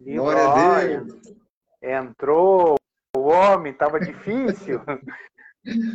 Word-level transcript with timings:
Glória 0.00 0.48
a 0.48 0.80
Deus. 0.80 1.36
Entrou 1.82 2.76
o 3.16 3.20
homem, 3.20 3.72
tava 3.72 4.00
difícil. 4.00 4.80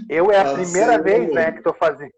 Eu 0.08 0.32
é 0.32 0.40
a 0.40 0.54
primeira 0.54 1.02
vez, 1.02 1.34
né, 1.34 1.52
que 1.52 1.58
estou 1.58 1.74
fazendo. 1.74 2.14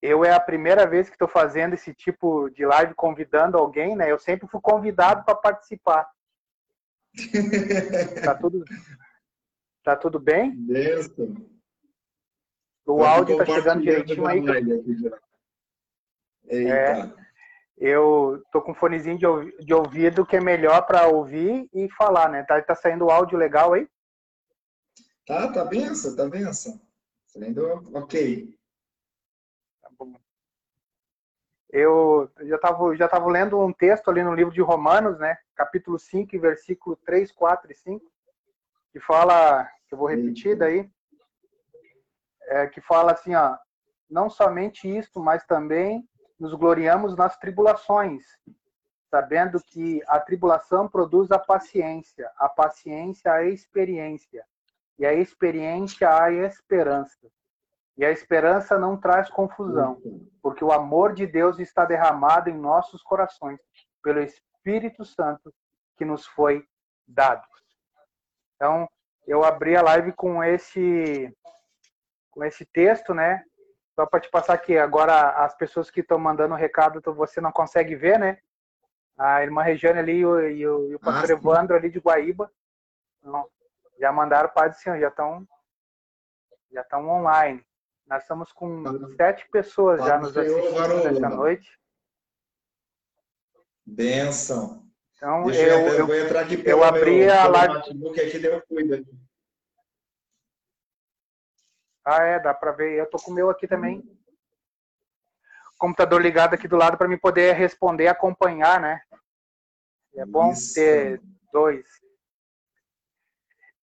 Eu 0.00 0.24
é 0.24 0.32
a 0.32 0.38
primeira 0.38 0.86
vez 0.86 1.08
que 1.08 1.14
estou 1.14 1.26
fazendo 1.26 1.74
esse 1.74 1.92
tipo 1.92 2.48
de 2.50 2.64
live 2.64 2.94
convidando 2.94 3.58
alguém, 3.58 3.96
né? 3.96 4.10
Eu 4.10 4.18
sempre 4.18 4.46
fui 4.46 4.60
convidado 4.60 5.24
para 5.24 5.34
participar. 5.34 6.08
tá 8.22 8.34
tudo 8.34 8.64
Tá 9.88 9.96
tudo 9.96 10.20
bem? 10.20 10.54
Beleza. 10.54 11.10
O 12.84 13.02
áudio 13.02 13.38
tá 13.38 13.46
chegando 13.46 13.80
direitinho 13.80 14.26
aí. 14.26 14.42
É, 16.46 17.10
eu 17.80 18.42
tô 18.50 18.60
com 18.60 18.72
um 18.72 18.74
fonezinho 18.74 19.18
de, 19.18 19.74
ouvido 19.74 20.26
que 20.26 20.36
é 20.36 20.40
melhor 20.40 20.82
para 20.86 21.06
ouvir 21.06 21.68
e 21.72 21.88
falar, 21.92 22.28
né? 22.28 22.42
Tá, 22.42 22.60
tá 22.60 22.74
saindo 22.74 23.06
o 23.06 23.10
áudio 23.10 23.38
legal 23.38 23.72
aí? 23.72 23.88
Tá, 25.26 25.52
tá 25.52 25.64
benção, 25.64 26.16
tá 26.16 26.28
benção. 26.28 26.80
Saindo 27.26 27.64
ok. 27.94 28.58
Tá 29.80 29.90
bom. 29.96 30.14
Eu 31.70 32.30
já 32.42 32.56
estava 32.56 32.96
já 32.96 33.08
tava 33.08 33.28
lendo 33.28 33.60
um 33.60 33.72
texto 33.72 34.10
ali 34.10 34.24
no 34.24 34.34
livro 34.34 34.52
de 34.52 34.60
Romanos, 34.60 35.18
né? 35.18 35.36
Capítulo 35.54 35.98
5, 35.98 36.38
versículo 36.40 36.96
3, 36.96 37.30
4 37.30 37.70
e 37.70 37.74
5, 37.74 38.12
que 38.92 38.98
fala, 39.00 39.64
que 39.86 39.94
eu 39.94 39.98
vou 39.98 40.08
repetir 40.08 40.56
daí, 40.56 40.90
é, 42.48 42.66
que 42.66 42.80
fala 42.80 43.12
assim, 43.12 43.34
ó, 43.34 43.56
não 44.10 44.30
somente 44.30 44.88
isto, 44.88 45.20
mas 45.20 45.44
também 45.44 46.08
nos 46.38 46.54
gloriamos 46.54 47.16
nas 47.16 47.36
tribulações, 47.36 48.24
sabendo 49.10 49.60
que 49.60 50.02
a 50.06 50.20
tribulação 50.20 50.88
produz 50.88 51.30
a 51.30 51.38
paciência, 51.38 52.30
a 52.36 52.48
paciência 52.48 53.32
a 53.32 53.44
experiência, 53.44 54.44
e 54.98 55.06
a 55.06 55.12
experiência 55.12 56.08
a 56.14 56.30
esperança. 56.30 57.28
E 57.96 58.04
a 58.04 58.12
esperança 58.12 58.78
não 58.78 58.96
traz 58.96 59.28
confusão, 59.28 60.00
porque 60.40 60.64
o 60.64 60.70
amor 60.70 61.12
de 61.12 61.26
Deus 61.26 61.58
está 61.58 61.84
derramado 61.84 62.48
em 62.48 62.56
nossos 62.56 63.02
corações 63.02 63.58
pelo 64.02 64.20
Espírito 64.20 65.04
Santo 65.04 65.52
que 65.96 66.04
nos 66.04 66.24
foi 66.24 66.64
dado. 67.06 67.44
Então, 68.54 68.88
eu 69.26 69.44
abri 69.44 69.76
a 69.76 69.82
live 69.82 70.12
com 70.12 70.42
esse 70.44 71.34
com 72.30 72.44
esse 72.44 72.64
texto, 72.64 73.12
né? 73.12 73.44
Só 73.98 74.06
para 74.06 74.20
te 74.20 74.30
passar 74.30 74.52
aqui, 74.52 74.78
agora 74.78 75.30
as 75.44 75.56
pessoas 75.56 75.90
que 75.90 76.02
estão 76.02 76.20
mandando 76.20 76.54
recado, 76.54 77.02
você 77.16 77.40
não 77.40 77.50
consegue 77.50 77.96
ver, 77.96 78.16
né? 78.16 78.38
A 79.18 79.42
irmã 79.42 79.60
Regiane 79.60 79.98
ali 79.98 80.18
e 80.18 80.24
o, 80.24 80.40
e 80.40 80.68
o, 80.68 80.90
e 80.92 80.94
o 80.94 81.00
pastor 81.00 81.30
ah, 81.30 81.32
Evandro 81.32 81.74
ali 81.74 81.90
de 81.90 81.98
Guaíba. 81.98 82.48
Então, 83.18 83.50
já 83.98 84.12
mandaram 84.12 84.50
para 84.50 84.70
assim, 84.70 85.00
já 85.00 85.08
estão 85.08 85.44
já 86.70 86.82
estão 86.82 87.08
online. 87.08 87.60
Nós 88.06 88.22
estamos 88.22 88.52
com 88.52 88.84
sete 89.16 89.48
pessoas 89.50 90.00
já 90.04 90.16
nos 90.16 90.36
assistindo 90.38 91.02
nessa 91.02 91.28
noite. 91.28 91.68
Benção. 93.84 94.86
Então, 95.16 95.42
Deixa 95.42 95.60
eu, 95.62 95.88
eu, 95.88 95.94
eu, 95.94 96.06
vou 96.06 96.14
entrar 96.14 96.42
aqui 96.42 96.56
pelo 96.56 96.82
eu 96.82 96.84
abri 96.84 97.18
meu, 97.18 97.34
a 97.34 97.48
live. 97.48 97.74
Notebook 97.74 98.20
aqui, 98.20 98.38
deu 98.38 98.62
cuida 98.62 98.94
aqui. 98.94 99.27
Ah, 102.08 102.22
é, 102.22 102.40
dá 102.40 102.54
para 102.54 102.72
ver. 102.72 102.94
Eu 102.94 103.04
tô 103.04 103.18
com 103.18 103.30
o 103.30 103.34
meu 103.34 103.50
aqui 103.50 103.68
também. 103.68 104.02
Computador 105.76 106.22
ligado 106.22 106.54
aqui 106.54 106.66
do 106.66 106.76
lado 106.76 106.96
para 106.96 107.06
me 107.06 107.18
poder 107.18 107.54
responder, 107.54 108.08
acompanhar, 108.08 108.80
né? 108.80 109.00
É 110.16 110.24
bom 110.24 110.50
Isso. 110.50 110.74
ter 110.74 111.20
dois. 111.52 111.86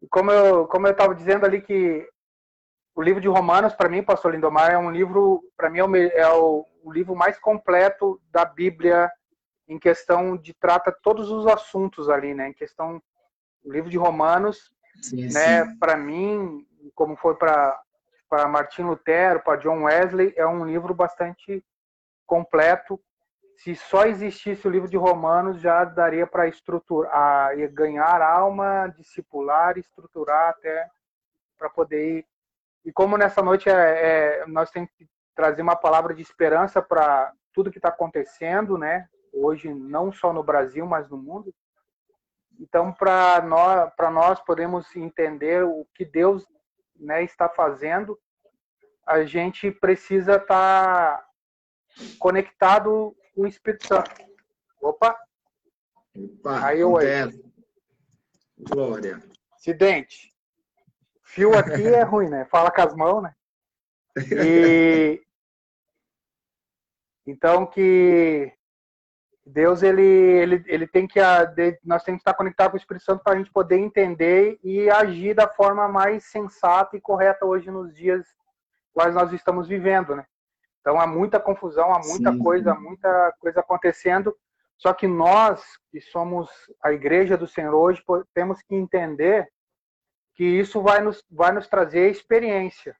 E 0.01 0.07
como 0.07 0.31
eu 0.31 0.67
como 0.67 0.87
eu 0.87 0.91
estava 0.91 1.13
dizendo 1.13 1.45
ali 1.45 1.61
que 1.61 2.09
o 2.95 3.01
livro 3.01 3.21
de 3.21 3.27
Romanos 3.27 3.73
para 3.73 3.89
mim, 3.89 4.03
Pastor 4.03 4.33
Lindomar, 4.33 4.71
é 4.71 4.77
um 4.77 4.91
livro 4.91 5.43
para 5.55 5.69
mim 5.69 5.79
é, 5.79 5.83
o, 5.83 5.95
é 5.95 6.33
o, 6.33 6.65
o 6.83 6.91
livro 6.91 7.15
mais 7.15 7.37
completo 7.37 8.19
da 8.31 8.43
Bíblia 8.43 9.11
em 9.67 9.77
questão 9.77 10.35
de 10.35 10.53
trata 10.53 10.91
todos 10.91 11.29
os 11.29 11.45
assuntos 11.45 12.09
ali, 12.09 12.33
né? 12.33 12.49
Em 12.49 12.53
questão 12.53 13.01
o 13.63 13.71
livro 13.71 13.89
de 13.89 13.97
Romanos, 13.97 14.71
sim, 15.01 15.27
né? 15.31 15.65
Para 15.79 15.95
mim, 15.95 16.65
como 16.93 17.15
foi 17.15 17.35
para 17.35 17.79
para 18.35 18.49
Martin 18.49 18.81
Lutero, 18.81 19.39
para 19.39 19.55
John 19.55 19.83
Wesley, 19.83 20.33
é 20.35 20.45
um 20.45 20.65
livro 20.65 20.93
bastante 20.93 21.63
completo. 22.27 22.99
Se 23.55 23.73
só 23.77 24.05
existisse 24.05 24.67
o 24.67 24.69
livro 24.69 24.89
de 24.89 24.97
Romanos, 24.97 25.61
já 25.61 25.85
daria 25.85 26.27
para 26.27 26.45
estruturar, 26.45 27.55
ganhar 27.71 28.21
alma, 28.21 28.93
discipular, 28.97 29.77
estruturar 29.77 30.49
até 30.49 30.89
para 31.57 31.69
poder 31.69 32.17
ir. 32.17 32.27
E 32.83 32.91
como 32.91 33.17
nessa 33.17 33.41
noite 33.41 33.69
é, 33.69 34.41
é, 34.41 34.45
nós 34.47 34.69
temos 34.69 34.91
que 34.91 35.07
trazer 35.33 35.61
uma 35.61 35.77
palavra 35.77 36.13
de 36.13 36.21
esperança 36.21 36.81
para 36.81 37.31
tudo 37.53 37.71
que 37.71 37.77
está 37.77 37.87
acontecendo, 37.87 38.77
né? 38.77 39.07
Hoje, 39.33 39.73
não 39.73 40.11
só 40.11 40.33
no 40.33 40.43
Brasil, 40.43 40.85
mas 40.85 41.09
no 41.09 41.15
mundo. 41.15 41.55
Então, 42.59 42.91
para 42.91 43.41
nós, 43.43 43.93
para 43.95 44.11
nós 44.11 44.41
podemos 44.41 44.93
entender 44.93 45.63
o 45.63 45.87
que 45.93 46.03
Deus 46.03 46.45
né, 46.99 47.23
está 47.23 47.49
fazendo, 47.49 48.19
a 49.05 49.23
gente 49.23 49.71
precisa 49.71 50.37
estar 50.37 51.17
tá 51.17 51.27
conectado 52.19 53.15
com 53.33 53.41
o 53.41 53.47
Espírito 53.47 53.87
Santo. 53.87 54.11
Opa! 54.81 55.17
Opa 56.15 56.65
Aí 56.65 56.79
eu 56.79 56.97
aí. 56.97 57.05
Glória. 58.57 59.21
Acidente. 59.53 60.33
Fio 61.23 61.57
aqui 61.57 61.87
é 61.87 62.01
ruim, 62.03 62.29
né? 62.29 62.45
Fala 62.45 62.71
com 62.71 62.81
as 62.81 62.95
mãos, 62.95 63.21
né? 63.21 63.35
E 64.17 65.21
então 67.27 67.65
que 67.65 68.53
Deus 69.45 69.83
ele, 69.83 70.01
ele, 70.01 70.63
ele 70.67 70.87
tem 70.87 71.07
que 71.07 71.19
nós 71.83 72.03
temos 72.03 72.19
que 72.19 72.21
estar 72.21 72.33
conectados 72.33 72.71
com 72.71 72.77
o 72.77 72.79
Espírito 72.79 73.03
Santo 73.03 73.23
para 73.23 73.33
a 73.33 73.37
gente 73.37 73.51
poder 73.51 73.77
entender 73.77 74.57
e 74.63 74.89
agir 74.89 75.35
da 75.35 75.47
forma 75.47 75.87
mais 75.87 76.25
sensata 76.25 76.95
e 76.95 77.01
correta 77.01 77.45
hoje 77.45 77.69
nos 77.69 77.93
dias 77.93 78.25
quais 78.95 79.13
nós 79.13 79.33
estamos 79.33 79.67
vivendo, 79.67 80.15
né? 80.15 80.25
Então 80.79 80.99
há 80.99 81.05
muita 81.05 81.39
confusão, 81.39 81.93
há 81.93 81.99
muita 81.99 82.31
Sim. 82.31 82.39
coisa, 82.39 82.73
muita 82.73 83.35
coisa 83.39 83.59
acontecendo. 83.59 84.35
Só 84.77 84.93
que 84.93 85.07
nós 85.07 85.61
que 85.91 85.99
somos 85.99 86.49
a 86.81 86.93
igreja 86.93 87.37
do 87.37 87.47
Senhor 87.47 87.73
hoje 87.75 88.01
temos 88.33 88.61
que 88.61 88.73
entender 88.73 89.47
que 90.33 90.43
isso 90.43 90.81
vai 90.81 91.01
nos 91.01 91.23
vai 91.29 91.51
nos 91.51 91.67
trazer 91.67 92.09
experiência. 92.09 92.95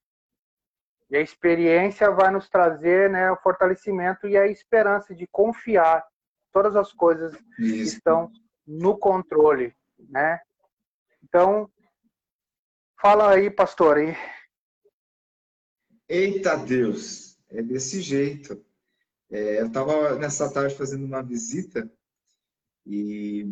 E 1.09 1.16
a 1.16 1.22
experiência 1.22 2.12
vai 2.12 2.31
nos 2.31 2.50
trazer, 2.50 3.09
né, 3.09 3.31
o 3.31 3.38
fortalecimento 3.38 4.27
e 4.27 4.35
a 4.35 4.47
esperança 4.47 5.13
de 5.13 5.27
confiar 5.27 6.03
todas 6.51 6.75
as 6.75 6.91
coisas 6.91 7.38
Isso. 7.59 7.97
estão 7.97 8.31
no 8.66 8.97
controle, 8.97 9.75
né? 10.09 10.39
Então, 11.23 11.69
fala 13.00 13.33
aí, 13.33 13.51
pastor. 13.51 13.97
Aí. 13.97 14.17
Eita 16.07 16.55
Deus, 16.55 17.38
é 17.49 17.61
desse 17.61 18.01
jeito. 18.01 18.63
É, 19.31 19.59
eu 19.59 19.68
estava 19.68 20.15
nessa 20.18 20.51
tarde 20.51 20.75
fazendo 20.75 21.06
uma 21.06 21.24
visita 21.24 21.91
e 22.85 23.47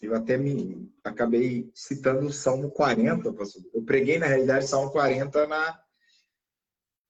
eu 0.00 0.14
até 0.14 0.36
me 0.36 0.90
acabei 1.04 1.70
citando 1.74 2.26
o 2.26 2.32
Salmo 2.32 2.70
40, 2.70 3.32
pastor. 3.32 3.62
Eu 3.74 3.82
preguei, 3.82 4.18
na 4.18 4.26
realidade, 4.26 4.68
Salmo 4.68 4.90
40 4.90 5.46
na 5.46 5.80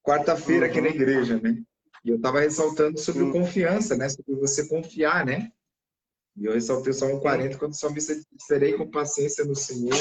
quarta-feira 0.03 0.65
aqui 0.65 0.81
na 0.81 0.89
uhum. 0.89 0.95
igreja, 0.95 1.39
né? 1.39 1.63
E 2.03 2.09
eu 2.09 2.15
estava 2.15 2.39
ressaltando 2.39 2.99
sobre 2.99 3.23
o 3.23 3.31
confiança, 3.31 3.95
né? 3.95 4.09
Sobre 4.09 4.35
você 4.35 4.67
confiar, 4.67 5.25
né? 5.25 5.51
E 6.35 6.45
eu 6.45 6.53
ressaltei 6.53 6.91
o 6.91 6.93
Salmo 6.95 7.21
40, 7.21 7.57
quando 7.57 7.73
o 7.73 7.75
salmista 7.75 8.13
serei 8.39 8.73
com 8.73 8.89
paciência 8.89 9.45
no 9.45 9.55
Senhor, 9.55 9.95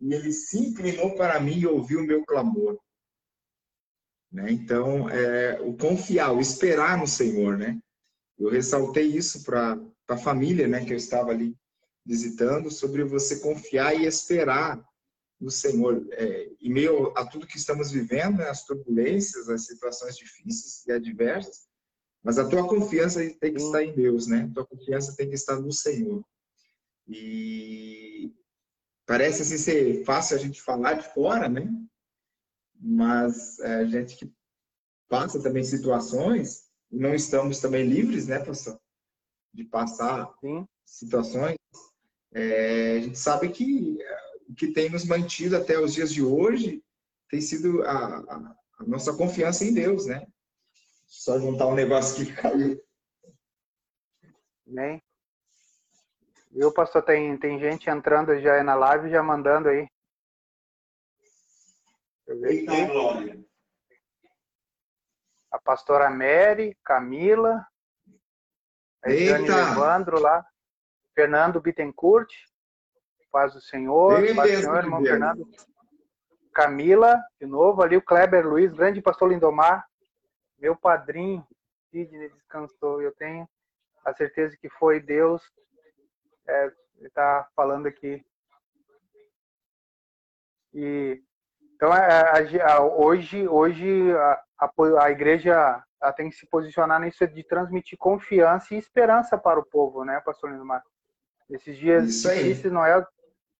e 0.00 0.12
ele 0.12 0.32
se 0.32 0.58
inclinou 0.58 1.14
para 1.14 1.40
mim 1.40 1.58
e 1.58 1.66
ouviu 1.66 2.00
o 2.00 2.06
meu 2.06 2.24
clamor. 2.24 2.78
Né? 4.32 4.50
Então, 4.50 5.10
é, 5.10 5.60
o 5.60 5.76
confiar, 5.76 6.32
o 6.32 6.40
esperar 6.40 6.96
no 6.96 7.06
Senhor, 7.06 7.58
né? 7.58 7.78
Eu 8.38 8.48
ressaltei 8.48 9.06
isso 9.06 9.44
para 9.44 9.78
a 10.08 10.16
família, 10.16 10.66
né, 10.66 10.84
que 10.84 10.92
eu 10.92 10.96
estava 10.96 11.30
ali 11.30 11.54
visitando, 12.04 12.70
sobre 12.70 13.04
você 13.04 13.40
confiar 13.40 13.94
e 13.94 14.06
esperar 14.06 14.82
no 15.40 15.50
Senhor. 15.50 16.06
É, 16.12 16.48
em 16.60 16.72
meio 16.72 17.12
a 17.16 17.26
tudo 17.26 17.46
que 17.46 17.58
estamos 17.58 17.90
vivendo, 17.90 18.38
né, 18.38 18.48
as 18.48 18.64
turbulências, 18.64 19.48
as 19.48 19.66
situações 19.66 20.16
difíceis 20.16 20.84
e 20.86 20.92
adversas, 20.92 21.66
mas 22.22 22.38
a 22.38 22.48
tua 22.48 22.66
confiança 22.66 23.20
tem 23.40 23.54
que 23.54 23.60
estar 23.60 23.82
em 23.82 23.92
Deus, 23.92 24.28
né? 24.28 24.48
A 24.50 24.54
tua 24.54 24.66
confiança 24.66 25.14
tem 25.16 25.28
que 25.28 25.34
estar 25.34 25.60
no 25.60 25.72
Senhor. 25.72 26.24
E 27.08 28.32
parece 29.04 29.42
assim 29.42 29.58
ser 29.58 30.04
fácil 30.04 30.36
a 30.36 30.40
gente 30.40 30.62
falar 30.62 30.94
de 30.94 31.12
fora, 31.12 31.48
né? 31.48 31.68
Mas 32.84 33.60
é, 33.60 33.76
a 33.76 33.84
gente 33.84 34.16
que 34.16 34.32
passa 35.08 35.40
também 35.40 35.62
situações, 35.62 36.64
não 36.90 37.14
estamos 37.14 37.60
também 37.60 37.86
livres, 37.86 38.26
né, 38.26 38.40
pastor? 38.40 38.80
De 39.54 39.62
passar 39.64 40.28
Sim. 40.40 40.66
situações, 40.84 41.56
é, 42.34 42.96
a 42.96 43.00
gente 43.00 43.18
sabe 43.18 43.50
que 43.50 43.98
o 44.48 44.54
que 44.54 44.72
tem 44.72 44.90
nos 44.90 45.04
mantido 45.04 45.56
até 45.56 45.78
os 45.78 45.94
dias 45.94 46.12
de 46.12 46.22
hoje 46.22 46.82
tem 47.30 47.40
sido 47.40 47.82
a, 47.82 48.18
a, 48.18 48.56
a 48.80 48.84
nossa 48.84 49.16
confiança 49.16 49.64
em 49.64 49.72
Deus, 49.72 50.06
né? 50.06 50.26
Só 51.06 51.38
juntar 51.38 51.66
um 51.66 51.74
negócio 51.74 52.24
que 52.24 52.32
caiu. 52.34 52.82
Amém. 54.66 55.00
Viu, 56.50 56.72
pastor? 56.72 57.02
Tem, 57.02 57.36
tem 57.38 57.58
gente 57.60 57.88
entrando 57.88 58.38
já 58.40 58.62
na 58.62 58.74
live, 58.74 59.10
já 59.10 59.22
mandando 59.22 59.68
aí. 59.68 59.86
Eita, 62.28 62.86
glória. 62.86 63.44
A 65.50 65.58
pastora 65.58 66.08
Mary, 66.08 66.76
Camila, 66.84 67.66
a 69.04 69.10
Eita. 69.10 69.52
Evandro 69.72 70.18
lá, 70.20 70.46
Fernando 71.14 71.60
Bittencourt, 71.60 72.32
paz 73.30 73.52
do 73.54 73.60
Senhor, 73.60 74.20
Bem 74.20 74.34
paz 74.34 74.50
do 74.50 74.60
Senhor, 74.60 74.76
irmão 74.78 75.02
Fernando. 75.02 75.48
Camila, 76.54 77.20
de 77.40 77.46
novo, 77.46 77.82
ali 77.82 77.96
o 77.96 78.02
Kleber 78.02 78.46
Luiz, 78.46 78.72
grande 78.72 79.00
pastor 79.00 79.30
Lindomar, 79.30 79.86
meu 80.58 80.76
padrinho, 80.76 81.46
Sidney 81.90 82.28
descansou. 82.30 83.02
Eu 83.02 83.12
tenho 83.14 83.48
a 84.04 84.14
certeza 84.14 84.56
que 84.56 84.68
foi 84.70 85.00
Deus 85.00 85.42
é, 86.46 86.72
está 87.02 87.48
falando 87.54 87.86
aqui. 87.86 88.24
E 90.74 91.22
então 91.82 91.92
a, 91.92 92.74
a, 92.74 92.80
hoje 92.80 93.48
hoje 93.48 94.12
a, 94.12 94.70
a, 95.00 95.10
igreja 95.10 95.82
tem 96.14 96.30
que 96.30 96.36
se 96.36 96.46
posicionar 96.46 97.00
nisso 97.00 97.26
de 97.26 97.42
transmitir 97.42 97.98
confiança 97.98 98.72
e 98.72 98.78
esperança 98.78 99.36
para 99.36 99.58
o 99.58 99.64
povo, 99.64 100.04
né, 100.04 100.22
Pastor 100.24 100.52
Lindomar? 100.52 100.80
Esses 101.50 101.76
dias 101.76 102.22
difíceis 102.22 102.72
não 102.72 102.86
é 102.86 103.04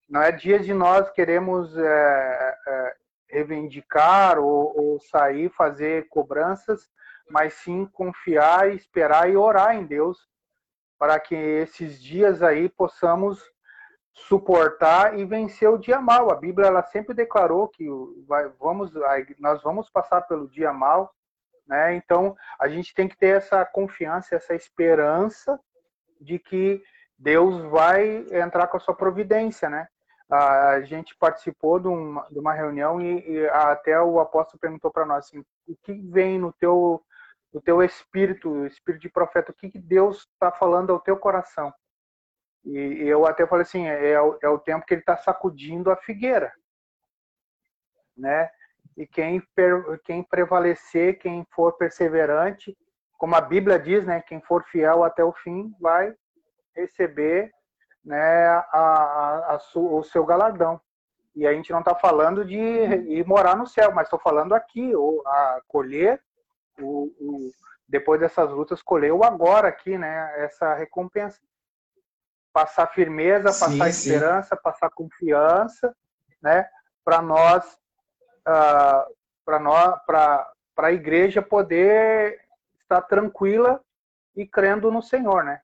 não 0.09 0.23
é 0.23 0.31
dia 0.31 0.61
de 0.61 0.73
nós 0.73 1.11
queremos 1.11 1.77
é, 1.77 2.59
é, 2.69 2.95
reivindicar 3.29 4.39
ou, 4.39 4.73
ou 4.79 5.01
sair 5.01 5.51
fazer 5.51 6.07
cobranças, 6.09 6.89
mas 7.29 7.55
sim 7.55 7.87
confiar, 7.87 8.73
esperar 8.73 9.29
e 9.29 9.37
orar 9.37 9.75
em 9.75 9.85
Deus 9.85 10.29
para 10.97 11.19
que 11.19 11.35
esses 11.35 12.01
dias 12.01 12.41
aí 12.41 12.69
possamos 12.69 13.52
suportar 14.15 15.19
e 15.19 15.25
vencer 15.25 15.69
o 15.69 15.79
dia 15.79 16.01
mal. 16.01 16.31
A 16.31 16.37
Bíblia 16.37 16.69
ela 16.69 16.83
sempre 16.83 17.15
declarou 17.15 17.69
que 17.69 17.87
vai, 18.27 18.49
vamos, 18.61 18.93
nós 19.39 19.63
vamos 19.63 19.89
passar 19.91 20.23
pelo 20.23 20.49
dia 20.49 20.73
mal, 20.73 21.15
né? 21.67 21.95
Então 21.95 22.37
a 22.59 22.69
gente 22.69 22.95
tem 22.95 23.09
que 23.09 23.17
ter 23.17 23.37
essa 23.37 23.65
confiança, 23.65 24.35
essa 24.35 24.55
esperança 24.55 25.59
de 26.21 26.39
que 26.39 26.83
Deus 27.19 27.63
vai 27.71 28.27
entrar 28.31 28.67
com 28.67 28.77
a 28.77 28.81
sua 28.81 28.95
providência, 28.95 29.69
né? 29.69 29.87
A 30.31 30.81
gente 30.81 31.15
participou 31.17 31.79
de 31.79 31.89
uma, 31.89 32.27
de 32.31 32.39
uma 32.39 32.55
reunião 32.55 33.01
e, 33.01 33.29
e 33.29 33.49
até 33.49 34.01
o 34.01 34.19
apóstolo 34.19 34.59
perguntou 34.59 34.91
para 34.91 35.05
nós 35.05 35.27
assim, 35.27 35.45
o 35.69 35.77
que 35.83 35.93
vem 35.93 36.39
no 36.39 36.53
teu 36.53 37.03
o 37.53 37.61
teu 37.61 37.83
espírito, 37.83 38.65
espírito 38.67 39.03
de 39.03 39.11
profeta, 39.11 39.53
o 39.53 39.55
que, 39.55 39.71
que 39.71 39.79
Deus 39.79 40.27
está 40.33 40.51
falando 40.51 40.91
ao 40.91 40.99
teu 40.99 41.19
coração. 41.19 41.71
E, 42.65 43.03
eu 43.09 43.27
até 43.27 43.47
falei 43.47 43.63
assim, 43.63 43.87
é, 43.87 44.13
é, 44.13 44.21
o, 44.21 44.39
é 44.43 44.59
tempo 44.59 44.87
que 44.87 44.95
ele 44.95 45.01
está 45.01 45.17
sacudindo 45.17 45.91
a 45.91 45.97
figueira, 45.97 46.53
né? 48.17 48.51
E 48.97 49.07
quem, 49.07 49.43
quem 50.05 50.23
prevalecer, 50.23 51.19
quem 51.19 51.47
for 51.51 51.73
perseverante, 51.73 52.77
como 53.17 53.35
a 53.35 53.41
Bíblia 53.41 53.79
diz, 53.79 54.05
né? 54.05 54.21
Quem 54.23 54.41
for 54.41 54.65
fiel 54.65 55.03
até 55.03 55.25
o 55.25 55.33
fim 55.33 55.75
vai 55.81 56.15
receber, 56.75 57.51
né? 58.05 58.47
A, 58.49 58.67
a, 58.73 59.55
a 59.55 59.59
su, 59.59 59.81
o 59.81 60.03
seu 60.05 60.25
galardão. 60.25 60.81
E 61.35 61.47
a 61.47 61.53
gente 61.55 61.73
não 61.73 61.79
está 61.79 61.95
falando 61.95 62.45
de 62.45 62.59
ir 62.59 63.27
morar 63.27 63.57
no 63.57 63.67
céu, 63.67 63.91
mas 63.93 64.07
estou 64.07 64.19
falando 64.19 64.55
aqui, 64.55 64.95
ou 64.95 65.23
a 65.27 65.63
colher 65.67 66.21
o, 66.79 67.05
o, 67.19 67.51
depois 67.89 68.21
dessas 68.21 68.51
lutas, 68.51 68.83
colher 68.83 69.13
o 69.13 69.25
agora 69.25 69.69
aqui, 69.69 69.97
né? 69.97 70.45
Essa 70.45 70.75
recompensa. 70.75 71.41
Passar 72.53 72.87
firmeza, 72.89 73.53
sim, 73.53 73.61
passar 73.61 73.93
sim. 73.93 74.11
esperança, 74.11 74.57
passar 74.57 74.91
confiança, 74.91 75.95
né? 76.43 76.69
Para 77.05 77.23
nós, 77.23 77.65
uh, 78.47 79.15
para 79.45 79.59
nós, 79.59 80.01
para 80.05 80.53
a 80.77 80.93
igreja 80.93 81.41
poder 81.41 82.41
estar 82.83 83.03
tranquila 83.03 83.81
e 84.37 84.47
crendo 84.47 84.91
no 84.91 85.03
Senhor, 85.03 85.45
né? 85.45 85.61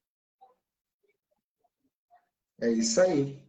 É 2.60 2.70
isso 2.70 3.00
aí. 3.00 3.42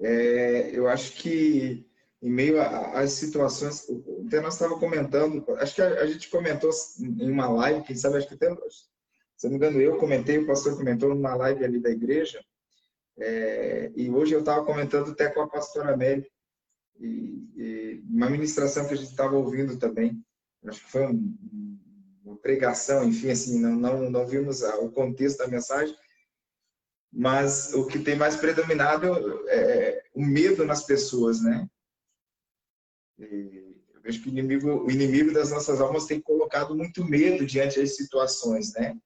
É, 0.00 0.70
eu 0.72 0.88
acho 0.88 1.12
que 1.12 1.86
em 2.22 2.30
meio 2.30 2.60
às 2.60 3.12
situações. 3.12 3.86
Até 4.26 4.40
nós 4.40 4.54
estávamos 4.54 4.80
comentando, 4.80 5.44
acho 5.58 5.74
que 5.74 5.82
a, 5.82 6.02
a, 6.02 6.06
gente 6.06 6.28
comentou 6.28 6.70
em 6.98 7.30
uma 7.30 7.48
live, 7.48 7.82
quem 7.82 7.96
sabe, 7.96 8.18
acho 8.18 8.28
que 8.28 8.34
até, 8.34 8.54
se 9.36 9.44
não 9.44 9.50
me 9.50 9.56
engano, 9.56 9.80
eu 9.80 9.96
comentei, 9.96 10.38
o 10.38 10.46
pastor 10.46 10.76
comentou 10.76 11.08
numa 11.08 11.34
live 11.34 11.64
ali 11.64 11.80
da 11.80 11.90
igreja, 11.90 12.44
é, 13.20 13.92
e 13.94 14.10
hoje 14.10 14.34
eu 14.34 14.40
estava 14.40 14.64
comentando 14.64 15.10
até 15.10 15.28
com 15.28 15.42
a 15.42 15.48
pastora 15.48 15.96
Mary, 15.96 16.26
e, 16.98 17.48
e 17.56 18.04
uma 18.08 18.28
ministração 18.28 18.86
que 18.86 18.94
a 18.94 18.96
gente 18.96 19.10
estava 19.10 19.36
ouvindo 19.36 19.78
também, 19.78 20.22
acho 20.66 20.84
que 20.84 20.90
foi 20.90 21.06
um, 21.06 21.78
uma 22.24 22.36
pregação, 22.36 23.04
enfim, 23.04 23.30
assim, 23.30 23.60
não, 23.60 23.76
não, 23.76 24.10
não 24.10 24.26
vimos 24.26 24.62
o 24.62 24.90
contexto 24.90 25.38
da 25.38 25.48
mensagem, 25.48 25.96
mas 27.12 27.74
o 27.74 27.86
que 27.86 27.98
tem 27.98 28.16
mais 28.16 28.36
predominado 28.36 29.06
é 29.48 30.02
o 30.14 30.24
medo 30.24 30.64
nas 30.64 30.84
pessoas, 30.84 31.42
né? 31.42 31.68
eu 33.18 34.02
vejo 34.02 34.22
que 34.22 34.28
o 34.28 34.30
inimigo, 34.30 34.84
o 34.84 34.90
inimigo 34.90 35.32
das 35.32 35.50
nossas 35.50 35.80
almas 35.80 36.06
tem 36.06 36.20
colocado 36.20 36.74
muito 36.74 37.04
medo 37.04 37.44
diante 37.44 37.78
das 37.78 37.96
situações, 37.96 38.72
né? 38.72 38.96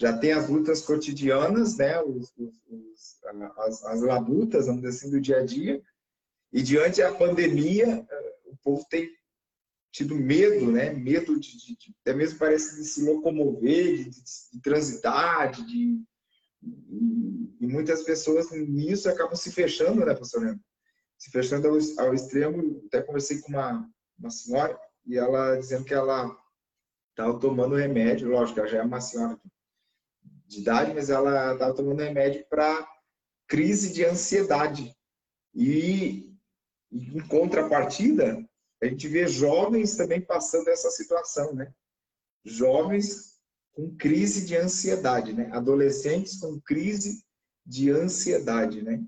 Já 0.00 0.16
tem 0.16 0.32
as 0.32 0.48
lutas 0.48 0.80
cotidianas, 0.80 1.76
né? 1.76 2.00
Os, 2.00 2.32
os, 2.36 2.54
as, 3.58 3.84
as 3.84 4.00
labutas, 4.00 4.66
vamos 4.66 4.80
dizer 4.80 4.96
assim, 4.96 5.10
do 5.10 5.20
dia 5.20 5.40
a 5.40 5.44
dia. 5.44 5.82
E 6.52 6.62
diante 6.62 7.00
da 7.00 7.12
pandemia, 7.12 8.06
o 8.46 8.56
povo 8.56 8.84
tem 8.88 9.10
tido 9.92 10.14
medo, 10.14 10.72
né? 10.72 10.90
Medo 10.90 11.38
de, 11.38 11.50
de, 11.58 11.76
de 11.76 11.94
até 12.00 12.14
mesmo 12.14 12.38
parece 12.38 12.76
de 12.76 12.84
se 12.84 13.04
locomover, 13.04 14.08
de, 14.08 14.10
de 14.10 14.62
transitar, 14.62 15.52
de, 15.52 16.02
e 16.62 17.66
muitas 17.66 18.02
pessoas 18.02 18.50
nisso 18.50 19.08
acabam 19.08 19.36
se 19.36 19.52
fechando, 19.52 20.04
né, 20.04 20.14
pastor 20.14 20.42
Leandro? 20.42 20.64
se 21.20 21.30
fechando 21.30 21.68
ao, 21.68 21.76
ao 22.06 22.14
extremo. 22.14 22.82
Até 22.86 23.02
conversei 23.02 23.40
com 23.40 23.48
uma, 23.48 23.86
uma 24.18 24.30
senhora 24.30 24.78
e 25.06 25.18
ela 25.18 25.56
dizendo 25.56 25.84
que 25.84 25.92
ela 25.92 26.34
estava 27.10 27.38
tomando 27.38 27.76
remédio, 27.76 28.30
lógico, 28.30 28.58
ela 28.58 28.68
já 28.68 28.78
é 28.78 28.82
uma 28.82 29.00
senhora 29.00 29.38
de 30.50 30.60
idade, 30.60 30.92
mas 30.92 31.08
ela 31.08 31.52
estava 31.52 31.72
tomando 31.72 32.02
remédio 32.02 32.44
para 32.50 32.86
crise 33.46 33.92
de 33.92 34.04
ansiedade. 34.04 34.92
E, 35.54 36.34
em 36.90 37.20
contrapartida, 37.28 38.44
a 38.82 38.86
gente 38.86 39.06
vê 39.06 39.28
jovens 39.28 39.96
também 39.96 40.20
passando 40.20 40.68
essa 40.68 40.90
situação, 40.90 41.54
né? 41.54 41.72
Jovens 42.44 43.38
com 43.72 43.94
crise 43.96 44.44
de 44.44 44.56
ansiedade, 44.56 45.32
né? 45.32 45.48
Adolescentes 45.52 46.40
com 46.40 46.60
crise 46.60 47.22
de 47.64 47.88
ansiedade, 47.90 48.82
né? 48.82 49.04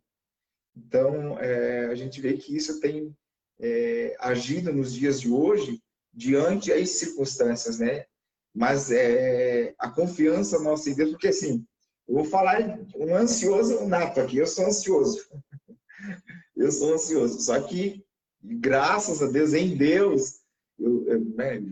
Então, 0.76 1.37
é, 1.40 1.87
a 1.87 1.94
gente 1.96 2.20
vê 2.20 2.37
que 2.37 2.56
isso 2.56 2.78
tem 2.78 3.12
é, 3.58 4.16
agido 4.20 4.72
nos 4.72 4.92
dias 4.94 5.20
de 5.20 5.28
hoje 5.28 5.82
diante 6.14 6.70
das 6.70 6.90
circunstâncias, 6.90 7.80
né? 7.80 8.06
Mas 8.54 8.90
é, 8.90 9.75
a 9.78 9.90
confiança 9.90 10.59
nossa 10.59 10.90
em 10.90 10.94
Deus, 10.94 11.11
porque 11.11 11.28
assim, 11.28 11.64
eu 12.09 12.16
vou 12.16 12.25
falar 12.25 12.78
um 12.97 13.14
ansioso 13.14 13.87
nato 13.87 14.21
aqui, 14.21 14.38
eu 14.38 14.47
sou 14.47 14.66
ansioso. 14.66 15.25
eu 16.56 16.71
sou 16.71 16.94
ansioso. 16.94 17.40
Só 17.40 17.61
que, 17.62 18.04
graças 18.42 19.23
a 19.23 19.26
Deus, 19.26 19.54
em 19.54 19.76
Deus, 19.76 20.40
eu, 20.78 21.06
eu, 21.06 21.21
né, 21.37 21.62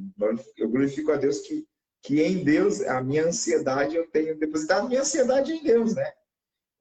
eu 0.56 0.68
glorifico 0.68 1.12
a 1.12 1.16
Deus 1.16 1.40
que, 1.40 1.66
que 2.02 2.22
em 2.22 2.42
Deus, 2.42 2.80
a 2.82 3.02
minha 3.02 3.26
ansiedade, 3.26 3.96
eu 3.96 4.10
tenho 4.10 4.38
depositado 4.38 4.88
minha 4.88 5.02
ansiedade 5.02 5.52
em 5.52 5.62
Deus, 5.62 5.94
né? 5.94 6.10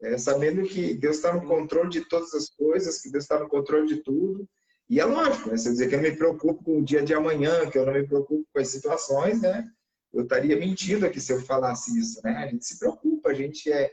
é, 0.01 0.17
sabendo 0.17 0.63
que 0.63 0.93
Deus 0.93 1.17
está 1.17 1.33
no 1.33 1.45
controle 1.45 1.89
de 1.89 2.01
todas 2.07 2.33
as 2.33 2.49
coisas, 2.49 3.01
que 3.01 3.11
Deus 3.11 3.25
está 3.25 3.39
no 3.39 3.49
controle 3.49 3.87
de 3.87 3.97
tudo. 3.97 4.47
E 4.89 4.99
é 4.99 5.05
lógico, 5.05 5.49
né? 5.49 5.53
eu 5.53 5.71
dizer 5.71 5.87
que 5.87 5.95
eu 5.95 6.01
me 6.01 6.15
preocupo 6.15 6.63
com 6.63 6.79
o 6.79 6.83
dia 6.83 7.03
de 7.03 7.13
amanhã, 7.13 7.69
que 7.69 7.77
eu 7.77 7.85
não 7.85 7.93
me 7.93 8.07
preocupo 8.07 8.45
com 8.51 8.59
as 8.59 8.69
situações, 8.69 9.41
né? 9.41 9.69
Eu 10.13 10.23
estaria 10.23 10.57
mentindo 10.57 11.05
aqui 11.05 11.19
se 11.19 11.31
eu 11.31 11.41
falasse 11.41 11.97
isso, 11.97 12.19
né? 12.23 12.35
A 12.37 12.47
gente 12.47 12.65
se 12.65 12.79
preocupa, 12.79 13.29
a 13.29 13.33
gente 13.33 13.71
é 13.71 13.91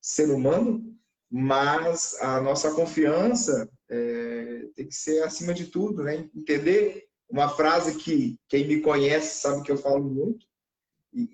ser 0.00 0.30
humano, 0.30 0.96
mas 1.30 2.16
a 2.20 2.40
nossa 2.40 2.72
confiança 2.74 3.68
é, 3.90 4.66
tem 4.74 4.86
que 4.86 4.94
ser 4.94 5.22
acima 5.22 5.52
de 5.52 5.66
tudo, 5.66 6.02
né? 6.02 6.28
Entender 6.34 7.06
uma 7.28 7.48
frase 7.48 7.96
que 7.96 8.38
quem 8.48 8.66
me 8.66 8.80
conhece 8.80 9.40
sabe 9.40 9.62
que 9.62 9.70
eu 9.70 9.76
falo 9.76 10.02
muito, 10.02 10.46
e, 11.12 11.28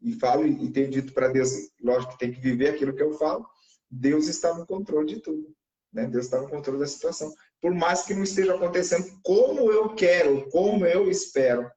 e 0.00 0.12
falo 0.14 0.46
e 0.46 0.70
tenho 0.70 0.90
dito 0.90 1.12
para 1.12 1.28
Deus, 1.28 1.50
lógico 1.82 2.12
que 2.12 2.18
tem 2.18 2.32
que 2.32 2.40
viver 2.40 2.68
aquilo 2.68 2.94
que 2.94 3.02
eu 3.02 3.12
falo, 3.18 3.46
Deus 3.90 4.28
está 4.28 4.54
no 4.54 4.66
controle 4.66 5.14
de 5.14 5.20
tudo. 5.20 5.54
Né? 5.92 6.06
Deus 6.06 6.26
está 6.26 6.40
no 6.40 6.48
controle 6.48 6.78
da 6.78 6.86
situação. 6.86 7.32
Por 7.60 7.74
mais 7.74 8.02
que 8.02 8.14
não 8.14 8.22
esteja 8.22 8.54
acontecendo 8.54 9.18
como 9.22 9.70
eu 9.72 9.94
quero, 9.94 10.48
como 10.50 10.86
eu 10.86 11.10
espero, 11.10 11.68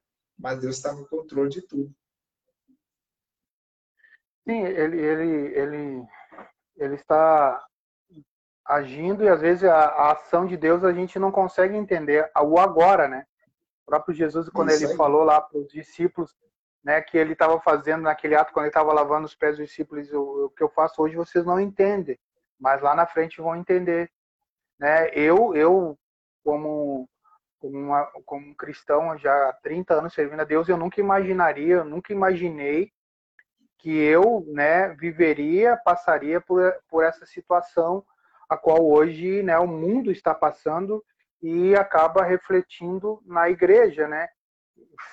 mas 0.42 0.60
Deus 0.60 0.78
está 0.78 0.92
no 0.92 1.08
controle 1.08 1.50
de 1.50 1.62
tudo. 1.62 1.94
Sim, 4.44 4.64
ele, 4.64 5.00
ele, 5.00 5.58
ele, 5.58 6.08
ele 6.78 6.96
está 6.96 7.64
agindo 8.66 9.24
e 9.24 9.30
às 9.30 9.40
vezes 9.40 9.64
a, 9.64 9.76
a, 9.76 10.12
ação 10.14 10.48
de 10.48 10.58
Deus 10.58 10.84
a 10.84 10.92
gente 10.92 11.20
não 11.20 11.32
consegue 11.32 11.76
entender 11.76 12.30
o 12.36 12.60
agora, 12.60 13.08
né? 13.08 13.26
O 13.84 13.86
próprio 13.86 14.16
Jesus, 14.16 14.50
quando 14.50 14.70
Isso 14.70 14.84
ele 14.84 14.92
aí. 14.94 14.98
falou 14.98 15.24
lá 15.24 15.40
para 15.40 15.60
os 15.60 15.68
discípulos, 15.68 16.36
né, 16.84 17.00
que 17.02 17.18
ele 17.18 17.34
estava 17.34 17.62
fazendo 17.62 18.02
naquele 18.02 18.34
ato, 18.34 18.52
quando 18.52 18.66
ele 18.66 18.72
estava 18.72 18.92
lavando 18.92 19.26
os 19.26 19.36
pés 19.36 19.58
dos 19.58 19.68
discípulos, 19.68 20.12
o, 20.12 20.46
o, 20.46 20.50
que 20.50 20.64
eu 20.64 20.70
faço 20.70 21.02
hoje 21.04 21.16
vocês 21.16 21.46
não 21.46 21.60
entendem, 21.60 22.18
mas 22.60 22.82
lá 22.82 22.96
na 22.96 23.06
frente 23.06 23.40
vão 23.40 23.56
entender. 23.56 24.12
Né? 24.80 25.10
Eu, 25.14 25.56
eu 25.56 25.96
como, 26.44 27.08
como, 27.62 27.78
uma, 27.78 28.06
como 28.26 28.48
um 28.48 28.54
cristão 28.56 29.16
já 29.18 29.32
há 29.50 29.54
30 29.54 29.94
anos 29.94 30.14
servindo 30.14 30.40
a 30.40 30.46
Deus, 30.46 30.68
eu 30.68 30.76
nunca 30.76 31.00
imaginaria, 31.00 31.76
eu 31.76 31.86
nunca 31.86 32.12
imaginei 32.12 32.92
que 33.78 33.96
eu 33.96 34.44
né, 34.48 34.90
viveria, 34.90 35.78
passaria 35.78 36.42
por, 36.42 36.74
por 36.90 37.04
essa 37.04 37.26
situação 37.26 38.04
a 38.50 38.58
qual 38.58 38.86
hoje 38.86 39.44
né, 39.44 39.58
o 39.60 39.68
mundo 39.68 40.12
está 40.12 40.34
passando 40.34 41.04
e 41.42 41.76
acaba 41.76 42.24
refletindo 42.24 43.22
na 43.26 43.50
igreja, 43.50 44.08
né? 44.08 44.28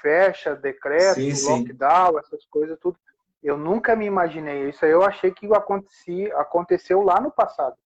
Fecha, 0.03 0.55
decreto, 0.55 1.21
sim, 1.21 1.49
lockdown, 1.49 2.13
sim. 2.13 2.19
essas 2.19 2.45
coisas, 2.47 2.79
tudo. 2.79 2.99
Eu 3.43 3.57
nunca 3.57 3.95
me 3.95 4.05
imaginei 4.05 4.69
isso. 4.69 4.85
Eu 4.85 5.03
achei 5.03 5.31
que 5.31 5.47
acontecia, 5.55 6.37
aconteceu 6.37 7.03
lá 7.03 7.21
no 7.21 7.31
passado. 7.31 7.77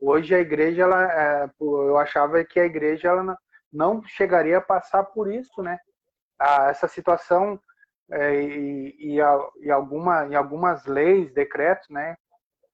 Hoje 0.00 0.34
a 0.34 0.38
igreja, 0.38 0.82
ela, 0.82 1.12
é, 1.12 1.50
eu 1.60 1.98
achava 1.98 2.42
que 2.44 2.60
a 2.60 2.64
igreja 2.64 3.08
ela 3.08 3.36
não 3.72 4.02
chegaria 4.04 4.58
a 4.58 4.62
passar 4.62 5.04
por 5.04 5.32
isso, 5.32 5.62
né? 5.62 5.78
essa 6.68 6.88
situação 6.88 7.60
é, 8.10 8.34
e, 8.34 8.96
e, 8.98 9.16
e, 9.60 9.70
alguma, 9.70 10.26
em 10.26 10.34
algumas 10.34 10.84
leis, 10.86 11.32
decretos, 11.32 11.88
né, 11.88 12.16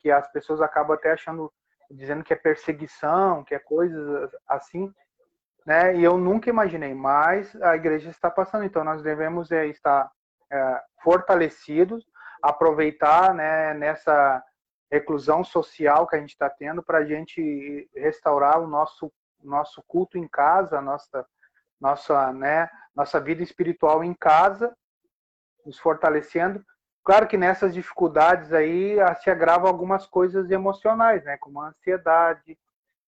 que 0.01 0.11
as 0.11 0.31
pessoas 0.33 0.61
acabam 0.61 0.97
até 0.97 1.13
achando, 1.13 1.53
dizendo 1.91 2.25
que 2.25 2.33
é 2.33 2.37
perseguição, 2.37 3.45
que 3.45 3.55
é 3.55 3.59
coisas 3.59 4.31
assim, 4.49 4.93
né, 5.67 5.95
e 5.97 6.03
eu 6.03 6.17
nunca 6.17 6.49
imaginei, 6.49 6.95
mas 6.95 7.55
a 7.63 7.77
igreja 7.77 8.11
está 8.11 8.31
passando, 8.31 8.65
então 8.65 8.83
nós 8.83 9.03
devemos 9.03 9.53
é, 9.53 9.67
estar 9.67 10.11
é, 10.51 10.83
fortalecidos, 11.03 12.07
aproveitar 12.43 13.35
né, 13.35 13.75
nessa 13.75 14.43
reclusão 14.91 15.45
social 15.45 16.07
que 16.07 16.17
a 16.17 16.19
gente 16.19 16.31
está 16.31 16.49
tendo 16.49 16.83
para 16.83 16.99
a 16.99 17.05
gente 17.05 17.89
restaurar 17.95 18.59
o 18.61 18.67
nosso 18.67 19.13
nosso 19.43 19.83
culto 19.87 20.19
em 20.19 20.29
casa, 20.29 20.81
nossa 20.81 21.27
nossa 21.81 22.33
né 22.33 22.69
nossa 22.95 23.21
vida 23.21 23.43
espiritual 23.43 24.03
em 24.03 24.15
casa 24.15 24.77
nos 25.65 25.79
fortalecendo. 25.79 26.65
Claro 27.05 27.27
que 27.27 27.37
nessas 27.37 27.73
dificuldades 27.73 28.53
aí 28.53 28.99
ah, 29.01 29.15
se 29.15 29.31
agravam 29.31 29.69
algumas 29.69 30.07
coisas 30.07 30.51
emocionais, 30.51 31.25
né? 31.25 31.37
Como 31.39 31.61
a 31.61 31.69
ansiedade, 31.69 32.59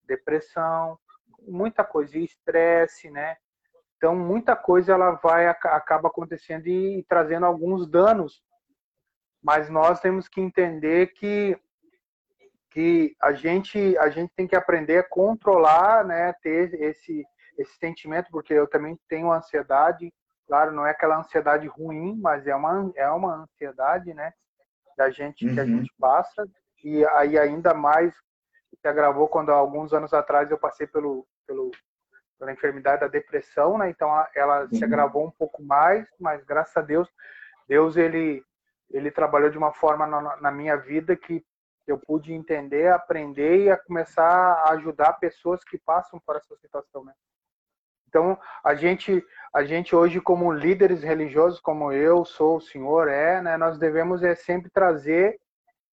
depressão, 0.06 0.98
muita 1.42 1.84
coisa, 1.84 2.16
e 2.18 2.24
estresse, 2.24 3.10
né? 3.10 3.36
Então, 3.96 4.16
muita 4.16 4.56
coisa 4.56 4.94
ela 4.94 5.10
vai 5.12 5.46
acaba 5.46 6.08
acontecendo 6.08 6.66
e, 6.66 7.00
e 7.00 7.04
trazendo 7.04 7.44
alguns 7.44 7.86
danos. 7.86 8.42
Mas 9.42 9.68
nós 9.68 10.00
temos 10.00 10.28
que 10.28 10.40
entender 10.40 11.08
que 11.08 11.58
que 12.70 13.14
a 13.20 13.32
gente 13.32 13.96
a 13.98 14.08
gente 14.08 14.32
tem 14.36 14.46
que 14.46 14.56
aprender 14.56 14.98
a 14.98 15.08
controlar, 15.08 16.04
né, 16.04 16.32
ter 16.42 16.74
esse 16.74 17.24
esse 17.58 17.76
sentimento, 17.78 18.28
porque 18.30 18.54
eu 18.54 18.66
também 18.66 18.98
tenho 19.08 19.30
ansiedade, 19.30 20.10
Claro, 20.50 20.72
não 20.72 20.84
é 20.84 20.90
aquela 20.90 21.16
ansiedade 21.16 21.68
ruim, 21.68 22.18
mas 22.20 22.44
é 22.44 22.56
uma, 22.56 22.90
é 22.96 23.08
uma 23.08 23.34
ansiedade, 23.36 24.12
né? 24.12 24.32
Da 24.98 25.08
gente 25.08 25.46
uhum. 25.46 25.54
que 25.54 25.60
a 25.60 25.62
uhum. 25.62 25.76
gente 25.76 25.94
passa. 25.96 26.44
E 26.82 27.06
aí 27.06 27.38
ainda 27.38 27.72
mais 27.72 28.12
se 28.80 28.88
agravou 28.88 29.28
quando 29.28 29.50
alguns 29.52 29.92
anos 29.92 30.12
atrás 30.12 30.50
eu 30.50 30.58
passei 30.58 30.88
pelo, 30.88 31.24
pelo 31.46 31.70
pela 32.36 32.50
enfermidade 32.50 33.02
da 33.02 33.06
depressão, 33.06 33.78
né? 33.78 33.90
Então 33.90 34.10
ela 34.34 34.62
uhum. 34.62 34.70
se 34.72 34.84
agravou 34.84 35.24
um 35.24 35.30
pouco 35.30 35.62
mais, 35.62 36.04
mas 36.18 36.42
graças 36.42 36.76
a 36.76 36.80
Deus, 36.80 37.08
Deus 37.68 37.96
ele 37.96 38.42
ele 38.90 39.12
trabalhou 39.12 39.50
de 39.50 39.58
uma 39.58 39.72
forma 39.72 40.04
na, 40.04 40.36
na 40.38 40.50
minha 40.50 40.76
vida 40.76 41.14
que 41.14 41.44
eu 41.90 41.98
pude 41.98 42.32
entender, 42.32 42.92
aprender 42.92 43.64
e 43.64 43.70
a 43.70 43.76
começar 43.76 44.24
a 44.26 44.72
ajudar 44.72 45.14
pessoas 45.14 45.62
que 45.64 45.78
passam 45.78 46.20
por 46.24 46.36
essa 46.36 46.56
situação, 46.56 47.04
né? 47.04 47.12
Então, 48.08 48.36
a 48.64 48.74
gente, 48.74 49.24
a 49.54 49.62
gente 49.62 49.94
hoje, 49.94 50.20
como 50.20 50.50
líderes 50.50 51.02
religiosos, 51.02 51.60
como 51.60 51.92
eu 51.92 52.24
sou, 52.24 52.56
o 52.56 52.60
senhor 52.60 53.06
é, 53.06 53.40
né, 53.40 53.56
nós 53.56 53.78
devemos 53.78 54.24
é, 54.24 54.34
sempre 54.34 54.68
trazer 54.68 55.38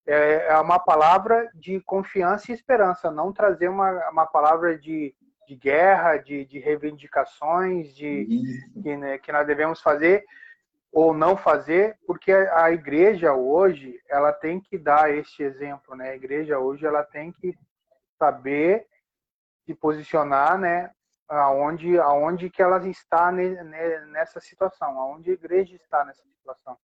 é, 0.08 0.48
é, 0.48 0.58
uma 0.58 0.80
palavra 0.80 1.48
de 1.54 1.80
confiança 1.82 2.52
e 2.52 2.56
esperança, 2.56 3.12
não 3.12 3.32
trazer 3.32 3.68
uma, 3.68 4.10
uma 4.10 4.26
palavra 4.26 4.76
de, 4.76 5.14
de 5.48 5.56
guerra, 5.56 6.18
de, 6.18 6.44
de 6.46 6.58
reivindicações, 6.58 7.94
de 7.94 8.26
que, 8.82 8.98
né, 8.98 9.20
que 9.20 9.32
nós 9.32 9.46
devemos 9.46 9.80
fazer 9.80 10.26
ou 10.92 11.14
não 11.14 11.38
fazer, 11.38 11.98
porque 12.06 12.32
a 12.32 12.72
igreja 12.72 13.34
hoje 13.34 14.00
ela 14.10 14.32
tem 14.32 14.60
que 14.60 14.78
dar 14.78 15.14
este 15.14 15.44
exemplo, 15.44 15.96
né? 15.96 16.10
A 16.12 16.16
igreja 16.16 16.60
hoje 16.60 16.86
ela 16.86 17.04
tem 17.04 17.32
que 17.32 17.58
saber 18.18 18.88
se 19.66 19.76
posicionar, 19.76 20.58
né, 20.58 20.90
aonde 21.28 22.00
aonde 22.00 22.50
que 22.50 22.62
ela 22.62 22.80
está 22.88 23.32
nessa 23.32 24.40
situação, 24.40 24.98
aonde 25.00 25.30
a 25.30 25.34
igreja 25.34 25.76
está 25.76 26.06
nessa 26.06 26.24
situação. 26.24 26.78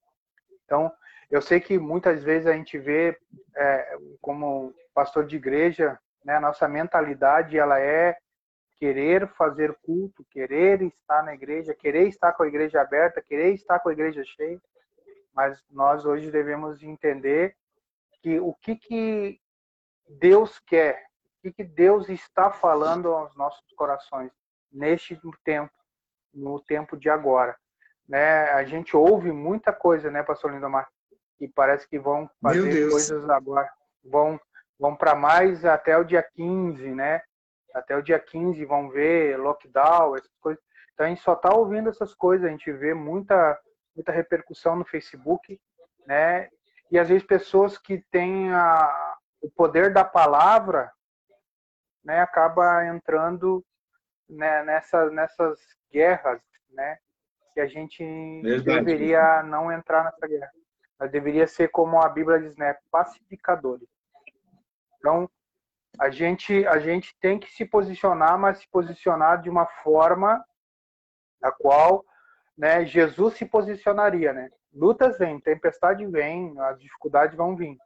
Então, 0.65 0.91
eu 1.31 1.41
sei 1.41 1.60
que 1.60 1.79
muitas 1.79 2.24
vezes 2.24 2.45
a 2.45 2.53
gente 2.53 2.77
vê 2.77 3.17
é, 3.55 3.98
como 4.22 4.74
pastor 4.93 5.25
de 5.25 5.38
igreja, 5.38 5.98
né, 6.24 6.36
a 6.36 6.41
nossa 6.41 6.67
mentalidade 6.67 7.57
ela 7.57 7.79
é 7.79 8.17
querer 8.77 9.27
fazer 9.30 9.74
culto, 9.84 10.25
querer 10.30 10.82
estar 10.82 11.24
na 11.24 11.34
igreja, 11.34 11.74
querer 11.74 12.08
estar 12.08 12.34
com 12.34 12.44
a 12.44 12.48
igreja 12.48 12.82
aberta, 12.82 13.22
querer 13.22 13.53
estar 13.53 13.80
com 13.80 13.89
a 13.89 13.94
igreja 13.94 14.24
cheia. 14.24 14.62
Mas 15.34 15.63
nós 15.70 16.06
hoje 16.06 16.30
devemos 16.30 16.84
entender 16.84 17.56
que 18.22 18.39
o 18.39 18.53
que 18.53 18.75
que 18.75 19.39
Deus 20.08 20.60
quer 20.60 21.08
que, 21.44 21.51
que 21.51 21.63
Deus 21.63 22.08
está 22.08 22.50
falando 22.50 23.13
aos 23.13 23.36
nossos 23.36 23.62
corações 23.75 24.32
neste 24.72 25.20
tempo, 25.44 25.74
no 26.34 26.60
tempo 26.62 26.96
de 26.96 27.10
agora. 27.10 27.56
Né? 28.08 28.46
A 28.51 28.63
gente 28.63 28.96
ouve 28.96 29.32
muita 29.32 29.74
coisa, 29.74 30.10
né, 30.10 30.24
Pastor 30.24 30.53
Lindomar? 30.53 30.88
E 31.39 31.48
parece 31.48 31.88
que 31.88 32.00
vão 32.00 32.30
fazer 32.42 32.89
coisas 32.89 33.30
agora, 33.30 33.70
vão, 34.03 34.39
vão 34.80 34.96
para 34.96 35.13
mais 35.13 35.65
até 35.65 35.98
o 35.98 36.03
dia 36.06 36.24
15, 36.24 36.96
né? 36.96 37.22
Até 37.74 37.98
o 37.98 38.01
dia 38.01 38.20
15 38.20 38.63
vão 38.65 38.89
ver 38.89 39.38
lockdown, 39.38 40.15
essas 40.15 40.38
coisas. 40.39 40.63
Então 40.94 41.06
a 41.06 41.10
gente 41.10 41.22
só 41.22 41.34
está 41.34 41.53
ouvindo 41.53 41.89
essas 41.89 42.13
coisas, 42.13 42.48
a 42.48 42.51
gente 42.51 42.72
vê 42.72 42.94
muita, 42.94 43.60
muita 43.96 44.12
repercussão 44.12 44.75
no 44.75 44.86
Facebook, 44.86 45.60
né? 46.06 46.50
E 46.92 47.00
às 47.00 47.10
vezes 47.10 47.25
pessoas 47.25 47.77
que 47.77 48.03
têm 48.12 48.51
a, 48.53 49.18
o 49.42 49.50
poder 49.50 49.92
da 49.92 50.06
palavra 50.06 50.92
né, 52.03 52.20
acaba 52.20 52.86
entrando 52.86 53.65
né, 54.30 54.63
nessa, 54.63 55.10
nessas 55.10 55.60
guerras, 55.92 56.42
né, 56.70 56.98
que 57.53 57.60
a 57.60 57.68
gente 57.68 58.03
Verdade. 58.42 58.86
deveria 58.86 59.44
não 59.44 59.72
entrar 59.72 60.03
nessa 60.03 60.27
guerra. 60.27 60.51
Mas 61.00 61.12
deveria 61.12 61.48
ser 61.48 61.70
como 61.70 62.01
a 62.01 62.10
Bíblia 62.10 62.39
diz, 62.39 62.56
né, 62.58 62.77
pacificadores. 62.92 63.88
Então, 64.98 65.30
a 66.00 66.10
gente 66.10 66.66
a 66.68 66.80
gente 66.80 67.16
tem 67.20 67.40
que 67.40 67.52
se 67.52 67.66
posicionar, 67.66 68.38
mas 68.38 68.60
se 68.60 68.68
posicionar 68.70 69.42
de 69.42 69.50
uma 69.50 69.66
forma 69.66 70.44
a 71.42 71.52
qual, 71.52 72.04
né, 72.58 72.86
Jesus 72.86 73.36
se 73.36 73.46
posicionaria, 73.46 74.34
né? 74.34 74.50
Lutas 74.74 75.18
vêm, 75.18 75.40
tempestade 75.40 76.06
vem, 76.08 76.60
as 76.62 76.80
dificuldades 76.80 77.36
vão 77.36 77.56
vir, 77.56 77.78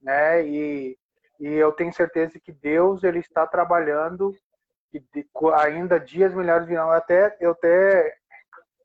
né? 0.00 0.46
E 0.46 0.98
e 1.40 1.48
eu 1.54 1.72
tenho 1.72 1.92
certeza 1.92 2.38
que 2.38 2.52
Deus 2.52 3.02
ele 3.02 3.18
está 3.18 3.44
trabalhando 3.44 4.32
e 4.94 5.02
ainda 5.54 5.98
dias 5.98 6.32
melhores 6.32 6.68
virão. 6.68 6.92
Até 6.92 7.36
eu 7.40 7.50
até 7.50 8.14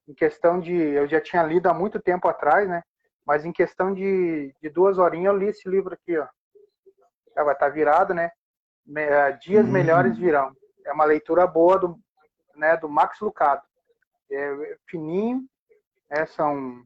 em 0.08 0.14
questão 0.16 0.60
de 0.60 0.74
eu 0.74 1.08
já 1.08 1.22
tinha 1.22 1.44
lido 1.44 1.68
há 1.70 1.74
muito 1.74 2.00
tempo 2.02 2.28
atrás, 2.28 2.68
né? 2.68 2.82
Mas 3.24 3.46
em 3.46 3.52
questão 3.52 3.94
de, 3.94 4.56
de 4.60 4.70
duas 4.70 4.98
horinhas 4.98 5.34
eu 5.34 5.40
li 5.40 5.48
esse 5.50 5.70
livro 5.70 5.94
aqui, 5.94 6.18
ó. 6.18 6.28
Já 7.36 7.44
vai 7.44 7.54
estar 7.54 7.68
tá 7.68 7.72
virado, 7.72 8.14
né? 8.14 8.32
É, 8.96 9.32
dias 9.34 9.66
uhum. 9.66 9.72
melhores 9.72 10.18
virão. 10.18 10.56
É 10.86 10.92
uma 10.92 11.06
leitura 11.06 11.46
boa 11.46 11.78
do, 11.78 12.00
né? 12.56 12.78
Do 12.78 12.88
Max 12.88 13.20
Lucado. 13.20 13.62
É 14.32 14.78
fininho, 14.88 15.46
né? 16.10 16.26
São 16.28 16.84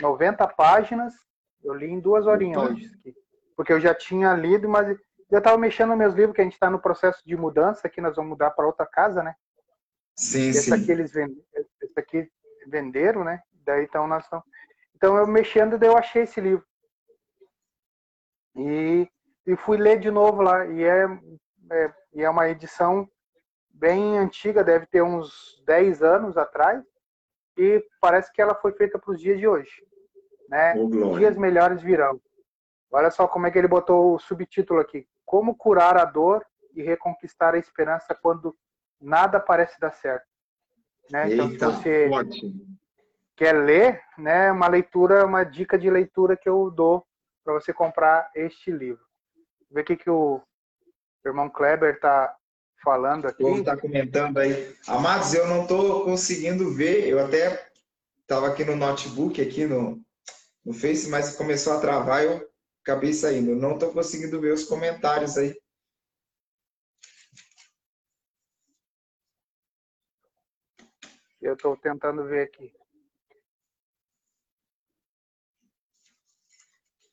90 0.00 0.46
páginas. 0.48 1.14
Eu 1.62 1.74
li 1.74 1.90
em 1.90 2.00
duas 2.00 2.26
horinhas 2.26 2.62
hoje. 2.62 2.90
Aqui. 3.00 3.14
porque 3.56 3.72
eu 3.72 3.80
já 3.80 3.94
tinha 3.94 4.34
lido, 4.34 4.68
mas 4.68 4.96
já 5.30 5.38
estava 5.38 5.56
mexendo 5.56 5.88
nos 5.90 5.98
meus 5.98 6.14
livros, 6.14 6.34
que 6.34 6.40
a 6.40 6.44
gente 6.44 6.54
está 6.54 6.70
no 6.70 6.78
processo 6.78 7.22
de 7.26 7.36
mudança, 7.36 7.86
aqui 7.86 8.00
nós 8.00 8.14
vamos 8.14 8.30
mudar 8.30 8.50
para 8.50 8.66
outra 8.66 8.86
casa, 8.86 9.22
né? 9.22 9.34
Sim, 10.14 10.48
esse 10.48 10.62
sim. 10.62 10.74
Aqui 10.74 10.92
eles 10.92 11.12
vend... 11.12 11.34
Esse 11.82 11.98
aqui 11.98 12.30
venderam, 12.68 13.24
né? 13.24 13.42
Daí 13.64 13.84
então 13.84 14.06
nós 14.06 14.24
estamos... 14.24 14.44
Então 14.94 15.16
eu 15.16 15.26
mexendo, 15.26 15.78
daí 15.78 15.88
eu 15.88 15.96
achei 15.96 16.22
esse 16.22 16.40
livro. 16.40 16.64
E, 18.56 19.08
e 19.46 19.56
fui 19.56 19.76
ler 19.76 19.98
de 19.98 20.10
novo 20.10 20.42
lá, 20.42 20.66
e 20.66 20.82
é, 20.82 21.04
é, 21.70 21.92
e 22.14 22.22
é 22.22 22.30
uma 22.30 22.48
edição 22.48 23.08
bem 23.70 24.18
antiga, 24.18 24.64
deve 24.64 24.86
ter 24.86 25.02
uns 25.02 25.62
10 25.66 26.02
anos 26.02 26.36
atrás, 26.36 26.82
e 27.56 27.84
parece 28.00 28.32
que 28.32 28.40
ela 28.40 28.54
foi 28.54 28.72
feita 28.72 28.98
para 28.98 29.12
os 29.12 29.20
dias 29.20 29.38
de 29.38 29.46
hoje. 29.46 29.84
Né? 30.48 30.74
Oh, 30.76 31.16
dias 31.16 31.36
melhores 31.36 31.82
virão. 31.82 32.20
Olha 32.90 33.10
só 33.10 33.26
como 33.26 33.46
é 33.46 33.50
que 33.50 33.58
ele 33.58 33.68
botou 33.68 34.14
o 34.14 34.18
subtítulo 34.18 34.80
aqui. 34.80 35.06
Como 35.24 35.56
curar 35.56 35.96
a 35.96 36.04
dor 36.04 36.44
e 36.74 36.82
reconquistar 36.82 37.54
a 37.54 37.58
esperança 37.58 38.14
quando 38.14 38.56
nada 39.00 39.40
parece 39.40 39.78
dar 39.80 39.92
certo. 39.92 40.26
Né? 41.10 41.30
Eita, 41.30 41.42
então, 41.44 41.70
se 41.72 41.82
você 41.82 42.08
ótimo. 42.10 42.54
quer 43.36 43.52
ler, 43.52 44.00
né, 44.16 44.50
uma 44.50 44.68
leitura, 44.68 45.26
uma 45.26 45.44
dica 45.44 45.78
de 45.78 45.90
leitura 45.90 46.36
que 46.36 46.48
eu 46.48 46.70
dou 46.70 47.06
para 47.44 47.54
você 47.54 47.72
comprar 47.72 48.30
este 48.34 48.70
livro. 48.70 49.03
Ver 49.74 49.80
o 49.80 49.84
que, 49.84 49.96
que 49.96 50.08
o 50.08 50.40
irmão 51.26 51.50
Kleber 51.50 51.96
está 51.96 52.32
falando 52.84 53.26
aqui. 53.26 53.42
O 53.42 53.58
está 53.58 53.76
comentando 53.76 54.38
aí. 54.38 54.72
Amados, 54.86 55.34
eu 55.34 55.48
não 55.48 55.62
estou 55.62 56.04
conseguindo 56.04 56.72
ver, 56.72 57.08
eu 57.08 57.18
até 57.18 57.68
estava 58.20 58.46
aqui 58.46 58.64
no 58.64 58.76
notebook, 58.76 59.42
aqui 59.42 59.66
no, 59.66 60.00
no 60.64 60.72
Face, 60.72 61.08
mas 61.08 61.36
começou 61.36 61.72
a 61.72 61.80
travar 61.80 62.22
eu 62.22 62.48
acabei 62.82 63.12
saindo. 63.12 63.50
Eu 63.50 63.56
não 63.56 63.74
estou 63.74 63.92
conseguindo 63.92 64.40
ver 64.40 64.52
os 64.52 64.62
comentários 64.62 65.36
aí. 65.36 65.60
Eu 71.42 71.54
estou 71.54 71.76
tentando 71.76 72.24
ver 72.26 72.44
aqui. 72.44 72.72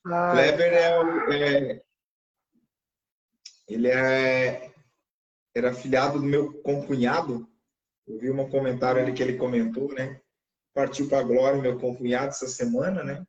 Kleber 0.04 0.72
é, 0.72 1.76
é, 1.76 1.82
ele 3.74 3.88
é 3.88 4.72
era 5.54 5.70
afiliado 5.70 6.18
do 6.18 6.24
meu 6.24 6.52
concunhado. 6.62 7.46
Eu 8.06 8.18
vi 8.18 8.30
um 8.30 8.50
comentário 8.50 9.00
ali 9.00 9.12
que 9.12 9.22
ele 9.22 9.36
comentou, 9.36 9.92
né? 9.92 10.20
Partiu 10.74 11.08
para 11.08 11.18
a 11.18 11.22
glória 11.22 11.60
meu 11.60 11.78
concunhado 11.78 12.28
essa 12.28 12.48
semana, 12.48 13.04
né? 13.04 13.24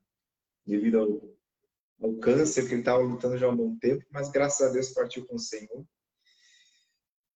Devido 0.66 1.00
ao, 1.00 2.08
ao 2.08 2.16
câncer 2.18 2.66
que 2.66 2.74
ele 2.74 2.82
estava 2.82 3.04
lutando 3.04 3.38
já 3.38 3.48
há 3.48 3.50
um 3.50 3.58
bom 3.58 3.78
tempo, 3.78 4.06
mas 4.10 4.32
graças 4.32 4.66
a 4.66 4.72
Deus 4.72 4.90
partiu 4.92 5.26
com 5.26 5.36
o 5.36 5.40
Senhor. 5.40 5.86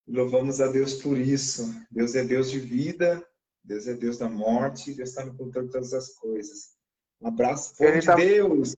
Louvamos 0.08 0.62
a 0.62 0.68
Deus 0.68 0.94
por 0.96 1.18
isso. 1.18 1.76
Deus 1.92 2.16
é 2.16 2.24
Deus 2.24 2.50
de 2.50 2.60
vida, 2.60 3.22
Deus 3.62 3.88
é 3.88 3.94
Deus 3.94 4.18
da 4.18 4.30
morte, 4.30 4.94
Deus 4.94 5.10
está 5.10 5.26
no 5.26 5.36
controle 5.36 5.68
de 5.68 5.74
todas 5.74 5.94
as 5.94 6.14
coisas. 6.14 6.78
Um 7.20 7.28
abraço, 7.28 7.76
povo 7.76 8.00
de 8.00 8.06
tá... 8.06 8.16
Deus! 8.16 8.74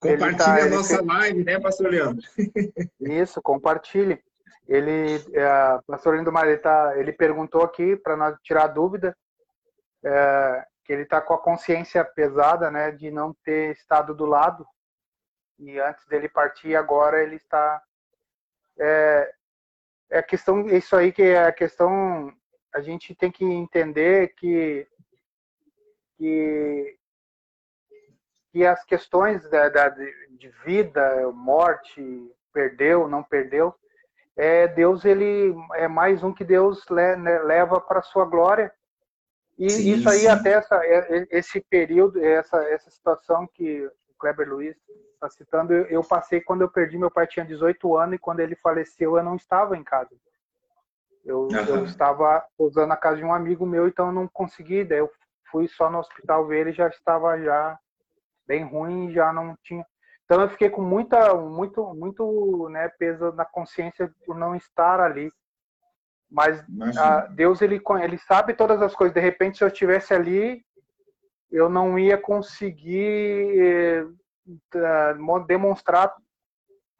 Compartilhe 0.00 0.36
tá, 0.36 0.62
a 0.62 0.68
nossa 0.68 1.02
live, 1.02 1.44
né, 1.44 1.58
pastor 1.58 1.90
Leandro? 1.90 2.26
Isso, 3.00 3.40
compartilhe. 3.40 4.22
Ele, 4.68 5.16
é, 5.32 5.80
pastor 5.86 6.16
Lindomar, 6.16 6.46
ele, 6.46 6.58
tá, 6.58 6.94
ele 6.96 7.12
perguntou 7.12 7.62
aqui, 7.62 7.96
para 7.96 8.16
nós 8.16 8.36
tirar 8.42 8.64
a 8.64 8.68
dúvida, 8.68 9.16
é, 10.04 10.66
que 10.84 10.92
ele 10.92 11.02
está 11.02 11.20
com 11.20 11.34
a 11.34 11.38
consciência 11.38 12.04
pesada, 12.04 12.70
né, 12.70 12.90
de 12.90 13.10
não 13.10 13.34
ter 13.44 13.72
estado 13.72 14.14
do 14.14 14.26
lado. 14.26 14.66
E 15.58 15.78
antes 15.78 16.06
dele 16.06 16.28
partir, 16.28 16.76
agora 16.76 17.22
ele 17.22 17.36
está. 17.36 17.82
É, 18.78 19.32
é 20.10 20.18
a 20.18 20.22
questão, 20.22 20.68
isso 20.68 20.94
aí 20.94 21.12
que 21.12 21.22
é 21.22 21.46
a 21.46 21.52
questão, 21.52 22.32
a 22.74 22.80
gente 22.80 23.14
tem 23.14 23.30
que 23.30 23.44
entender 23.44 24.34
que, 24.34 24.86
que 26.18 26.95
que 28.56 28.64
as 28.64 28.82
questões 28.86 29.46
da, 29.50 29.68
da, 29.68 29.90
de 29.90 30.48
vida, 30.64 31.30
morte, 31.34 32.00
perdeu, 32.54 33.06
não 33.06 33.22
perdeu, 33.22 33.74
é, 34.34 34.66
Deus 34.66 35.04
ele 35.04 35.54
é 35.74 35.86
mais 35.86 36.22
um 36.22 36.32
que 36.32 36.42
Deus 36.42 36.82
le, 36.88 37.16
né, 37.16 37.38
leva 37.40 37.78
para 37.78 38.00
sua 38.00 38.24
glória. 38.24 38.72
E 39.58 39.68
sim, 39.68 39.92
isso 39.92 40.08
aí 40.08 40.20
sim. 40.20 40.28
até 40.28 40.52
essa, 40.52 40.76
é, 40.86 41.18
é, 41.18 41.26
esse 41.32 41.60
período, 41.68 42.18
essa, 42.24 42.56
essa 42.70 42.90
situação 42.90 43.46
que 43.46 43.84
o 43.84 44.14
Kleber 44.18 44.48
Luiz 44.48 44.74
está 45.12 45.28
citando, 45.28 45.74
eu, 45.74 45.84
eu, 45.88 46.02
passei 46.02 46.40
quando 46.40 46.62
eu 46.62 46.70
perdi 46.70 46.96
meu 46.96 47.10
pai 47.10 47.26
tinha 47.26 47.44
18 47.44 47.94
anos 47.94 48.14
e 48.14 48.18
quando 48.18 48.40
ele 48.40 48.56
faleceu 48.56 49.18
eu 49.18 49.22
não 49.22 49.36
estava 49.36 49.76
em 49.76 49.84
casa. 49.84 50.16
Eu, 51.22 51.42
uhum. 51.42 51.64
eu 51.68 51.84
estava 51.84 52.42
usando 52.58 52.92
a 52.92 52.96
casa 52.96 53.18
de 53.18 53.24
um 53.24 53.34
amigo 53.34 53.66
meu, 53.66 53.86
então 53.86 54.06
eu 54.06 54.12
não 54.12 54.26
consegui. 54.26 54.82
Daí 54.82 55.00
eu 55.00 55.12
fui 55.50 55.68
só 55.68 55.90
no 55.90 55.98
hospital 55.98 56.46
ver 56.46 56.60
ele 56.60 56.72
já 56.72 56.88
estava 56.88 57.38
já 57.38 57.78
bem 58.46 58.64
ruim 58.64 59.10
já 59.12 59.32
não 59.32 59.56
tinha. 59.62 59.84
Então 60.24 60.40
eu 60.40 60.48
fiquei 60.48 60.68
com 60.68 60.82
muita, 60.82 61.34
muito, 61.34 61.94
muito, 61.94 62.68
né, 62.68 62.88
peso 62.88 63.32
na 63.32 63.44
consciência 63.44 64.12
por 64.24 64.36
não 64.36 64.54
estar 64.56 65.00
ali. 65.00 65.32
Mas 66.28 66.64
a, 66.98 67.26
Deus 67.26 67.62
ele, 67.62 67.80
ele 68.02 68.18
sabe 68.18 68.52
todas 68.52 68.82
as 68.82 68.94
coisas. 68.94 69.14
De 69.14 69.20
repente, 69.20 69.58
se 69.58 69.64
eu 69.64 69.68
estivesse 69.68 70.12
ali, 70.12 70.64
eu 71.50 71.68
não 71.68 71.96
ia 71.96 72.18
conseguir 72.18 74.04
uh, 74.74 75.44
demonstrar, 75.46 76.12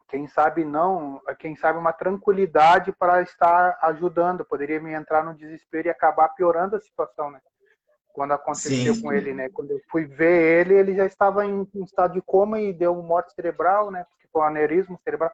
quem 0.08 0.28
sabe 0.28 0.64
não, 0.64 1.20
quem 1.40 1.56
sabe 1.56 1.78
uma 1.80 1.92
tranquilidade 1.92 2.92
para 2.92 3.20
estar 3.22 3.76
ajudando. 3.82 4.44
Poderia 4.44 4.80
me 4.80 4.92
entrar 4.92 5.24
no 5.24 5.34
desespero 5.34 5.88
e 5.88 5.90
acabar 5.90 6.28
piorando 6.28 6.76
a 6.76 6.80
situação, 6.80 7.32
né? 7.32 7.40
Quando 8.16 8.32
aconteceu 8.32 8.94
sim, 8.94 9.02
com 9.02 9.12
ele, 9.12 9.34
né? 9.34 9.50
Quando 9.50 9.72
eu 9.72 9.80
fui 9.90 10.06
ver 10.06 10.60
ele, 10.60 10.74
ele 10.74 10.94
já 10.94 11.04
estava 11.04 11.44
em, 11.44 11.68
em 11.74 11.82
estado 11.84 12.14
de 12.14 12.22
coma 12.22 12.58
e 12.58 12.72
deu 12.72 12.94
morte 13.02 13.34
cerebral, 13.34 13.90
né? 13.90 14.06
Porque 14.08 14.26
foi 14.32 14.40
um 14.40 14.46
aneurisma 14.46 14.98
cerebral. 15.04 15.30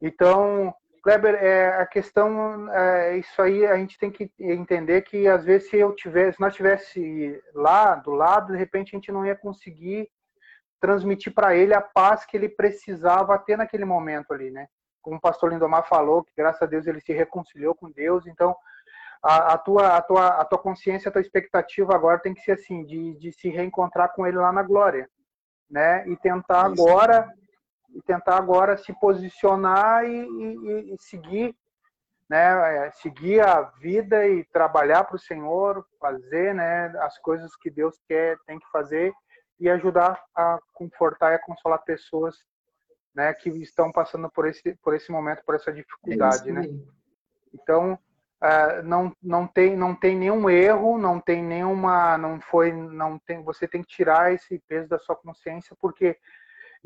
Então, 0.00 0.72
Kleber, 1.02 1.34
é, 1.34 1.80
a 1.80 1.84
questão, 1.84 2.72
é, 2.72 3.18
isso 3.18 3.42
aí 3.42 3.66
a 3.66 3.76
gente 3.76 3.98
tem 3.98 4.08
que 4.08 4.30
entender 4.38 5.02
que 5.02 5.26
às 5.26 5.44
vezes 5.44 5.68
se 5.68 5.76
eu 5.78 5.92
tivesse, 5.96 6.36
se 6.36 6.40
nós 6.40 6.54
tivesse 6.54 7.42
lá 7.52 7.96
do 7.96 8.12
lado, 8.12 8.52
de 8.52 8.58
repente 8.58 8.94
a 8.94 8.98
gente 8.98 9.10
não 9.10 9.26
ia 9.26 9.34
conseguir 9.34 10.08
transmitir 10.80 11.34
para 11.34 11.56
ele 11.56 11.74
a 11.74 11.80
paz 11.80 12.24
que 12.24 12.36
ele 12.36 12.48
precisava 12.48 13.36
ter 13.36 13.58
naquele 13.58 13.84
momento 13.84 14.32
ali, 14.32 14.52
né? 14.52 14.68
Como 15.02 15.16
o 15.16 15.20
pastor 15.20 15.52
Lindomar 15.52 15.88
falou, 15.88 16.22
que 16.22 16.32
graças 16.36 16.62
a 16.62 16.66
Deus 16.66 16.86
ele 16.86 17.00
se 17.00 17.12
reconciliou 17.12 17.74
com 17.74 17.90
Deus, 17.90 18.28
então 18.28 18.54
a, 19.26 19.54
a, 19.54 19.58
tua, 19.58 19.96
a, 19.96 20.02
tua, 20.02 20.28
a 20.28 20.44
tua 20.44 20.58
consciência, 20.58 21.08
a 21.08 21.12
tua 21.12 21.20
expectativa 21.20 21.92
agora 21.92 22.20
tem 22.20 22.32
que 22.32 22.42
ser 22.42 22.52
assim, 22.52 22.84
de, 22.84 23.14
de 23.16 23.32
se 23.32 23.48
reencontrar 23.48 24.12
com 24.14 24.24
ele 24.24 24.36
lá 24.36 24.52
na 24.52 24.62
glória, 24.62 25.10
né? 25.68 26.08
E 26.08 26.16
tentar 26.16 26.72
Isso. 26.72 26.80
agora 26.80 27.28
e 27.92 28.02
tentar 28.02 28.36
agora 28.36 28.76
se 28.76 28.92
posicionar 29.00 30.04
e, 30.04 30.10
e, 30.10 30.94
e 30.94 30.96
seguir, 31.00 31.56
né? 32.30 32.86
É, 32.86 32.90
seguir 32.92 33.40
a 33.40 33.62
vida 33.62 34.28
e 34.28 34.44
trabalhar 34.44 35.02
para 35.04 35.16
o 35.16 35.20
Senhor, 35.20 35.84
fazer, 35.98 36.54
né? 36.54 36.86
As 37.00 37.18
coisas 37.18 37.56
que 37.56 37.68
Deus 37.68 37.98
quer, 38.06 38.38
tem 38.46 38.60
que 38.60 38.70
fazer 38.70 39.12
e 39.58 39.68
ajudar 39.68 40.22
a 40.36 40.58
confortar 40.72 41.32
e 41.32 41.34
a 41.34 41.42
consolar 41.42 41.82
pessoas, 41.82 42.36
né? 43.12 43.34
Que 43.34 43.50
estão 43.60 43.90
passando 43.90 44.30
por 44.30 44.46
esse 44.46 44.76
por 44.76 44.94
esse 44.94 45.10
momento, 45.10 45.42
por 45.44 45.56
essa 45.56 45.72
dificuldade, 45.72 46.50
é 46.50 46.52
né? 46.52 46.62
Então 47.52 47.98
Uh, 48.42 48.82
não, 48.84 49.16
não 49.22 49.46
tem 49.46 49.74
não 49.74 49.94
tem 49.94 50.14
nenhum 50.14 50.50
erro 50.50 50.98
não 50.98 51.18
tem 51.18 51.42
nenhuma 51.42 52.18
não 52.18 52.38
foi 52.38 52.70
não 52.70 53.18
tem 53.18 53.42
você 53.42 53.66
tem 53.66 53.80
que 53.80 53.88
tirar 53.88 54.30
esse 54.30 54.62
peso 54.68 54.90
da 54.90 54.98
sua 54.98 55.16
consciência 55.16 55.74
porque 55.80 56.18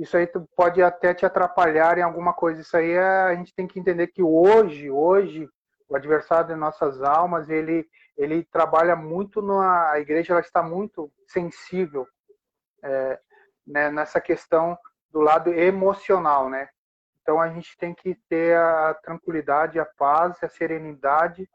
isso 0.00 0.16
aí 0.16 0.26
pode 0.56 0.82
até 0.82 1.12
te 1.12 1.26
atrapalhar 1.26 1.98
em 1.98 2.02
alguma 2.02 2.32
coisa. 2.32 2.62
Isso 2.62 2.74
aí 2.74 2.92
é, 2.92 3.00
a 3.02 3.34
gente 3.34 3.54
tem 3.54 3.66
que 3.66 3.78
entender 3.78 4.06
que 4.06 4.22
hoje 4.22 4.90
hoje 4.90 5.46
o 5.88 5.94
adversário 5.94 6.48
de 6.48 6.54
nossas 6.54 7.02
almas 7.02 7.50
ele 7.50 7.86
ele 8.16 8.44
trabalha 8.44 8.96
muito 8.96 9.42
na 9.42 9.90
a 9.90 10.00
igreja 10.00 10.32
ela 10.32 10.40
está 10.40 10.62
muito 10.62 11.12
sensível 11.26 12.06
é, 12.82 13.20
né, 13.66 13.90
nessa 13.90 14.20
questão 14.20 14.78
do 15.10 15.20
lado 15.20 15.52
emocional 15.52 16.48
né 16.48 16.68
então 17.22 17.40
a 17.40 17.48
gente 17.48 17.76
tem 17.78 17.94
que 17.94 18.14
ter 18.28 18.56
a 18.56 18.94
tranquilidade, 18.94 19.78
a 19.78 19.84
paz, 19.84 20.42
a 20.42 20.48
serenidade 20.48 21.48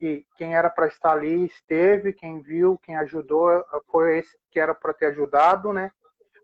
e 0.00 0.26
quem 0.36 0.54
era 0.54 0.68
para 0.68 0.86
estar 0.86 1.12
ali 1.12 1.46
esteve, 1.46 2.12
quem 2.12 2.40
viu, 2.40 2.78
quem 2.82 2.96
ajudou 2.96 3.64
foi 3.90 4.18
esse 4.18 4.36
que 4.50 4.60
era 4.60 4.74
para 4.74 4.92
ter 4.92 5.06
ajudado, 5.06 5.72
né? 5.72 5.90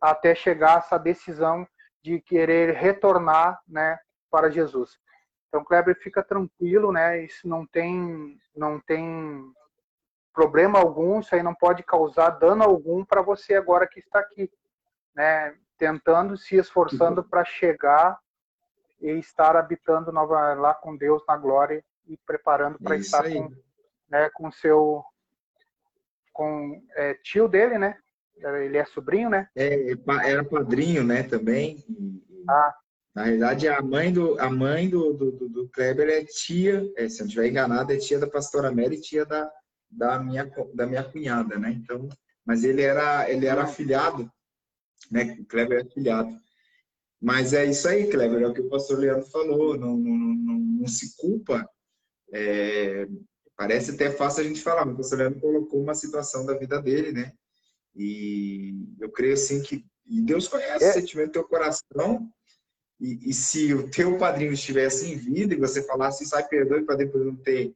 Até 0.01 0.35
chegar 0.35 0.79
essa 0.79 0.99
decisão 0.99 1.67
de 2.03 2.21
querer 2.21 2.75
retornar, 2.75 3.61
né, 3.69 3.99
para 4.31 4.51
Jesus. 4.51 4.99
Então, 5.49 5.63
Kleber, 5.63 5.97
fica 6.01 6.23
tranquilo, 6.23 6.91
né? 6.91 7.23
Isso 7.23 7.47
não 7.47 7.67
tem, 7.67 8.39
não 8.57 8.81
tem 8.81 9.45
problema 10.33 10.79
algum, 10.79 11.21
isso 11.21 11.35
aí 11.35 11.43
não 11.43 11.55
pode 11.55 11.83
causar 11.83 12.31
dano 12.31 12.65
algum 12.65 13.05
para 13.05 13.21
você 13.21 13.55
agora 13.55 13.87
que 13.87 14.01
está 14.01 14.19
aqui, 14.19 14.51
né, 15.15 15.55
tentando, 15.77 16.37
se 16.39 16.57
esforçando 16.57 17.23
para 17.23 17.45
chegar 17.45 18.19
e 19.03 19.19
estar 19.19 19.57
habitando 19.57 20.13
nova, 20.13 20.55
lá 20.55 20.73
com 20.73 20.97
Deus 20.97 21.23
na 21.27 21.37
glória 21.37 21.85
e 22.07 22.17
preparando 22.17 22.79
para 22.79 22.97
estar 22.97 23.25
aí. 23.25 23.35
com, 23.35 23.51
né, 24.09 24.31
com 24.31 24.51
seu 24.51 25.05
com 26.33 26.83
é, 26.97 27.15
tio 27.15 27.47
dele, 27.47 27.77
né? 27.77 27.99
Ele 28.37 28.79
é 28.79 28.85
sobrinho, 28.87 29.29
né? 29.29 29.49
É, 29.55 29.93
era 30.25 30.43
padrinho, 30.43 31.05
né, 31.05 31.23
também. 31.23 31.85
Ah. 32.49 32.75
Na 33.15 33.25
realidade, 33.25 33.69
a 33.69 33.83
mãe 33.83 34.11
do, 34.11 34.41
a 34.41 34.49
mãe 34.49 34.89
do, 34.89 35.13
do, 35.13 35.49
do 35.49 35.69
Kleber 35.69 36.09
é 36.09 36.25
tia, 36.25 36.91
é, 36.97 37.09
se 37.09 37.21
eu 37.21 37.25
não 37.25 37.27
estiver 37.27 37.49
enganado, 37.49 37.93
é 37.93 37.99
tia 37.99 38.19
da 38.19 38.27
pastora 38.27 38.73
Mary 38.73 38.97
e 38.97 39.01
tia 39.01 39.27
da, 39.27 39.51
da, 39.91 40.19
minha, 40.19 40.51
da 40.75 40.87
minha 40.87 41.05
cunhada, 41.05 41.59
né? 41.59 41.71
Então, 41.71 42.09
mas 42.45 42.65
ele 42.65 42.81
era, 42.81 43.31
ele 43.31 43.47
era 43.47 43.65
afilhado, 43.65 44.31
né? 45.11 45.37
O 45.39 45.45
Kleber 45.45 45.81
é 45.81 45.83
afilhado. 45.83 46.35
Mas 47.23 47.53
é 47.53 47.65
isso 47.65 47.87
aí, 47.87 48.09
Kleber, 48.09 48.43
é 48.43 48.49
o 48.49 48.53
que 48.53 48.61
o 48.61 48.69
pastor 48.69 48.99
Leandro 48.99 49.27
falou, 49.31 49.79
não, 49.79 49.97
não, 49.97 50.17
não, 50.17 50.59
não 50.59 50.87
se 50.89 51.17
culpa. 51.17 51.65
É, 52.33 53.07
parece 53.57 53.93
até 53.93 54.11
fácil 54.11 54.43
a 54.43 54.45
gente 54.45 54.61
falar, 54.61 54.85
mas 54.85 54.95
o 54.95 54.97
pastor 54.99 55.19
Leandro 55.19 55.41
colocou 55.41 55.81
uma 55.81 55.95
situação 55.95 56.45
da 56.45 56.59
vida 56.59 56.83
dele, 56.83 57.13
né? 57.13 57.33
E 57.95 58.75
eu 58.99 59.09
creio 59.11 59.35
assim 59.35 59.63
que 59.63 59.85
e 60.05 60.21
Deus 60.21 60.49
conhece 60.49 60.85
é. 60.85 60.91
o 60.91 60.93
sentimento 60.95 61.29
do 61.29 61.33
teu 61.33 61.45
coração. 61.45 62.29
E, 63.01 63.31
e, 63.31 63.33
se 63.33 63.73
o 63.73 63.89
teu 63.89 64.19
padrinho 64.19 64.53
estivesse 64.53 65.11
em 65.11 65.17
vida 65.17 65.55
e 65.55 65.59
você 65.59 65.83
falasse, 65.83 66.27
sai, 66.27 66.47
perdoe 66.47 66.85
para 66.85 66.97
depois 66.97 67.25
não 67.25 67.37
ter 67.37 67.75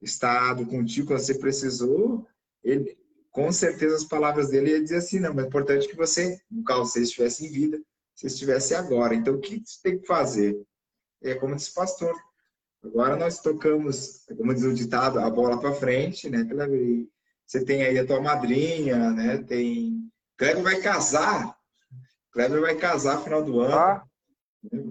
estado 0.00 0.66
contigo 0.66 1.08
quando 1.08 1.20
você 1.20 1.38
precisou, 1.38 2.26
ele, 2.64 2.96
com 3.30 3.50
certeza 3.52 3.96
as 3.96 4.04
palavras 4.04 4.48
dele 4.48 4.70
ia 4.70 4.82
dizer 4.82 4.96
assim, 4.96 5.20
não, 5.20 5.34
mas 5.34 5.44
é 5.44 5.48
importante 5.48 5.88
que 5.88 5.96
você, 5.96 6.40
no 6.50 6.64
caso, 6.64 6.86
você 6.86 7.02
estivesse 7.02 7.46
em 7.46 7.50
vida, 7.50 7.80
você 8.16 8.26
estivesse 8.28 8.74
agora. 8.74 9.14
Então, 9.14 9.34
o 9.34 9.40
que 9.40 9.62
você 9.64 9.78
tem 9.82 9.98
que 9.98 10.06
fazer? 10.06 10.58
É 11.22 11.34
como 11.34 11.54
disse 11.54 11.70
o 11.70 11.74
pastor, 11.74 12.14
agora 12.82 13.16
nós 13.16 13.40
tocamos, 13.40 14.24
como 14.36 14.54
diz 14.54 14.64
o 14.64 14.74
ditado, 14.74 15.18
a 15.18 15.28
bola 15.30 15.60
para 15.60 15.74
frente, 15.74 16.28
né? 16.30 16.44
Você 17.46 17.64
tem 17.64 17.82
aí 17.82 17.98
a 17.98 18.06
tua 18.06 18.20
madrinha, 18.20 19.10
né? 19.10 19.38
Tem 19.38 20.06
Kleber 20.36 20.62
vai 20.62 20.80
casar. 20.80 21.56
Kleber 22.32 22.60
vai 22.60 22.76
casar 22.76 23.16
no 23.16 23.24
final 23.24 23.42
do 23.42 23.60
ano. 23.60 23.74
Ah. 23.74 24.06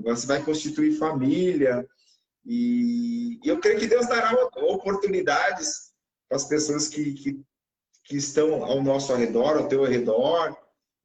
Você 0.03 0.25
vai 0.25 0.43
constituir 0.43 0.97
família. 0.97 1.87
E 2.45 3.39
eu 3.43 3.59
creio 3.59 3.79
que 3.79 3.87
Deus 3.87 4.07
dará 4.07 4.33
oportunidades 4.55 5.91
para 6.27 6.37
as 6.37 6.45
pessoas 6.45 6.87
que, 6.87 7.13
que, 7.13 7.41
que 8.03 8.15
estão 8.17 8.63
ao 8.63 8.81
nosso 8.81 9.13
redor, 9.15 9.57
ao 9.57 9.67
teu 9.67 9.83
redor, 9.83 10.55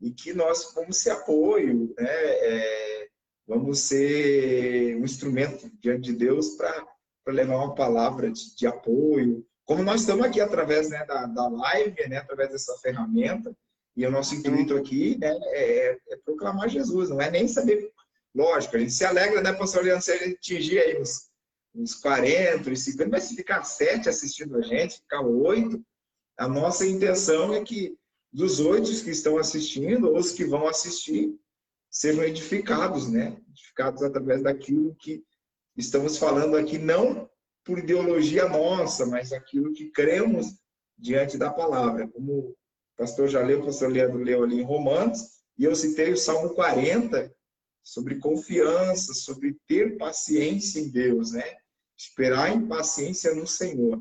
e 0.00 0.10
que 0.10 0.32
nós 0.32 0.72
vamos 0.74 0.96
ser 0.96 1.10
apoio, 1.10 1.94
né? 1.98 2.08
É, 2.08 3.08
vamos 3.46 3.80
ser 3.80 4.96
um 4.96 5.04
instrumento 5.04 5.70
diante 5.80 6.12
de 6.12 6.16
Deus 6.16 6.50
para 6.50 6.86
levar 7.28 7.56
uma 7.56 7.74
palavra 7.74 8.30
de, 8.30 8.54
de, 8.56 8.66
apoio. 8.66 9.44
Como 9.64 9.82
nós 9.82 10.02
estamos 10.02 10.24
aqui 10.24 10.40
através 10.40 10.88
né, 10.88 11.04
da, 11.04 11.26
da 11.26 11.48
live, 11.48 12.08
né, 12.08 12.18
através 12.18 12.50
dessa 12.50 12.76
ferramenta, 12.78 13.54
e 13.96 14.06
o 14.06 14.10
nosso 14.10 14.36
intuito 14.36 14.76
aqui 14.76 15.18
né, 15.18 15.36
é, 15.48 15.98
é, 16.10 16.16
proclamar 16.24 16.68
Jesus, 16.68 17.10
não 17.10 17.20
é 17.20 17.28
nem 17.28 17.48
saber. 17.48 17.90
Lógico, 18.32 18.76
a 18.76 18.78
gente 18.78 18.92
se 18.92 19.04
alegra, 19.04 19.42
né, 19.42 19.52
pastor 19.52 19.82
Leandro, 19.82 20.04
se 20.04 20.12
a 20.12 20.16
gente 20.16 20.36
atingir 20.36 20.78
aí 20.78 21.00
uns, 21.00 21.28
uns 21.74 21.94
40, 21.96 22.70
uns 22.70 22.84
50, 22.84 23.10
mas 23.10 23.24
se 23.24 23.34
ficar 23.34 23.64
sete 23.64 24.08
assistindo 24.08 24.56
a 24.56 24.62
gente, 24.62 24.98
ficar 24.98 25.22
oito, 25.22 25.84
a 26.38 26.46
nossa 26.46 26.86
intenção 26.86 27.52
é 27.52 27.64
que 27.64 27.98
dos 28.32 28.60
oito 28.60 28.90
que 29.02 29.10
estão 29.10 29.38
assistindo, 29.38 30.10
ou 30.10 30.18
os 30.18 30.32
que 30.32 30.44
vão 30.44 30.68
assistir, 30.68 31.34
sejam 31.90 32.22
edificados, 32.24 33.08
né? 33.08 33.36
Edificados 33.50 34.02
através 34.02 34.42
daquilo 34.42 34.94
que 34.96 35.22
estamos 35.76 36.16
falando 36.16 36.56
aqui, 36.56 36.78
não 36.78 37.28
por 37.64 37.78
ideologia 37.78 38.48
nossa, 38.48 39.04
mas 39.06 39.32
aquilo 39.32 39.72
que 39.72 39.90
cremos 39.90 40.46
diante 40.96 41.36
da 41.36 41.50
palavra, 41.50 42.08
como 42.08 42.54
pastor 42.96 43.28
já 43.28 43.42
leu, 43.42 43.60
o 43.60 43.64
pastor 43.64 43.90
Leandro 43.90 44.18
leu 44.18 44.42
ali 44.42 44.60
em 44.60 44.64
Romanos, 44.64 45.20
e 45.58 45.64
eu 45.64 45.74
citei 45.74 46.12
o 46.12 46.16
Salmo 46.16 46.54
40, 46.54 47.32
sobre 47.82 48.18
confiança, 48.18 49.14
sobre 49.14 49.58
ter 49.66 49.96
paciência 49.96 50.80
em 50.80 50.90
Deus, 50.90 51.32
né? 51.32 51.56
Esperar 51.98 52.54
em 52.54 52.66
paciência 52.66 53.34
no 53.34 53.46
Senhor. 53.46 54.00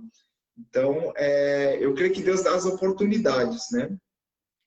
Então, 0.57 1.13
é, 1.15 1.77
eu 1.83 1.93
creio 1.93 2.13
que 2.13 2.21
Deus 2.21 2.43
dá 2.43 2.55
as 2.55 2.65
oportunidades, 2.65 3.71
né? 3.71 3.97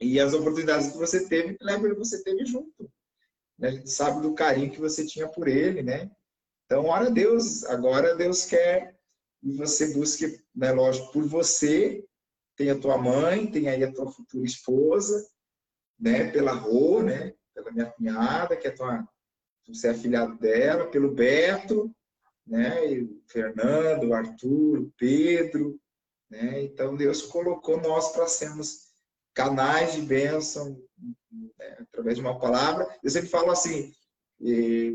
E 0.03 0.19
as 0.19 0.35
oportunidades 0.35 0.89
que 0.89 0.99
você 0.99 1.29
teve, 1.29 1.55
Kleber, 1.55 1.97
você 1.97 2.23
teve 2.23 2.45
junto. 2.45 2.91
Né? 3.59 3.69
A 3.69 3.71
gente 3.71 3.91
sabe 3.91 4.21
do 4.21 4.35
carinho 4.35 4.71
que 4.71 4.81
você 4.81 5.07
tinha 5.07 5.29
por 5.29 5.47
ele, 5.47 5.83
né? 5.83 6.11
Então, 6.67 6.87
ora 6.87 7.11
Deus, 7.11 7.65
agora 7.65 8.15
Deus 8.17 8.45
quer 8.45 8.99
que 9.41 9.53
você 9.53 9.93
busque, 9.93 10.41
né, 10.55 10.73
lógico, 10.73 11.13
por 11.13 11.27
você 11.27 12.05
tem 12.57 12.71
a 12.71 12.79
tua 12.79 12.97
mãe, 12.97 13.51
tem 13.51 13.69
aí 13.69 13.83
a 13.83 13.93
tua 13.93 14.11
futura 14.11 14.47
esposa, 14.47 15.27
né, 15.99 16.31
pela 16.31 16.53
Rô, 16.53 17.03
né, 17.03 17.35
pela 17.55 17.73
minha 17.73 17.87
cunhada, 17.87 18.57
que 18.57 18.69
é 18.69 18.71
tua, 18.71 19.07
você 19.67 19.89
é 19.89 19.91
afilhado 19.91 20.39
dela, 20.39 20.89
pelo 20.89 21.13
Beto, 21.13 21.95
né, 22.47 22.91
e 22.91 23.03
o 23.03 23.23
Fernando, 23.27 24.09
o 24.09 24.15
Arthur, 24.15 24.79
o 24.79 24.93
Pedro, 24.97 25.79
né, 26.31 26.63
então 26.63 26.97
Deus 26.97 27.23
colocou 27.23 27.81
nós 27.81 28.13
para 28.13 28.27
sermos 28.27 28.92
canais 29.35 29.95
de 29.95 30.03
bênção 30.03 30.81
né, 31.59 31.77
através 31.81 32.17
de 32.17 32.23
uma 32.23 32.39
palavra. 32.39 32.87
Eu 33.03 33.11
sempre 33.11 33.29
falo 33.29 33.51
assim, 33.51 33.93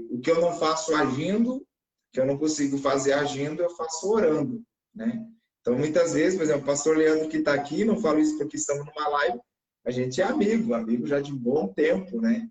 o 0.09 0.19
que 0.19 0.29
eu 0.29 0.41
não 0.41 0.57
faço 0.57 0.95
agindo, 0.95 1.65
que 2.11 2.19
eu 2.19 2.25
não 2.25 2.37
consigo 2.37 2.77
fazer 2.77 3.13
agindo, 3.13 3.61
eu 3.61 3.69
faço 3.71 4.09
orando, 4.09 4.63
né? 4.93 5.25
Então, 5.61 5.77
muitas 5.77 6.13
vezes, 6.13 6.37
por 6.37 6.43
exemplo, 6.43 6.61
o 6.61 6.65
pastor 6.65 6.97
Leandro 6.97 7.27
que 7.27 7.37
está 7.37 7.53
aqui, 7.53 7.83
não 7.83 7.99
falo 7.99 8.19
isso 8.19 8.37
porque 8.37 8.55
estamos 8.55 8.85
numa 8.85 9.07
live, 9.09 9.39
a 9.85 9.91
gente 9.91 10.21
é 10.21 10.23
amigo, 10.23 10.73
amigo 10.73 11.05
já 11.05 11.19
de 11.19 11.33
bom 11.33 11.67
tempo, 11.73 12.21
né? 12.21 12.47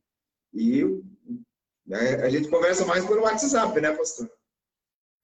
E 0.53 0.85
né, 1.87 2.17
a 2.17 2.29
gente 2.29 2.49
conversa 2.49 2.85
mais 2.85 3.05
pelo 3.07 3.23
WhatsApp, 3.23 3.81
né, 3.81 3.93
pastor? 3.93 4.31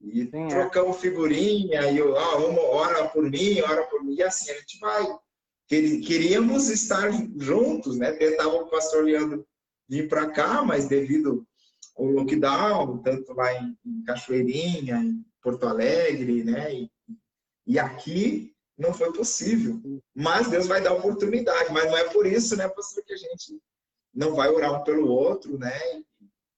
E 0.01 0.25
Sim, 0.25 0.45
é. 0.45 0.49
trocamos 0.49 1.01
figurinha, 1.01 1.91
e 1.91 1.99
eu, 1.99 2.17
ah, 2.19 2.37
uma 2.39 2.63
hora 2.63 3.09
por 3.09 3.31
mim, 3.31 3.61
hora 3.61 3.87
por 3.87 4.03
mim, 4.03 4.15
e 4.15 4.23
assim 4.23 4.51
a 4.51 4.55
gente 4.55 4.79
vai. 4.79 5.03
Queríamos 5.69 6.69
estar 6.69 7.11
juntos, 7.39 7.97
né? 7.97 8.13
Tentava 8.13 8.51
o 8.51 8.69
pastor 8.69 9.05
Leandro 9.05 9.47
vir 9.89 10.09
para 10.09 10.31
cá, 10.31 10.63
mas 10.63 10.87
devido 10.87 11.47
ao 11.97 12.07
lockdown, 12.07 12.99
tanto 12.99 13.33
lá 13.33 13.53
em, 13.55 13.77
Cachoeirinha, 14.07 14.97
em 14.97 15.25
Porto 15.41 15.67
Alegre, 15.67 16.45
né? 16.45 16.75
E 16.75 16.91
e 17.67 17.79
aqui 17.79 18.55
não 18.77 18.93
foi 18.93 19.13
possível. 19.13 19.81
Mas 20.15 20.49
Deus 20.49 20.67
vai 20.67 20.81
dar 20.81 20.95
oportunidade. 20.95 21.73
Mas 21.73 21.85
não 21.85 21.97
é 21.97 22.09
por 22.11 22.27
isso, 22.27 22.57
né, 22.57 22.69
pastor, 22.69 23.05
que 23.05 23.13
a 23.13 23.17
gente 23.17 23.61
não 24.13 24.35
vai 24.35 24.49
orar 24.49 24.81
um 24.81 24.85
pelo 24.85 25.09
outro, 25.09 25.59
né? 25.59 25.73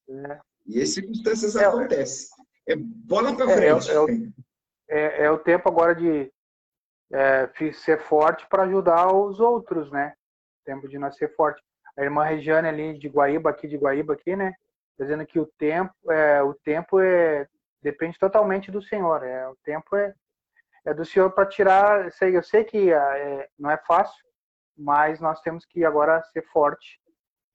É. 0.09 0.41
E 0.67 0.81
as 0.81 0.91
circunstâncias 0.91 1.57
é, 1.57 1.65
acontecem. 1.65 2.29
É 2.67 2.75
bola 2.77 3.37
para 3.37 3.51
é, 3.51 3.81
frente. 3.81 3.91
É, 3.91 4.99
é, 4.99 5.25
é, 5.25 5.31
o 5.31 5.39
tempo 5.39 5.69
agora 5.69 5.95
de 5.95 6.33
é, 7.13 7.49
ser 7.73 8.01
forte 8.01 8.47
para 8.49 8.65
ajudar 8.65 9.13
os 9.13 9.41
outros, 9.41 9.91
né? 9.91 10.15
Tempo 10.65 10.89
de 10.89 10.99
nós 10.99 11.17
ser 11.17 11.35
forte. 11.35 11.63
A 11.97 12.03
irmã 12.03 12.25
Regiane 12.25 12.69
ali 12.69 12.99
de 12.99 13.09
Guaíba, 13.09 13.51
aqui 13.51 13.69
de 13.69 13.77
Guaíba, 13.77 14.15
aqui, 14.15 14.35
né? 14.35 14.53
Dizendo 14.99 15.27
que 15.27 15.39
o 15.39 15.47
tempo, 15.59 15.93
é, 16.11 16.43
o 16.43 16.55
tempo 16.55 17.01
é, 17.01 17.47
depende 17.83 18.19
totalmente 18.19 18.71
do 18.71 18.83
Senhor. 18.83 19.23
É, 19.23 19.49
o 19.49 19.57
tempo 19.65 19.95
é, 19.97 20.15
é 20.85 20.95
do 20.95 21.05
senhor 21.05 21.31
para 21.31 21.47
tirar. 21.47 22.11
Sei, 22.13 22.37
eu 22.37 22.43
sei 22.43 22.65
que 22.65 22.93
é, 22.93 23.49
não 23.59 23.71
é 23.71 23.77
fácil, 23.87 24.25
mas 24.77 25.21
nós 25.21 25.41
temos 25.41 25.65
que 25.65 25.85
agora 25.85 26.23
ser 26.33 26.43
forte, 26.53 27.01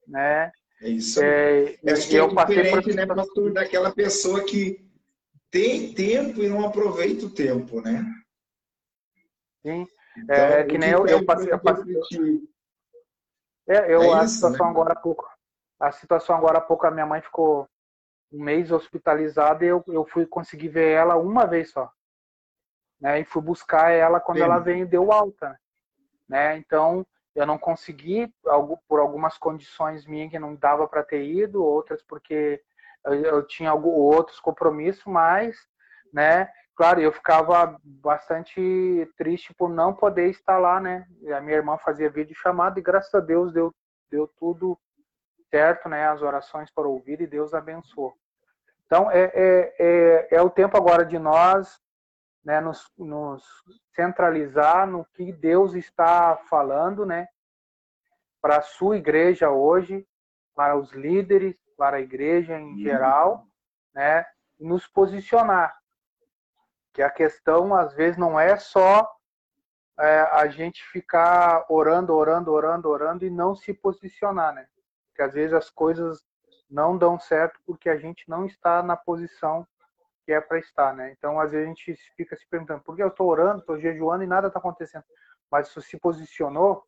né? 0.08 0.52
É 0.82 0.90
isso. 0.90 1.22
É, 1.22 1.76
Acho 1.92 2.08
que 2.08 2.16
eu 2.16 2.28
é 2.28 2.34
passei 2.34 2.72
por 2.72 2.96
né, 2.96 3.06
pastor, 3.06 3.54
daquela 3.54 3.92
pessoa 3.92 4.44
que 4.46 4.86
tem 5.52 5.94
tempo 5.94 6.42
e 6.42 6.48
não 6.48 6.66
aproveita 6.66 7.26
o 7.26 7.30
tempo, 7.30 7.82
né? 7.82 8.06
Sim. 9.62 9.88
Então, 10.17 10.36
é 10.36 10.63
que 10.63 10.78
nem 10.78 10.91
eu, 10.91 11.06
eu 11.08 11.26
passei. 11.26 11.52
Eu 11.52 11.60
passei 11.60 11.95
é, 13.67 13.93
eu, 13.93 14.02
é 14.02 14.13
a 14.19 14.28
situação 14.28 14.65
né? 14.65 14.72
agora 14.72 14.93
há 14.93 14.95
pouco. 14.95 15.30
A 15.80 15.91
situação 15.91 16.36
agora 16.36 16.58
há 16.58 16.62
pouco, 16.62 16.88
a 16.88 16.91
minha 16.91 17.06
mãe 17.06 17.22
ficou 17.22 17.69
um 18.32 18.43
mês 18.43 18.72
hospitalizada 18.72 19.63
e 19.63 19.67
eu, 19.67 19.84
eu 19.88 20.06
fui 20.06 20.26
conseguir 20.26 20.69
ver 20.69 20.91
ela 20.91 21.15
uma 21.15 21.45
vez 21.45 21.72
só 21.72 21.91
né? 23.00 23.19
E 23.19 23.26
fui 23.26 23.41
buscar 23.41 23.91
ela 23.91 24.19
quando 24.19 24.38
Sim. 24.38 24.43
ela 24.43 24.60
veio 24.60 24.84
e 24.84 24.89
deu 24.89 25.12
alta, 25.12 25.60
né? 26.28 26.58
Então 26.58 27.06
eu 27.36 27.45
não 27.45 27.58
consegui 27.58 28.32
por 28.88 29.00
algumas 29.00 29.38
condições 29.38 30.06
minhas 30.06 30.30
que 30.30 30.39
não 30.39 30.56
dava 30.56 30.88
para 30.88 31.04
ter 31.04 31.24
ido, 31.24 31.63
outras 31.63 32.04
porque 32.04 32.62
eu 33.06 33.45
tinha 33.48 33.74
outros 33.74 34.39
compromissos, 34.39 35.06
mas, 35.06 35.56
né? 36.12 36.52
Claro, 36.80 37.02
eu 37.02 37.12
ficava 37.12 37.78
bastante 37.84 39.12
triste 39.18 39.54
por 39.54 39.70
não 39.70 39.94
poder 39.94 40.30
estar 40.30 40.58
lá, 40.58 40.80
né? 40.80 41.06
A 41.36 41.42
minha 41.42 41.58
irmã 41.58 41.78
fazia 41.78 42.10
vídeo 42.10 42.34
chamado 42.34 42.80
e 42.80 42.82
graças 42.82 43.13
a 43.13 43.20
Deus 43.20 43.52
deu 43.52 43.76
deu 44.10 44.26
tudo 44.39 44.80
certo, 45.50 45.89
né? 45.89 46.08
As 46.08 46.22
orações 46.22 46.72
foram 46.72 46.92
ouvidas 46.92 47.28
e 47.28 47.30
Deus 47.30 47.54
abençoou. 47.54 48.13
Então, 48.86 49.12
é, 49.12 49.24
é, 49.24 49.76
é, 49.78 50.28
é 50.38 50.42
o 50.42 50.50
tempo 50.50 50.78
agora 50.78 51.06
de 51.06 51.20
nós 51.20 51.82
né, 52.46 52.62
nos, 52.62 52.89
nos 52.98 53.44
centralizar 53.94 54.88
no 54.88 55.04
que 55.04 55.34
Deus 55.34 55.74
está 55.74 56.38
falando, 56.50 57.06
né? 57.06 57.28
Para 58.42 58.60
a 58.60 58.62
sua 58.62 58.96
igreja 58.96 59.50
hoje, 59.50 60.08
para 60.56 60.78
os 60.78 60.94
líderes, 60.94 61.58
para 61.78 61.98
a 61.98 62.02
igreja 62.02 62.58
em 62.58 62.72
uhum. 62.72 62.78
geral, 62.78 63.46
né? 63.94 64.26
Nos 64.58 64.88
posicionar. 64.88 65.78
Que 66.93 67.02
a 67.02 67.10
questão, 67.10 67.73
às 67.73 67.93
vezes, 67.93 68.17
não 68.17 68.39
é 68.39 68.58
só 68.58 69.10
é, 69.99 70.21
a 70.32 70.47
gente 70.47 70.84
ficar 70.86 71.65
orando, 71.69 72.13
orando, 72.13 72.52
orando, 72.52 72.89
orando 72.89 73.25
e 73.25 73.30
não 73.30 73.56
se 73.56 73.73
posicionar, 73.73 74.54
né? 74.54 74.67
Porque 75.10 75.21
às 75.21 75.34
vezes 75.34 75.54
as 75.54 75.69
coisas 75.69 76.23
não 76.69 76.97
dão 76.97 77.19
certo 77.19 77.60
porque 77.65 77.89
a 77.89 77.97
gente 77.97 78.30
não 78.30 78.45
está 78.45 78.82
na 78.82 78.95
posição 78.95 79.67
que 80.25 80.32
é 80.32 80.39
para 80.39 80.60
estar, 80.60 80.93
né? 80.93 81.12
Então, 81.12 81.39
às 81.39 81.52
vezes 81.52 81.65
a 81.65 81.69
gente 81.69 81.95
fica 82.15 82.36
se 82.36 82.47
perguntando, 82.47 82.82
por 82.82 82.95
que 82.95 83.04
eu 83.04 83.08
estou 83.08 83.28
orando, 83.28 83.60
estou 83.60 83.80
jejuando 83.80 84.23
e 84.23 84.28
nada 84.28 84.47
está 84.47 84.60
acontecendo? 84.60 85.04
Mas 85.52 85.67
se 85.67 85.97
posicionou, 85.97 86.86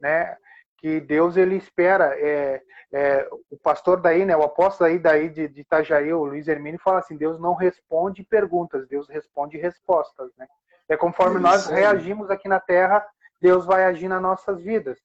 né? 0.00 0.36
Que 0.82 1.00
Deus 1.00 1.36
ele 1.36 1.54
espera. 1.56 2.12
É, 2.18 2.60
é, 2.92 3.28
o 3.48 3.56
pastor 3.56 4.00
daí, 4.00 4.26
né? 4.26 4.36
O 4.36 4.42
apóstolo 4.42 4.90
aí 4.90 4.98
daí 4.98 5.30
de, 5.30 5.46
de 5.46 5.60
Itajaí, 5.60 6.12
o 6.12 6.24
Luiz 6.24 6.48
Hermínio, 6.48 6.80
fala 6.82 6.98
assim: 6.98 7.16
Deus 7.16 7.38
não 7.38 7.54
responde 7.54 8.24
perguntas, 8.24 8.88
Deus 8.88 9.08
responde 9.08 9.56
respostas, 9.56 10.30
né? 10.36 10.46
É 10.88 10.96
conforme 10.96 11.36
Isso, 11.36 11.42
nós 11.42 11.66
reagimos 11.66 12.30
aqui 12.30 12.48
na 12.48 12.58
Terra, 12.58 13.06
Deus 13.40 13.64
vai 13.64 13.84
agir 13.84 14.08
nas 14.08 14.20
nossas 14.20 14.60
vidas. 14.60 14.98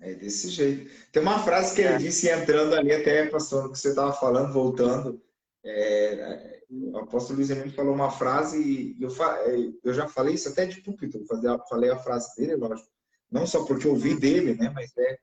É 0.00 0.14
desse 0.14 0.50
jeito. 0.50 0.88
Tem 1.10 1.20
uma 1.20 1.40
frase 1.40 1.74
que 1.74 1.80
ele 1.80 1.94
é. 1.94 1.98
disse 1.98 2.30
entrando 2.30 2.74
ali 2.74 2.92
até, 2.92 3.26
pastor, 3.26 3.72
que 3.72 3.78
você 3.78 3.88
estava 3.88 4.12
falando, 4.12 4.52
voltando. 4.52 5.20
É, 5.64 6.62
o 6.70 6.98
apóstolo 6.98 7.38
Luiz 7.38 7.50
Emílio 7.50 7.72
falou 7.72 7.92
uma 7.92 8.10
frase 8.10 8.62
e 8.62 9.02
eu, 9.02 9.10
é, 9.10 9.72
eu 9.82 9.92
já 9.92 10.06
falei 10.06 10.34
isso 10.34 10.48
até 10.48 10.64
de 10.64 10.80
púlpito, 10.80 11.24
falei 11.68 11.90
a 11.90 11.98
frase 11.98 12.36
dele, 12.36 12.54
lógico. 12.54 12.95
Não 13.30 13.46
só 13.46 13.64
porque 13.64 13.88
ouvi 13.88 14.18
dele, 14.18 14.54
né? 14.54 14.70
Mas 14.70 14.96
é, 14.96 15.18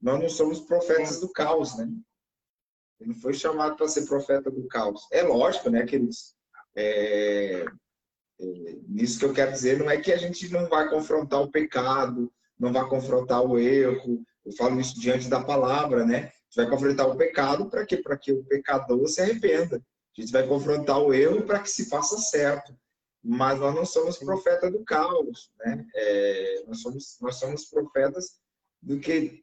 nós 0.00 0.20
não 0.20 0.28
somos 0.28 0.60
profetas 0.60 1.20
do 1.20 1.30
caos, 1.32 1.76
né? 1.76 1.88
Ele 3.00 3.10
não 3.10 3.20
foi 3.20 3.34
chamado 3.34 3.76
para 3.76 3.88
ser 3.88 4.06
profeta 4.06 4.50
do 4.50 4.66
caos. 4.68 5.06
É 5.12 5.22
lógico, 5.22 5.70
né, 5.70 5.84
queridos? 5.84 6.34
É, 6.74 7.64
isso 8.96 9.18
que 9.18 9.24
eu 9.24 9.32
quero 9.32 9.52
dizer 9.52 9.78
não 9.78 9.90
é 9.90 9.98
que 9.98 10.12
a 10.12 10.16
gente 10.16 10.48
não 10.50 10.68
vai 10.68 10.88
confrontar 10.88 11.40
o 11.40 11.50
pecado, 11.50 12.32
não 12.58 12.72
vai 12.72 12.86
confrontar 12.88 13.42
o 13.42 13.58
erro. 13.58 14.22
Eu 14.44 14.52
falo 14.52 14.80
isso 14.80 14.98
diante 15.00 15.28
da 15.28 15.42
palavra, 15.42 16.04
né? 16.04 16.16
A 16.16 16.20
gente 16.22 16.56
vai 16.56 16.70
confrontar 16.70 17.08
o 17.08 17.16
pecado 17.16 17.68
para 17.68 17.84
quê? 17.84 17.96
Para 17.96 18.16
que 18.16 18.32
o 18.32 18.44
pecador 18.44 19.06
se 19.08 19.20
arrependa. 19.20 19.76
A 19.76 20.20
gente 20.20 20.32
vai 20.32 20.46
confrontar 20.46 20.98
o 20.98 21.12
erro 21.12 21.42
para 21.42 21.60
que 21.60 21.70
se 21.70 21.88
faça 21.88 22.16
certo. 22.18 22.74
Mas 23.28 23.58
nós 23.58 23.74
não 23.74 23.84
somos 23.84 24.18
profetas 24.18 24.70
do 24.70 24.84
caos, 24.84 25.50
né? 25.58 25.84
É, 25.94 26.64
nós, 26.66 26.80
somos, 26.80 27.16
nós 27.20 27.36
somos 27.36 27.64
profetas 27.64 28.36
do 28.80 29.00
que, 29.00 29.42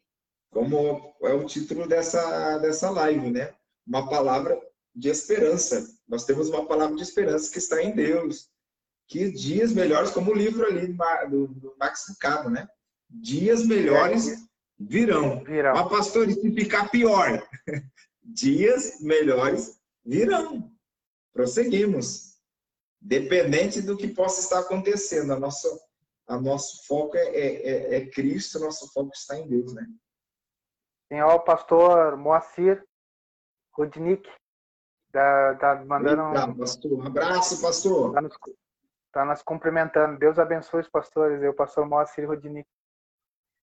como 0.51 1.13
é 1.21 1.33
o 1.33 1.45
título 1.45 1.87
dessa, 1.87 2.57
dessa 2.59 2.89
live, 2.89 3.29
né? 3.29 3.53
Uma 3.85 4.09
palavra 4.09 4.57
de 4.95 5.09
esperança. 5.09 5.85
Nós 6.07 6.23
temos 6.23 6.47
uma 6.49 6.65
palavra 6.65 6.95
de 6.95 7.03
esperança 7.03 7.51
que 7.51 7.57
está 7.57 7.83
em 7.83 7.93
Deus 7.93 8.53
que 9.07 9.29
dias 9.29 9.73
melhores, 9.73 10.11
como 10.11 10.31
o 10.31 10.35
livro 10.35 10.65
ali 10.65 10.87
do, 11.29 11.47
do 11.47 11.75
Max 11.79 12.05
Lucado, 12.09 12.49
né? 12.49 12.67
Dias 13.09 13.65
melhores 13.65 14.43
virão. 14.79 15.43
virão. 15.43 15.75
Mas, 15.75 15.89
pastor, 15.89 16.29
e 16.29 16.33
se 16.33 16.51
ficar 16.51 16.89
pior? 16.89 17.47
dias 18.23 19.01
melhores 19.01 19.79
virão. 20.03 20.71
Prosseguimos. 21.31 22.32
Dependente 23.05 23.81
do 23.81 23.97
que 23.97 24.07
possa 24.07 24.39
estar 24.39 24.59
acontecendo, 24.59 25.33
a 25.33 25.39
nossa, 25.39 25.67
a 26.27 26.39
nosso 26.39 26.87
foco 26.87 27.17
é, 27.17 27.27
é, 27.27 27.95
é 27.95 28.09
Cristo, 28.09 28.59
nosso 28.59 28.91
foco 28.93 29.11
está 29.13 29.37
em 29.37 29.47
Deus, 29.47 29.73
né? 29.73 29.85
Tem 31.09 31.21
o 31.21 31.39
pastor 31.39 32.15
Moacir 32.15 32.83
Rudnick, 33.77 34.29
da, 35.11 35.53
da, 35.53 35.85
mandando 35.85 36.29
Eita, 36.29 36.55
pastor. 36.55 36.93
Um 36.93 37.05
abraço, 37.05 37.61
pastor. 37.61 38.13
Tá 38.13 38.21
nos, 38.21 38.33
Está 39.13 39.23
nos 39.25 39.43
cumprimentando. 39.43 40.17
Deus 40.17 40.39
abençoe 40.39 40.81
os 40.81 40.89
pastores. 40.89 41.39
Eu, 41.43 41.53
pastor 41.53 41.85
Moacir 41.85 42.27
Rodinic. 42.27 42.67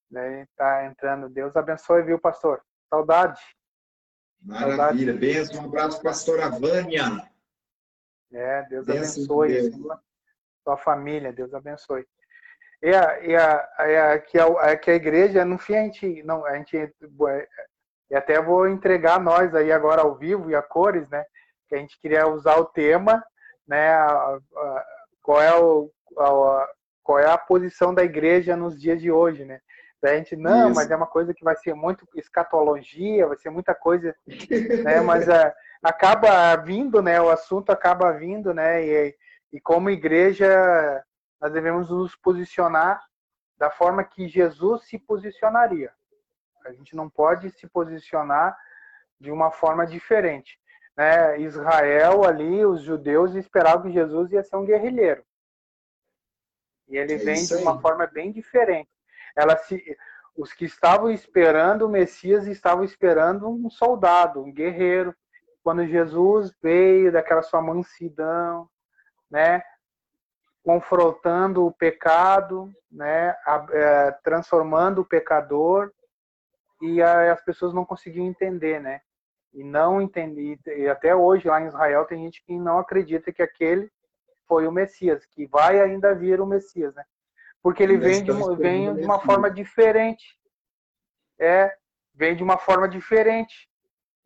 Daí 0.09 0.47
tá 0.57 0.87
entrando. 0.87 1.29
Deus 1.29 1.57
abençoe, 1.57 2.05
viu, 2.05 2.21
pastor? 2.21 2.63
Saudade. 2.89 3.41
Maravilha. 4.41 5.13
Beijo, 5.13 5.61
um 5.61 5.65
abraço, 5.65 6.01
pastora 6.01 6.51
Vânia. 6.51 7.29
É, 8.33 8.63
Deus 8.63 8.89
abençoe. 8.89 9.49
Deus. 9.49 9.77
Sua 10.63 10.77
família, 10.77 11.33
Deus 11.33 11.53
abençoe. 11.55 12.07
E, 12.83 12.95
a, 12.95 13.21
e, 13.21 13.37
a, 13.37 14.13
a, 14.13 14.19
que, 14.19 14.39
a, 14.39 14.77
que 14.77 14.91
a 14.91 14.95
igreja, 14.95 15.45
no 15.45 15.59
fim, 15.59 15.77
a 15.77 15.83
gente, 15.85 16.23
não, 16.23 16.45
a 16.47 16.57
gente, 16.57 16.77
e 18.11 18.17
até 18.17 18.41
vou 18.41 18.69
entregar 18.69 19.21
nós 19.21 19.55
aí 19.55 19.71
agora 19.71 20.03
ao 20.03 20.15
vivo 20.15 20.51
e 20.51 20.55
a 20.55 20.63
cores, 20.63 21.09
né? 21.09 21.25
Que 21.69 21.75
a 21.75 21.79
gente 21.79 21.99
queria 22.01 22.27
usar 22.27 22.57
o 22.57 22.65
tema, 22.65 23.25
né? 23.67 23.93
A, 23.93 24.39
a, 24.57 24.87
qual 25.23 25.43
é, 25.43 25.55
o, 25.55 25.91
a, 26.19 26.69
qual 27.03 27.19
é 27.19 27.31
a 27.31 27.39
posição 27.39 27.95
da 27.95 28.03
igreja 28.03 28.57
nos 28.57 28.81
dias 28.81 29.01
de 29.01 29.11
hoje, 29.11 29.45
né? 29.45 29.61
A 30.03 30.17
gente, 30.17 30.37
não, 30.37 30.71
Isso. 30.71 30.77
mas 30.77 30.91
é 30.91 30.97
uma 30.97 31.07
coisa 31.07 31.35
que 31.35 31.45
vai 31.45 31.55
ser 31.57 31.75
muito 31.75 32.07
escatologia, 32.15 33.27
vai 33.27 33.37
ser 33.37 33.51
muita 33.51 33.75
coisa, 33.75 34.15
né? 34.85 35.01
Mas 35.01 35.29
é, 35.29 35.55
acaba 35.83 36.57
vindo, 36.57 37.03
né? 37.03 37.21
O 37.21 37.29
assunto 37.29 37.71
acaba 37.71 38.13
vindo, 38.13 38.55
né? 38.55 38.85
E, 38.85 39.17
e 39.53 39.61
como 39.61 39.91
igreja, 39.91 41.05
nós 41.41 41.53
devemos 41.53 41.91
nos 41.91 42.17
posicionar 42.17 43.03
da 43.59 43.71
forma 43.71 44.03
que 44.03 44.27
Jesus 44.27 44.85
se 44.89 44.99
posicionaria. 44.99 45.93
A 46.65 46.73
gente 46.73 46.97
não 46.97 47.09
pode 47.11 47.51
se 47.51 47.67
posicionar 47.67 48.57
de 49.19 49.31
uma 49.31 49.51
forma 49.51 49.87
diferente 49.87 50.61
né, 51.01 51.41
Israel 51.41 52.25
ali, 52.25 52.63
os 52.63 52.83
judeus 52.83 53.35
esperavam 53.35 53.85
que 53.85 53.93
Jesus 53.93 54.31
ia 54.33 54.43
ser 54.43 54.57
um 54.57 54.67
guerrilheiro. 54.67 55.25
E 56.89 56.97
ele 56.99 57.15
é 57.15 57.17
vem 57.17 57.43
de 57.43 57.55
uma 57.55 57.81
forma 57.81 58.07
bem 58.07 58.31
diferente. 58.31 58.91
Ela 59.37 59.57
se, 59.57 59.83
os 60.37 60.53
que 60.53 60.65
estavam 60.65 61.11
esperando 61.11 61.87
o 61.87 61.89
Messias 61.89 62.47
estavam 62.47 62.85
esperando 62.85 63.49
um 63.49 63.71
soldado, 63.71 64.43
um 64.43 64.53
guerreiro. 64.53 65.15
Quando 65.63 65.87
Jesus 65.87 66.53
veio 66.63 67.13
daquela 67.13 67.43
sua 67.43 67.61
mansidão, 67.61 68.69
né, 69.31 69.63
confrontando 70.65 71.67
o 71.67 71.73
pecado, 71.73 72.73
né, 72.91 73.35
é, 73.73 74.11
transformando 74.23 75.01
o 75.01 75.05
pecador, 75.05 75.93
e 76.83 77.03
as 77.03 77.43
pessoas 77.45 77.75
não 77.75 77.85
conseguiam 77.85 78.27
entender, 78.27 78.81
né? 78.81 79.03
e 79.53 79.65
não 79.65 80.01
entendi, 80.01 80.59
e 80.67 80.89
até 80.89 81.15
hoje 81.15 81.49
lá 81.49 81.61
em 81.61 81.67
Israel 81.67 82.05
tem 82.05 82.25
gente 82.25 82.43
que 82.45 82.59
não 82.59 82.79
acredita 82.79 83.33
que 83.33 83.43
aquele 83.43 83.91
foi 84.47 84.67
o 84.67 84.73
Messias, 84.73 85.25
que 85.27 85.47
vai 85.47 85.81
ainda 85.81 86.15
vir 86.15 86.41
o 86.41 86.47
Messias, 86.47 86.95
né? 86.95 87.05
Porque 87.63 87.83
ele 87.83 87.97
vem 87.97 88.23
de, 88.23 88.33
vem 88.57 88.95
de 88.95 89.05
uma 89.05 89.21
forma 89.21 89.51
diferente. 89.51 90.39
É, 91.39 91.75
vem 92.15 92.35
de 92.35 92.43
uma 92.43 92.59
forma 92.59 92.89
diferente. 92.89 93.69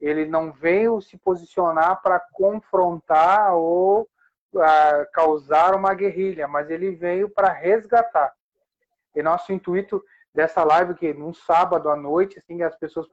Ele 0.01 0.27
não 0.27 0.53
veio 0.53 1.01
se 1.01 1.17
posicionar 1.17 2.01
para 2.03 2.21
confrontar 2.33 3.55
ou 3.55 4.03
uh, 4.55 5.13
causar 5.13 5.75
uma 5.75 5.95
guerrilha, 5.95 6.47
mas 6.47 6.71
ele 6.71 6.91
veio 6.93 7.29
para 7.29 7.53
resgatar. 7.53 8.33
E 9.15 9.23
nosso 9.23 9.53
intuito 9.53 10.05
dessa 10.35 10.63
live 10.65 10.95
que 10.95 11.15
num 11.15 11.33
sábado 11.33 11.89
à 11.89 11.97
noite, 11.97 12.39
assim, 12.39 12.63
as 12.63 12.77
pessoas 12.77 13.09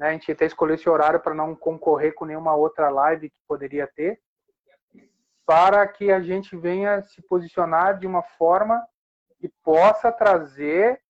né? 0.00 0.08
A 0.08 0.12
gente 0.12 0.32
até 0.32 0.46
escolheu 0.46 0.74
esse 0.74 0.88
horário 0.88 1.20
para 1.20 1.34
não 1.34 1.54
concorrer 1.54 2.14
com 2.14 2.24
nenhuma 2.24 2.54
outra 2.54 2.88
live 2.88 3.28
que 3.28 3.36
poderia 3.46 3.86
ter, 3.86 4.18
para 5.44 5.86
que 5.86 6.10
a 6.10 6.20
gente 6.20 6.56
venha 6.56 7.02
se 7.02 7.20
posicionar 7.20 7.98
de 7.98 8.06
uma 8.06 8.22
forma 8.22 8.82
que 9.40 9.48
possa 9.64 10.12
trazer, 10.12 11.00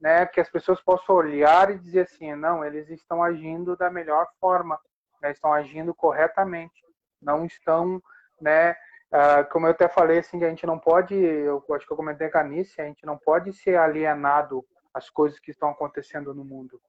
né, 0.00 0.26
que 0.26 0.40
as 0.40 0.48
pessoas 0.48 0.80
possam 0.80 1.16
olhar 1.16 1.70
e 1.70 1.78
dizer 1.78 2.02
assim, 2.02 2.34
não, 2.34 2.64
eles 2.64 2.88
estão 2.90 3.22
agindo 3.22 3.76
da 3.76 3.90
melhor 3.90 4.26
forma, 4.40 4.78
né, 5.20 5.32
estão 5.32 5.52
agindo 5.52 5.94
corretamente, 5.94 6.84
não 7.20 7.44
estão, 7.44 8.00
né, 8.40 8.72
uh, 9.12 9.48
como 9.50 9.66
eu 9.66 9.70
até 9.70 9.88
falei, 9.88 10.18
assim, 10.18 10.42
a 10.44 10.48
gente 10.48 10.66
não 10.66 10.78
pode, 10.78 11.14
eu 11.14 11.64
acho 11.72 11.86
que 11.86 11.92
eu 11.92 11.96
comentei 11.96 12.28
com 12.28 12.38
a 12.38 12.42
Anice, 12.42 12.80
a 12.80 12.84
gente 12.84 13.04
não 13.04 13.18
pode 13.18 13.52
ser 13.52 13.76
alienado 13.76 14.64
às 14.94 15.10
coisas 15.10 15.40
que 15.40 15.50
estão 15.50 15.70
acontecendo 15.70 16.32
no 16.32 16.44
mundo 16.44 16.80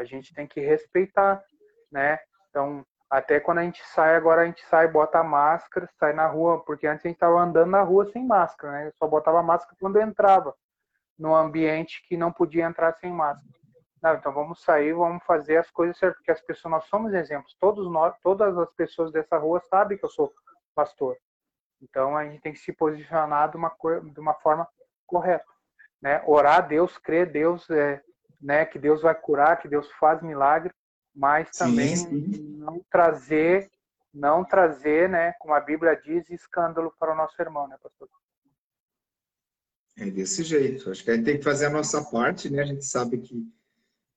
a 0.00 0.04
gente 0.04 0.34
tem 0.34 0.46
que 0.46 0.60
respeitar, 0.60 1.44
né? 1.92 2.18
Então, 2.48 2.84
até 3.10 3.40
quando 3.40 3.58
a 3.58 3.64
gente 3.64 3.84
sai, 3.88 4.14
agora 4.14 4.42
a 4.42 4.44
gente 4.46 4.64
sai, 4.66 4.86
bota 4.86 5.18
a 5.18 5.24
máscara, 5.24 5.90
sai 5.98 6.12
na 6.12 6.28
rua, 6.28 6.62
porque 6.64 6.86
antes 6.86 7.04
a 7.04 7.08
gente 7.08 7.16
estava 7.16 7.40
andando 7.40 7.70
na 7.70 7.82
rua 7.82 8.08
sem 8.12 8.24
máscara, 8.24 8.72
né? 8.72 8.86
Eu 8.86 8.92
só 8.92 9.08
botava 9.08 9.42
máscara 9.42 9.76
quando 9.80 10.00
entrava 10.00 10.54
no 11.18 11.34
ambiente 11.34 12.02
que 12.06 12.16
não 12.16 12.32
podia 12.32 12.64
entrar 12.64 12.94
sem 13.00 13.12
máscara. 13.12 13.50
Não, 14.00 14.14
então 14.14 14.32
vamos 14.32 14.62
sair, 14.62 14.94
vamos 14.94 15.22
fazer 15.24 15.56
as 15.56 15.70
coisas 15.70 15.98
certas, 15.98 16.18
porque 16.18 16.30
as 16.30 16.40
pessoas, 16.40 16.70
nós 16.70 16.84
somos 16.84 17.12
exemplos. 17.12 17.54
Todos 17.58 17.90
nós, 17.90 18.14
todas 18.22 18.56
as 18.56 18.72
pessoas 18.74 19.10
dessa 19.10 19.36
rua 19.36 19.60
sabem 19.68 19.98
que 19.98 20.04
eu 20.04 20.08
sou 20.08 20.32
pastor. 20.74 21.16
Então 21.82 22.16
a 22.16 22.24
gente 22.24 22.40
tem 22.40 22.52
que 22.52 22.60
se 22.60 22.72
posicionar 22.72 23.50
de 23.50 23.56
uma, 23.56 23.74
de 24.14 24.20
uma 24.20 24.34
forma 24.34 24.68
correta. 25.04 25.44
Né? 26.00 26.22
Orar 26.26 26.58
a 26.58 26.60
Deus, 26.60 26.96
crer 26.96 27.30
Deus, 27.30 27.68
é, 27.68 28.00
né, 28.40 28.64
que 28.64 28.78
Deus 28.78 29.02
vai 29.02 29.14
curar, 29.14 29.58
que 29.58 29.68
Deus 29.68 29.90
faz 29.98 30.22
milagre, 30.22 30.72
mas 31.14 31.50
também 31.50 31.96
sim, 31.96 32.32
sim. 32.32 32.49
Não 32.60 32.84
trazer, 32.90 33.70
não 34.12 34.44
trazer, 34.44 35.08
né, 35.08 35.32
como 35.40 35.54
a 35.54 35.60
Bíblia 35.60 35.94
diz, 35.96 36.28
escândalo 36.30 36.94
para 36.98 37.12
o 37.12 37.16
nosso 37.16 37.40
irmão, 37.40 37.66
né, 37.66 37.76
pastor? 37.82 38.08
É 39.96 40.10
desse 40.10 40.42
jeito. 40.42 40.90
Acho 40.90 41.04
que 41.04 41.10
a 41.10 41.14
gente 41.14 41.24
tem 41.24 41.38
que 41.38 41.44
fazer 41.44 41.66
a 41.66 41.70
nossa 41.70 42.02
parte, 42.10 42.48
né? 42.48 42.62
A 42.62 42.66
gente 42.66 42.84
sabe 42.84 43.18
que, 43.18 43.46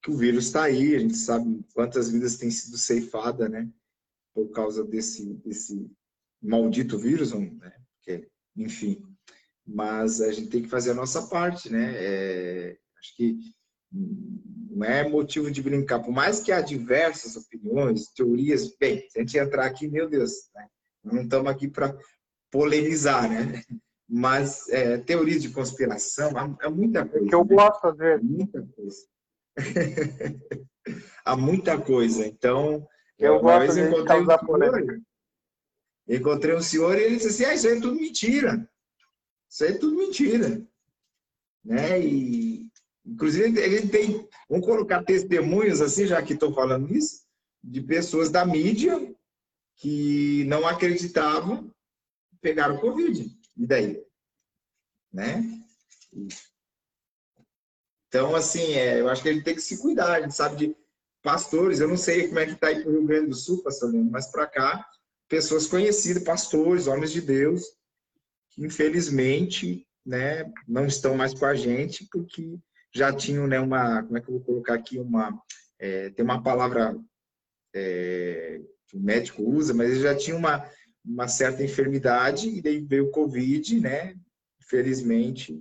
que 0.02 0.10
o 0.10 0.16
vírus 0.16 0.46
está 0.46 0.64
aí, 0.64 0.94
a 0.94 0.98
gente 0.98 1.16
sabe 1.16 1.62
quantas 1.74 2.10
vidas 2.10 2.38
têm 2.38 2.50
sido 2.50 2.78
ceifadas, 2.78 3.50
né? 3.50 3.68
Por 4.32 4.50
causa 4.50 4.82
desse, 4.82 5.34
desse 5.44 5.90
maldito 6.40 6.98
vírus, 6.98 7.32
né? 7.32 7.72
Enfim. 8.56 9.02
Mas 9.66 10.20
a 10.20 10.32
gente 10.32 10.48
tem 10.48 10.62
que 10.62 10.68
fazer 10.68 10.92
a 10.92 10.94
nossa 10.94 11.26
parte, 11.26 11.70
né? 11.70 11.92
É, 11.96 12.78
acho 12.98 13.16
que 13.16 13.38
não 14.74 14.84
é 14.84 15.08
motivo 15.08 15.50
de 15.50 15.62
brincar. 15.62 16.00
Por 16.00 16.12
mais 16.12 16.40
que 16.40 16.50
há 16.50 16.60
diversas 16.60 17.36
opiniões, 17.36 18.08
teorias, 18.08 18.76
bem, 18.76 19.08
se 19.08 19.18
a 19.18 19.20
gente 19.20 19.38
entrar 19.38 19.66
aqui, 19.66 19.86
meu 19.86 20.08
Deus, 20.08 20.50
né? 20.54 20.66
não 21.04 21.22
estamos 21.22 21.50
aqui 21.50 21.68
para 21.68 21.96
polemizar, 22.50 23.30
né? 23.30 23.62
Mas 24.08 24.68
é, 24.68 24.98
teorias 24.98 25.40
de 25.42 25.50
conspiração, 25.50 26.36
há, 26.36 26.66
há 26.66 26.70
muita 26.70 27.06
coisa. 27.06 27.24
É 27.24 27.28
que 27.28 27.34
eu 27.34 27.44
né? 27.44 27.54
gosto, 27.56 27.86
às 27.86 27.96
vezes. 27.96 28.28
Muita 28.28 28.62
coisa. 28.62 29.06
há 31.24 31.36
muita 31.36 31.80
coisa. 31.80 32.26
Então, 32.26 32.86
eu 33.18 33.38
uma 33.38 33.60
vez 33.60 33.76
eu 33.76 33.88
encontrei 33.88 34.20
um 34.20 34.26
senhor, 34.26 35.02
encontrei 36.08 36.54
um 36.56 36.62
senhor 36.62 36.98
e 36.98 37.02
ele 37.02 37.16
disse 37.16 37.28
assim, 37.28 37.44
ah, 37.44 37.54
isso 37.54 37.68
aí 37.68 37.78
é 37.78 37.80
tudo 37.80 37.94
mentira. 37.94 38.68
Isso 39.48 39.64
aí 39.64 39.70
é 39.70 39.78
tudo 39.78 39.96
mentira. 39.96 40.66
Né? 41.64 42.00
E, 42.00 42.43
inclusive, 43.06 43.58
ele 43.60 43.88
tem, 43.88 44.28
vamos 44.48 44.66
colocar 44.66 45.02
testemunhos, 45.04 45.80
assim, 45.80 46.06
já 46.06 46.22
que 46.22 46.32
estou 46.32 46.54
falando 46.54 46.88
nisso, 46.88 47.22
de 47.62 47.80
pessoas 47.80 48.30
da 48.30 48.44
mídia 48.44 49.14
que 49.76 50.44
não 50.44 50.66
acreditavam 50.66 51.74
pegaram 52.44 52.76
Covid. 52.76 53.26
E 53.56 53.66
daí? 53.66 54.04
Né? 55.10 55.42
Então, 58.06 58.36
assim, 58.36 58.74
é, 58.74 59.00
eu 59.00 59.08
acho 59.08 59.22
que 59.22 59.30
a 59.30 59.32
gente 59.32 59.44
tem 59.44 59.54
que 59.54 59.62
se 59.62 59.78
cuidar. 59.78 60.12
A 60.12 60.20
gente 60.20 60.34
sabe 60.34 60.56
de 60.56 60.76
pastores, 61.22 61.80
eu 61.80 61.88
não 61.88 61.96
sei 61.96 62.28
como 62.28 62.38
é 62.38 62.44
que 62.46 62.52
está 62.52 62.68
aí 62.68 62.82
para 62.82 62.90
o 62.90 62.92
Rio 62.92 63.06
Grande 63.06 63.28
do 63.28 63.34
Sul, 63.34 63.62
pastor 63.62 63.90
Lino, 63.90 64.10
mas 64.10 64.30
para 64.30 64.46
cá, 64.46 64.86
pessoas 65.26 65.66
conhecidas, 65.66 66.22
pastores, 66.22 66.86
homens 66.86 67.10
de 67.10 67.22
Deus, 67.22 67.64
que 68.50 68.62
infelizmente 68.62 69.88
né, 70.04 70.52
não 70.68 70.86
estão 70.86 71.16
mais 71.16 71.32
com 71.32 71.46
a 71.46 71.54
gente, 71.54 72.06
porque 72.12 72.58
já 72.94 73.12
tinham 73.12 73.46
né, 73.46 73.58
uma, 73.58 74.02
como 74.02 74.16
é 74.16 74.20
que 74.20 74.28
eu 74.28 74.34
vou 74.34 74.44
colocar 74.44 74.74
aqui, 74.74 74.98
uma, 74.98 75.36
é, 75.78 76.10
tem 76.10 76.24
uma 76.24 76.42
palavra 76.42 76.96
é, 77.74 78.60
que 78.86 78.96
o 78.96 79.00
médico 79.00 79.42
usa, 79.42 79.74
mas 79.74 79.90
eles 79.90 80.02
já 80.02 80.14
tinham 80.14 80.38
uma, 80.38 80.64
uma 81.04 81.26
certa 81.26 81.64
enfermidade 81.64 82.48
e 82.48 82.62
daí 82.62 82.80
veio 82.80 83.06
o 83.06 83.10
Covid, 83.10 83.80
né? 83.80 84.14
Felizmente. 84.62 85.60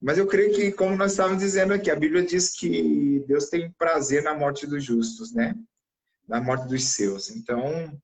Mas 0.00 0.16
eu 0.16 0.26
creio 0.26 0.54
que, 0.54 0.72
como 0.72 0.96
nós 0.96 1.12
estávamos 1.12 1.42
dizendo 1.42 1.74
aqui, 1.74 1.90
a 1.90 1.96
Bíblia 1.96 2.24
diz 2.24 2.50
que 2.56 3.22
Deus 3.26 3.48
tem 3.48 3.70
prazer 3.72 4.22
na 4.22 4.34
morte 4.34 4.66
dos 4.66 4.82
justos, 4.82 5.34
né? 5.34 5.54
Na 6.26 6.40
morte 6.40 6.68
dos 6.68 6.84
seus. 6.84 7.30
Então, 7.30 8.00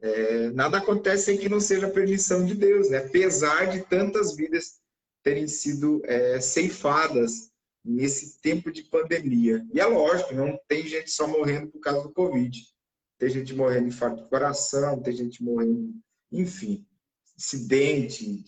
é, 0.00 0.50
nada 0.50 0.78
acontece 0.78 1.24
sem 1.24 1.38
que 1.38 1.48
não 1.48 1.60
seja 1.60 1.88
permissão 1.88 2.44
de 2.44 2.54
Deus, 2.54 2.90
né? 2.90 2.98
Apesar 2.98 3.66
de 3.66 3.82
tantas 3.82 4.36
vidas 4.36 4.80
terem 5.22 5.48
sido 5.48 6.02
é, 6.04 6.40
ceifadas 6.40 7.50
nesse 7.86 8.40
tempo 8.40 8.70
de 8.70 8.82
pandemia. 8.84 9.64
E 9.72 9.80
é 9.80 9.86
lógico, 9.86 10.34
não 10.34 10.58
tem 10.68 10.86
gente 10.86 11.10
só 11.10 11.26
morrendo 11.26 11.70
por 11.70 11.80
causa 11.80 12.02
do 12.02 12.12
Covid 12.12 12.58
tem 13.18 13.30
gente 13.30 13.54
morrendo 13.54 13.88
de 13.88 13.94
infarto 13.94 14.22
do 14.22 14.28
coração, 14.28 15.00
tem 15.00 15.14
gente 15.14 15.42
morrendo, 15.42 15.94
enfim, 16.30 16.86
acidente, 17.36 18.44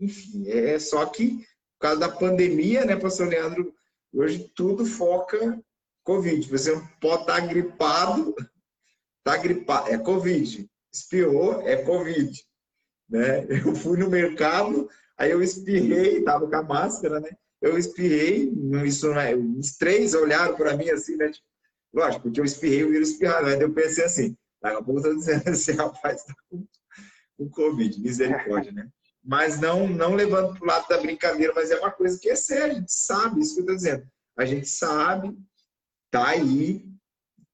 enfim. 0.00 0.48
É 0.48 0.78
só 0.78 1.04
que, 1.06 1.38
por 1.78 1.80
causa 1.80 2.00
da 2.00 2.08
pandemia, 2.08 2.84
né, 2.84 2.96
pastor 2.96 3.28
Leandro, 3.28 3.74
hoje 4.12 4.50
tudo 4.54 4.86
foca 4.86 5.62
Covid. 6.04 6.48
Você 6.48 6.72
pode 7.00 7.22
estar 7.22 7.40
gripado, 7.40 8.34
tá 9.22 9.36
gripado, 9.36 9.90
é 9.90 9.98
Covid. 9.98 10.68
Espiou, 10.92 11.60
é 11.62 11.76
Covid. 11.82 12.42
Né? 13.08 13.44
Eu 13.50 13.74
fui 13.74 13.98
no 13.98 14.08
mercado, 14.08 14.88
aí 15.18 15.30
eu 15.30 15.42
espirrei, 15.42 16.18
estava 16.18 16.48
com 16.48 16.56
a 16.56 16.62
máscara, 16.62 17.20
né? 17.20 17.30
Eu 17.62 17.78
espirrei, 17.78 18.52
isso, 18.84 19.08
né? 19.14 19.34
os 19.34 19.76
três 19.76 20.14
olharam 20.14 20.56
para 20.56 20.76
mim 20.76 20.90
assim, 20.90 21.16
né? 21.16 21.30
Tipo, 21.30 21.46
Lógico, 21.94 22.22
porque 22.22 22.40
eu 22.40 22.44
espirrei, 22.44 22.84
o 22.84 22.90
vírus 22.90 23.10
espirrado. 23.10 23.46
Aí 23.46 23.60
eu 23.60 23.72
pensei 23.72 24.04
assim, 24.04 24.36
daqui 24.60 24.76
a 24.76 24.82
pouco 24.82 25.00
eu 25.00 25.14
estou 25.14 25.16
dizendo, 25.16 25.48
esse 25.48 25.72
rapaz 25.76 26.20
está 26.20 26.34
com, 26.48 26.66
com 27.36 27.50
Covid, 27.50 28.00
misericórdia, 28.00 28.72
né? 28.72 28.88
Mas 29.22 29.60
não, 29.60 29.86
não 29.86 30.14
levando 30.14 30.54
para 30.54 30.64
o 30.64 30.66
lado 30.66 30.88
da 30.88 30.98
brincadeira, 30.98 31.52
mas 31.54 31.70
é 31.70 31.78
uma 31.78 31.90
coisa 31.90 32.18
que 32.18 32.28
é 32.28 32.34
séria, 32.34 32.72
a 32.72 32.74
gente 32.74 32.92
sabe, 32.92 33.40
isso 33.40 33.54
que 33.54 33.60
eu 33.60 33.62
estou 33.62 33.76
dizendo. 33.76 34.06
A 34.36 34.44
gente 34.44 34.66
sabe, 34.66 35.38
tá 36.10 36.30
aí, 36.30 36.84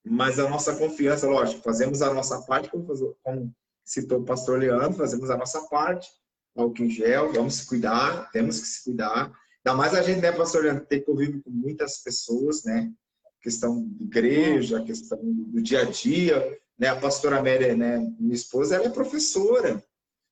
mas 0.07 0.39
a 0.39 0.49
nossa 0.49 0.75
confiança, 0.77 1.29
lógico, 1.29 1.63
fazemos 1.63 2.01
a 2.01 2.15
nossa 2.15 2.41
parte, 2.43 2.71
como, 2.71 2.87
como 3.23 3.55
citou 3.85 4.21
o 4.21 4.25
pastor 4.25 4.61
Leandro, 4.61 4.97
fazemos 4.97 5.29
a 5.29 5.37
nossa 5.37 5.61
parte, 5.69 6.09
álcool 6.57 6.85
em 6.85 6.91
gel, 6.91 7.33
vamos 7.33 7.57
se 7.57 7.67
cuidar, 7.67 8.31
temos 8.31 8.61
que 8.61 8.67
se 8.67 8.85
cuidar. 8.85 9.31
Ainda 9.65 9.77
mais 9.77 9.95
a 9.95 10.03
gente, 10.03 10.21
né, 10.21 10.33
pastor 10.33 10.81
tem 10.87 11.03
convívio 11.03 11.43
com 11.43 11.51
muitas 11.51 11.99
pessoas, 11.99 12.65
né? 12.65 12.93
questão 13.41 13.87
de 13.89 14.05
igreja, 14.05 14.83
questão 14.83 15.19
do 15.23 15.63
dia 15.63 15.83
a 15.83 15.85
dia. 15.85 16.59
Né? 16.79 16.89
A 16.89 16.97
pastora 16.97 17.39
Amélia, 17.39 17.77
né, 17.77 17.99
minha 18.19 18.35
esposa, 18.35 18.77
ela 18.77 18.87
é 18.87 18.91
professora. 18.91 19.83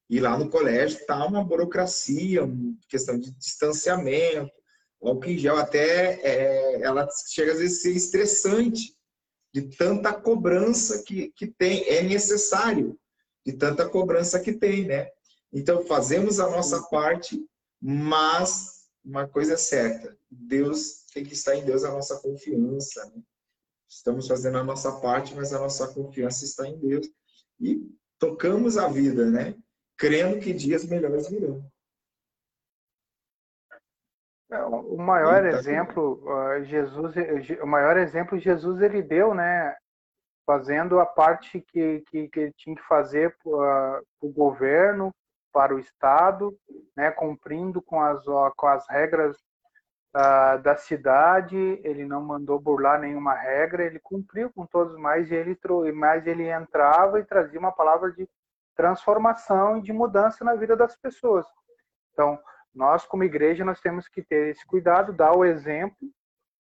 E 0.09 0.21
lá 0.21 0.39
no 0.39 0.49
colégio 0.49 0.99
está 0.99 1.27
uma 1.27 1.43
burocracia, 1.43 2.45
uma 2.45 2.77
questão 2.89 3.19
de 3.19 3.33
distanciamento, 3.33 4.53
álcool 5.03 5.31
em 5.31 5.39
gel, 5.39 5.57
até 5.57 6.21
é, 6.23 6.83
ela 6.83 7.09
chega 7.29 7.53
às 7.53 7.59
vezes 7.59 7.79
a 7.79 7.83
ser 7.83 7.93
estressante 7.93 8.97
de 9.53 9.63
tanta 9.63 10.13
cobrança 10.13 11.03
que, 11.03 11.33
que 11.35 11.47
tem, 11.47 11.89
é 11.89 12.03
necessário, 12.03 12.99
de 13.45 13.53
tanta 13.53 13.89
cobrança 13.89 14.39
que 14.39 14.53
tem, 14.53 14.85
né? 14.85 15.09
Então, 15.53 15.85
fazemos 15.87 16.39
a 16.41 16.51
nossa 16.51 16.83
parte, 16.89 17.43
mas 17.81 18.76
uma 19.07 19.29
coisa 19.29 19.55
é 19.55 19.57
certa, 19.57 20.19
Deus 20.29 21.05
tem 21.15 21.25
que 21.25 21.33
estar 21.33 21.55
em 21.55 21.65
Deus 21.65 21.85
a 21.85 21.93
nossa 21.93 22.21
confiança. 22.21 23.07
Né? 23.07 23.23
Estamos 23.89 24.27
fazendo 24.27 24.59
a 24.59 24.65
nossa 24.65 25.01
parte, 25.01 25.35
mas 25.35 25.53
a 25.53 25.61
nossa 25.61 25.95
confiança 25.95 26.45
está 26.45 26.67
em 26.67 26.77
Deus. 26.77 27.07
E 27.61 27.89
tocamos 28.19 28.77
a 28.77 28.89
vida, 28.89 29.31
né? 29.31 29.55
Crendo 29.97 30.41
que 30.41 30.53
dias 30.53 30.85
melhores 30.85 31.29
virão. 31.29 31.65
É, 34.51 34.63
o 34.65 34.99
maior 34.99 35.45
Eita, 35.45 35.59
exemplo, 35.59 36.23
Jesus, 36.65 37.15
o 37.63 37.67
maior 37.67 37.97
exemplo 37.97 38.39
Jesus 38.39 38.81
ele 38.83 39.03
deu, 39.03 39.35
né? 39.35 39.75
Fazendo 40.45 41.01
a 41.01 41.07
parte 41.07 41.61
que, 41.61 42.03
que, 42.09 42.29
que 42.29 42.53
tinha 42.57 42.77
que 42.77 42.87
fazer 42.87 43.37
para 43.43 44.03
o 44.21 44.29
governo, 44.31 45.13
para 45.57 45.75
o 45.75 45.79
Estado, 45.79 46.55
né? 46.95 47.11
Cumprindo 47.11 47.81
com 47.81 47.99
as, 47.99 48.23
com 48.55 48.67
as 48.67 48.87
regras 48.91 49.39
uh, 50.15 50.63
da 50.63 50.77
cidade, 50.77 51.57
ele 51.83 52.05
não 52.05 52.23
mandou 52.23 52.61
burlar 52.61 53.01
nenhuma 53.01 53.33
regra, 53.33 53.83
ele 53.83 53.99
cumpriu 53.99 54.53
com 54.53 54.67
todos 54.67 54.99
mais 54.99 55.31
e 55.31 55.35
ele 55.35 55.59
mais 55.95 56.27
ele 56.27 56.47
entrava 56.51 57.19
e 57.19 57.25
trazia 57.25 57.59
uma 57.59 57.73
palavra 57.73 58.13
de 58.13 58.29
transformação 58.77 59.79
e 59.79 59.81
de 59.81 59.95
mudança 59.95 60.45
na 60.45 60.55
vida 60.55 60.77
das 60.77 60.95
pessoas. 60.95 61.47
Então, 62.13 62.39
nós 62.75 63.07
como 63.07 63.25
igreja 63.25 63.65
nós 63.65 63.81
temos 63.81 64.07
que 64.07 64.23
ter 64.23 64.51
esse 64.51 64.67
cuidado, 64.67 65.11
dar 65.11 65.35
o 65.35 65.43
exemplo, 65.43 66.07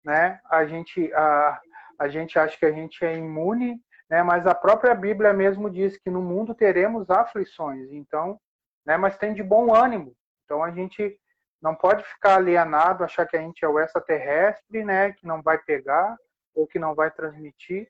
né? 0.04 0.38
A 0.50 0.66
gente 0.66 1.10
a, 1.14 1.60
a 1.98 2.08
gente 2.08 2.38
acha 2.38 2.58
que 2.58 2.66
a 2.66 2.72
gente 2.72 3.02
é 3.06 3.16
imune, 3.16 3.80
né? 4.10 4.22
Mas 4.22 4.46
a 4.46 4.54
própria 4.54 4.94
Bíblia 4.94 5.32
mesmo 5.32 5.70
diz 5.70 5.96
que 5.96 6.10
no 6.10 6.20
mundo 6.20 6.54
teremos 6.54 7.08
aflições. 7.08 7.90
Então, 7.90 8.38
né? 8.84 8.96
Mas 8.96 9.16
tem 9.16 9.34
de 9.34 9.42
bom 9.42 9.74
ânimo. 9.74 10.14
Então 10.44 10.62
a 10.62 10.70
gente 10.70 11.18
não 11.62 11.74
pode 11.74 12.02
ficar 12.04 12.36
alienado, 12.36 13.04
achar 13.04 13.24
que 13.24 13.36
a 13.36 13.40
gente 13.40 13.64
é 13.64 13.68
o 13.68 13.78
extraterrestre, 13.78 14.84
né, 14.84 15.12
que 15.12 15.24
não 15.26 15.40
vai 15.40 15.56
pegar 15.58 16.16
ou 16.54 16.66
que 16.66 16.78
não 16.78 16.92
vai 16.94 17.10
transmitir, 17.10 17.88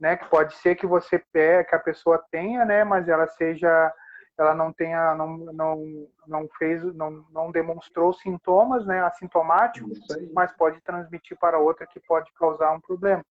né, 0.00 0.16
que 0.16 0.28
pode 0.28 0.54
ser 0.56 0.74
que 0.74 0.86
você 0.86 1.22
pegue, 1.32 1.68
que 1.68 1.76
a 1.76 1.78
pessoa 1.78 2.22
tenha, 2.30 2.64
né, 2.64 2.82
mas 2.82 3.08
ela 3.08 3.28
seja 3.28 3.92
ela 4.36 4.52
não 4.52 4.72
tenha, 4.72 5.14
não, 5.14 5.36
não, 5.36 6.08
não 6.26 6.48
fez, 6.58 6.82
não, 6.94 7.24
não 7.30 7.52
demonstrou 7.52 8.12
sintomas, 8.12 8.84
né, 8.84 9.00
assintomáticos, 9.04 10.00
mas 10.32 10.50
pode 10.56 10.80
transmitir 10.80 11.38
para 11.38 11.60
outra 11.60 11.86
que 11.86 12.00
pode 12.00 12.32
causar 12.32 12.72
um 12.72 12.80
problema. 12.80 13.24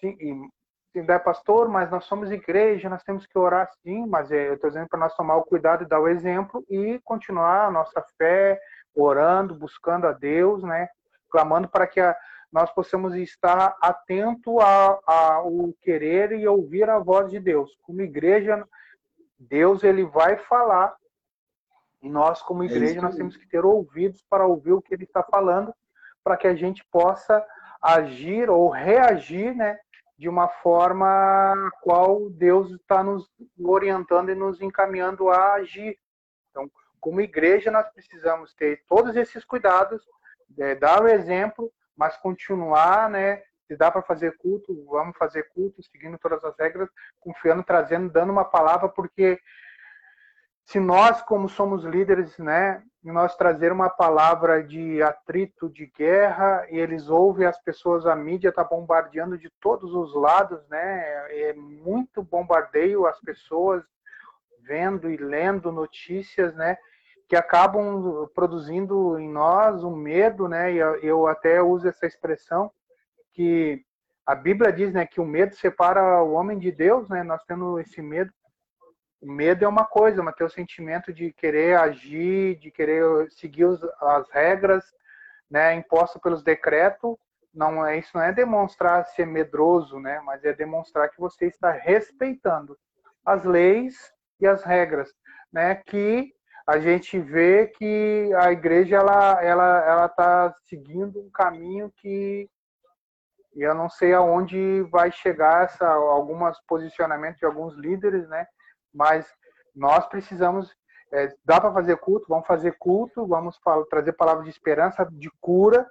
Sim, 0.00 0.50
é 0.94 1.18
pastor, 1.18 1.68
mas 1.68 1.90
nós 1.90 2.04
somos 2.04 2.30
igreja, 2.30 2.88
nós 2.88 3.02
temos 3.02 3.26
que 3.26 3.38
orar 3.38 3.68
sim, 3.82 4.06
mas 4.06 4.30
é, 4.30 4.48
eu 4.48 4.54
estou 4.54 4.68
dizendo 4.68 4.88
para 4.88 4.98
nós 4.98 5.14
tomar 5.14 5.36
o 5.36 5.44
cuidado 5.44 5.84
e 5.84 5.88
dar 5.88 6.00
o 6.00 6.08
exemplo 6.08 6.64
e 6.68 7.00
continuar 7.04 7.66
a 7.66 7.70
nossa 7.70 8.04
fé, 8.18 8.60
orando, 8.94 9.54
buscando 9.54 10.06
a 10.06 10.12
Deus, 10.12 10.62
né, 10.62 10.88
clamando 11.30 11.68
para 11.68 11.86
que 11.86 11.98
a, 11.98 12.14
nós 12.52 12.70
possamos 12.70 13.14
estar 13.14 13.74
atento 13.80 14.60
ao 14.60 15.72
querer 15.80 16.32
e 16.32 16.46
ouvir 16.46 16.90
a 16.90 16.98
voz 16.98 17.30
de 17.30 17.40
Deus. 17.40 17.74
Como 17.80 18.02
igreja, 18.02 18.62
Deus 19.38 19.82
ele 19.82 20.04
vai 20.04 20.36
falar. 20.36 20.94
E 22.02 22.10
nós 22.10 22.42
como 22.42 22.62
é 22.62 22.66
igreja 22.66 22.98
é 22.98 23.02
nós 23.02 23.16
temos 23.16 23.36
que 23.36 23.48
ter 23.48 23.64
ouvidos 23.64 24.22
para 24.28 24.46
ouvir 24.46 24.72
o 24.72 24.82
que 24.82 24.92
ele 24.92 25.04
está 25.04 25.22
falando, 25.22 25.72
para 26.22 26.36
que 26.36 26.46
a 26.46 26.54
gente 26.54 26.84
possa 26.90 27.42
agir 27.80 28.50
ou 28.50 28.68
reagir, 28.68 29.54
né, 29.56 29.78
de 30.22 30.28
uma 30.28 30.46
forma 30.46 31.04
a 31.08 31.70
qual 31.80 32.30
Deus 32.30 32.70
está 32.70 33.02
nos 33.02 33.28
orientando 33.58 34.30
e 34.30 34.36
nos 34.36 34.62
encaminhando 34.62 35.28
a 35.28 35.54
agir. 35.54 35.98
Então, 36.48 36.70
como 37.00 37.20
igreja, 37.20 37.72
nós 37.72 37.88
precisamos 37.88 38.54
ter 38.54 38.84
todos 38.86 39.16
esses 39.16 39.44
cuidados, 39.44 40.00
é, 40.60 40.76
dar 40.76 41.02
o 41.02 41.08
exemplo, 41.08 41.72
mas 41.96 42.16
continuar, 42.18 43.10
né? 43.10 43.42
Se 43.66 43.76
dá 43.76 43.90
para 43.90 44.00
fazer 44.00 44.36
culto, 44.36 44.86
vamos 44.88 45.18
fazer 45.18 45.48
culto, 45.52 45.82
seguindo 45.82 46.16
todas 46.18 46.44
as 46.44 46.56
regras, 46.56 46.88
confiando, 47.18 47.64
trazendo, 47.64 48.08
dando 48.08 48.30
uma 48.30 48.44
palavra, 48.44 48.88
porque 48.88 49.40
se 50.64 50.80
nós, 50.80 51.22
como 51.22 51.48
somos 51.48 51.84
líderes, 51.84 52.38
né, 52.38 52.82
nós 53.02 53.36
trazer 53.36 53.72
uma 53.72 53.90
palavra 53.90 54.62
de 54.62 55.02
atrito, 55.02 55.68
de 55.68 55.86
guerra, 55.86 56.64
e 56.70 56.78
eles 56.78 57.08
ouvem 57.08 57.46
as 57.46 57.60
pessoas, 57.60 58.06
a 58.06 58.14
mídia 58.14 58.50
está 58.50 58.62
bombardeando 58.62 59.36
de 59.36 59.50
todos 59.60 59.92
os 59.92 60.14
lados, 60.14 60.60
né? 60.68 61.02
É 61.30 61.52
muito 61.54 62.22
bombardeio 62.22 63.06
as 63.06 63.18
pessoas 63.20 63.82
vendo 64.60 65.10
e 65.10 65.16
lendo 65.16 65.72
notícias, 65.72 66.54
né? 66.54 66.76
Que 67.28 67.34
acabam 67.34 68.28
produzindo 68.34 69.18
em 69.18 69.28
nós 69.28 69.82
um 69.82 69.96
medo, 69.96 70.48
né? 70.48 70.72
E 70.72 70.78
eu 71.02 71.26
até 71.26 71.60
uso 71.60 71.88
essa 71.88 72.06
expressão 72.06 72.70
que 73.32 73.84
a 74.24 74.36
Bíblia 74.36 74.72
diz, 74.72 74.92
né, 74.92 75.04
que 75.04 75.20
o 75.20 75.24
medo 75.26 75.56
separa 75.56 76.22
o 76.22 76.34
homem 76.34 76.56
de 76.56 76.70
Deus, 76.70 77.08
né? 77.08 77.24
Nós 77.24 77.42
temos 77.44 77.80
esse 77.80 78.00
medo 78.00 78.32
o 79.22 79.30
medo 79.30 79.64
é 79.64 79.68
uma 79.68 79.84
coisa, 79.86 80.20
mas 80.20 80.34
ter 80.34 80.42
o 80.42 80.50
sentimento 80.50 81.12
de 81.12 81.32
querer 81.32 81.78
agir, 81.78 82.56
de 82.56 82.72
querer 82.72 83.30
seguir 83.30 83.66
as 84.00 84.28
regras, 84.30 84.84
né, 85.48 85.82
pelos 86.20 86.42
decretos, 86.42 87.16
não 87.54 87.86
é 87.86 87.98
isso 87.98 88.10
não 88.14 88.22
é 88.22 88.32
demonstrar 88.32 89.06
ser 89.06 89.26
medroso, 89.26 90.00
né, 90.00 90.20
mas 90.24 90.44
é 90.44 90.52
demonstrar 90.52 91.08
que 91.08 91.20
você 91.20 91.46
está 91.46 91.70
respeitando 91.70 92.76
as 93.24 93.44
leis 93.44 94.12
e 94.40 94.46
as 94.46 94.64
regras, 94.64 95.12
né, 95.52 95.76
que 95.76 96.32
a 96.66 96.80
gente 96.80 97.18
vê 97.20 97.68
que 97.68 98.30
a 98.36 98.50
igreja 98.50 98.96
ela 98.96 99.40
ela 99.42 99.84
ela 99.86 100.06
está 100.06 100.52
seguindo 100.64 101.20
um 101.20 101.30
caminho 101.30 101.92
que 101.98 102.48
eu 103.54 103.74
não 103.74 103.88
sei 103.88 104.14
aonde 104.14 104.82
vai 104.90 105.12
chegar 105.12 105.64
essa 105.64 105.86
alguns 105.86 106.58
posicionamentos 106.66 107.38
de 107.38 107.46
alguns 107.46 107.76
líderes, 107.76 108.26
né, 108.28 108.46
mas 108.92 109.26
nós 109.74 110.06
precisamos 110.06 110.74
é, 111.12 111.34
dá 111.44 111.60
para 111.60 111.72
fazer 111.72 111.96
culto, 111.98 112.26
vamos 112.26 112.46
fazer 112.46 112.76
culto, 112.78 113.26
vamos 113.26 113.58
falar, 113.58 113.84
trazer 113.84 114.12
palavras 114.14 114.44
de 114.44 114.50
esperança, 114.50 115.06
de 115.12 115.30
cura, 115.40 115.86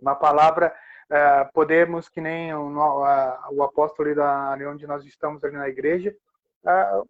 uma 0.00 0.14
palavra, 0.14 0.72
é, 1.10 1.44
podemos, 1.52 2.08
que 2.08 2.20
nem 2.20 2.54
o, 2.54 3.04
a, 3.04 3.48
o 3.50 3.62
apóstolo 3.62 4.08
ali, 4.08 4.16
da, 4.16 4.52
ali 4.52 4.64
onde 4.66 4.86
nós 4.86 5.04
estamos 5.04 5.42
ali 5.42 5.56
na 5.56 5.68
igreja, 5.68 6.14
é, 6.64 7.02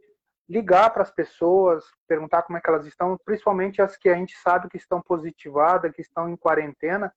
ligar 0.48 0.90
para 0.90 1.02
as 1.02 1.10
pessoas, 1.10 1.84
perguntar 2.08 2.42
como 2.42 2.56
é 2.56 2.60
que 2.60 2.68
elas 2.68 2.86
estão, 2.86 3.18
principalmente 3.22 3.82
as 3.82 3.96
que 3.96 4.08
a 4.08 4.14
gente 4.14 4.34
sabe 4.38 4.68
que 4.68 4.78
estão 4.78 5.02
positivadas, 5.02 5.92
que 5.92 6.00
estão 6.00 6.28
em 6.28 6.36
quarentena, 6.36 7.12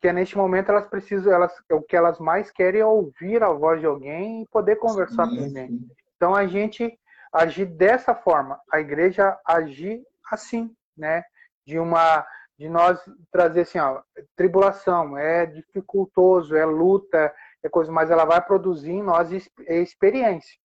que 0.00 0.12
neste 0.12 0.36
momento 0.36 0.70
elas 0.70 0.86
precisam, 0.86 1.32
elas, 1.32 1.52
o 1.72 1.82
que 1.82 1.96
elas 1.96 2.20
mais 2.20 2.50
querem 2.50 2.80
é 2.80 2.86
ouvir 2.86 3.42
a 3.42 3.48
voz 3.48 3.80
de 3.80 3.86
alguém 3.86 4.42
e 4.42 4.48
poder 4.48 4.76
conversar 4.76 5.26
sim, 5.28 5.36
com 5.36 5.44
alguém. 5.44 5.88
Então 6.24 6.34
a 6.34 6.46
gente 6.46 6.98
agir 7.30 7.66
dessa 7.66 8.14
forma, 8.14 8.58
a 8.72 8.80
igreja 8.80 9.38
agir 9.46 10.02
assim, 10.32 10.74
né? 10.96 11.22
De 11.66 11.78
uma 11.78 12.26
de 12.58 12.66
nós 12.66 12.98
trazer 13.30 13.60
assim, 13.60 13.78
ó, 13.78 14.00
tribulação, 14.34 15.18
é 15.18 15.44
dificultoso, 15.44 16.56
é 16.56 16.64
luta, 16.64 17.30
é 17.62 17.68
coisa, 17.68 17.92
mas 17.92 18.10
ela 18.10 18.24
vai 18.24 18.40
produzir 18.40 18.92
em 18.92 19.02
nós 19.02 19.30
experiência. 19.68 20.56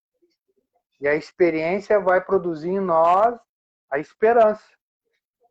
E 1.01 1.09
a 1.09 1.15
experiência 1.15 1.99
vai 1.99 2.21
produzir 2.21 2.69
em 2.69 2.79
nós 2.79 3.37
a 3.91 3.99
esperança. 3.99 4.63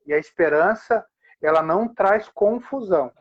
E 0.06 0.14
a 0.14 0.18
esperança, 0.18 1.04
ela 1.42 1.62
não 1.62 1.86
traz 1.86 2.30
confusão. 2.30 3.12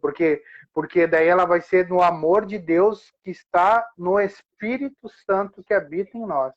Porque 0.00 0.44
porque 0.74 1.06
daí 1.06 1.28
ela 1.28 1.44
vai 1.44 1.60
ser 1.60 1.88
no 1.88 2.02
amor 2.02 2.44
de 2.44 2.58
Deus 2.58 3.12
que 3.22 3.30
está 3.30 3.88
no 3.96 4.20
Espírito 4.20 5.08
Santo 5.24 5.62
que 5.62 5.72
habita 5.72 6.18
em 6.18 6.26
nós. 6.26 6.52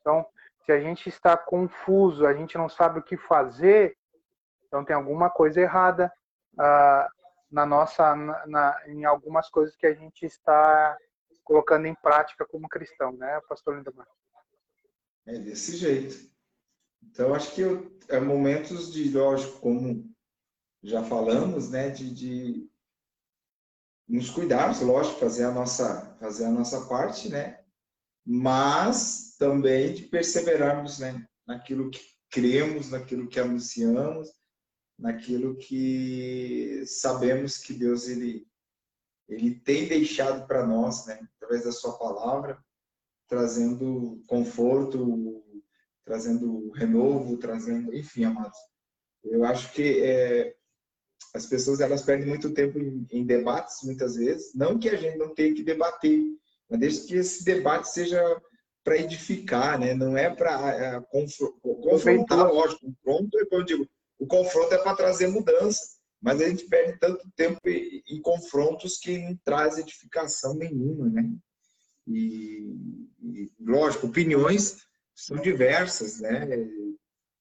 Então, 0.00 0.24
se 0.64 0.70
a 0.70 0.80
gente 0.80 1.08
está 1.08 1.36
confuso, 1.36 2.24
a 2.24 2.32
gente 2.32 2.56
não 2.56 2.68
sabe 2.68 3.00
o 3.00 3.02
que 3.02 3.16
fazer, 3.16 3.96
então 4.64 4.84
tem 4.84 4.94
alguma 4.94 5.28
coisa 5.28 5.60
errada 5.60 6.12
uh, 6.54 7.10
na 7.50 7.66
nossa, 7.66 8.14
na, 8.14 8.46
na, 8.46 8.82
em 8.86 9.04
algumas 9.04 9.50
coisas 9.50 9.76
que 9.76 9.86
a 9.86 9.94
gente 9.94 10.24
está 10.24 10.96
colocando 11.42 11.86
em 11.86 11.94
prática 11.94 12.46
como 12.46 12.68
cristão, 12.68 13.12
né, 13.12 13.40
Pastor 13.48 13.76
Lindemar? 13.76 14.06
É 15.26 15.38
desse 15.38 15.76
jeito. 15.76 16.30
Então, 17.02 17.34
acho 17.34 17.52
que 17.52 17.62
é 18.08 18.20
momentos 18.20 18.92
de, 18.92 19.10
lógico, 19.10 19.58
como 19.60 20.08
já 20.82 21.02
falamos, 21.02 21.70
né, 21.70 21.90
de, 21.90 22.12
de 22.12 22.70
nos 24.08 24.30
cuidarmos, 24.30 24.80
lógico, 24.80 25.18
fazer 25.18 25.44
a 25.44 25.50
nossa, 25.50 26.16
fazer 26.20 26.44
a 26.44 26.50
nossa 26.50 26.86
parte, 26.86 27.28
né? 27.28 27.60
Mas 28.24 29.36
também 29.38 29.94
de 29.94 30.04
perseverarmos, 30.04 30.98
né? 30.98 31.26
Naquilo 31.46 31.90
que 31.90 32.00
cremos, 32.30 32.90
naquilo 32.90 33.28
que 33.28 33.40
anunciamos, 33.40 34.28
naquilo 34.98 35.56
que 35.56 36.84
sabemos 36.86 37.58
que 37.58 37.72
Deus 37.72 38.08
ele 38.08 38.46
ele 39.28 39.56
tem 39.56 39.88
deixado 39.88 40.46
para 40.46 40.64
nós, 40.64 41.04
né? 41.06 41.18
Através 41.36 41.64
da 41.64 41.72
sua 41.72 41.98
palavra, 41.98 42.62
trazendo 43.28 44.22
conforto, 44.28 45.42
trazendo 46.04 46.70
renovo, 46.70 47.36
trazendo, 47.36 47.92
enfim, 47.92 48.24
amados. 48.24 48.56
Eu 49.24 49.44
acho 49.44 49.72
que 49.72 50.00
é, 50.00 50.54
as 51.34 51.46
pessoas 51.46 51.80
elas 51.80 52.02
perdem 52.02 52.26
muito 52.26 52.52
tempo 52.52 52.78
em, 52.78 53.06
em, 53.10 53.24
debates, 53.24 53.82
muitas 53.84 54.16
vezes. 54.16 54.54
Não 54.54 54.78
que 54.78 54.88
a 54.88 54.96
gente 54.96 55.18
não 55.18 55.34
tenha 55.34 55.54
que 55.54 55.62
debater, 55.62 56.20
mas 56.68 56.80
desde 56.80 57.06
que 57.06 57.16
esse 57.16 57.44
debate 57.44 57.90
seja 57.90 58.40
para 58.82 58.98
edificar, 58.98 59.78
né? 59.78 59.94
Não 59.94 60.16
é 60.16 60.30
para 60.30 60.70
é, 60.74 61.00
confrontar, 61.82 62.50
lógico. 62.50 62.86
O 62.86 62.94
confronto, 63.04 63.38
é 63.38 63.46
eu 63.50 63.64
digo, 63.64 63.88
o 64.18 64.26
confronto 64.26 64.74
é 64.74 64.78
para 64.78 64.96
trazer 64.96 65.26
mudança, 65.26 65.96
mas 66.22 66.40
a 66.40 66.48
gente 66.48 66.66
perde 66.66 66.98
tanto 66.98 67.28
tempo 67.36 67.60
em, 67.66 68.02
em 68.08 68.22
confrontos 68.22 68.96
que 68.98 69.18
não 69.18 69.36
traz 69.44 69.76
edificação 69.76 70.54
nenhuma, 70.54 71.08
né? 71.08 71.30
E, 72.06 72.72
e 73.20 73.52
lógico, 73.60 74.06
opiniões 74.06 74.76
são 75.14 75.36
diversas, 75.38 76.20
né? 76.20 76.46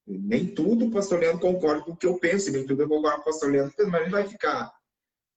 Nem 0.08 0.54
tudo 0.54 0.86
o 0.86 0.92
pastor 0.92 1.20
Leandro 1.20 1.40
concorda 1.40 1.84
com 1.84 1.92
o 1.92 1.98
que 1.98 2.06
eu 2.06 2.20
penso, 2.20 2.52
nem 2.52 2.66
tudo 2.66 2.84
eu 2.84 2.88
concordo 2.88 3.18
com 3.18 3.22
o 3.24 3.26
pastor 3.26 3.52
Leandro, 3.52 3.74
mas 3.90 3.94
a 3.94 4.04
gente 4.04 4.12
vai 4.12 4.28
ficar 4.28 4.72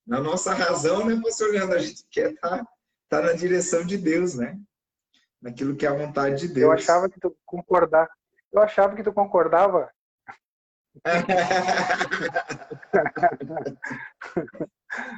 na 0.06 0.20
nossa 0.20 0.52
razão, 0.54 1.06
né, 1.06 1.20
pastor 1.22 1.50
Leandro? 1.50 1.76
A 1.76 1.80
gente 1.80 2.04
quer 2.10 2.32
estar 2.32 2.58
tá, 2.58 2.66
tá 3.08 3.22
na 3.22 3.32
direção 3.32 3.84
de 3.84 3.96
Deus, 3.96 4.34
né? 4.34 4.58
Naquilo 5.40 5.76
que 5.76 5.86
é 5.86 5.88
a 5.88 5.94
vontade 5.94 6.40
de 6.40 6.48
Deus. 6.48 6.64
Eu 6.64 6.72
achava 6.72 7.08
que 7.08 7.20
tu 7.20 7.36
concordava. 7.46 8.10
Eu 8.52 8.62
achava 8.62 8.96
que 8.96 9.02
tu 9.02 9.12
concordava. 9.12 9.90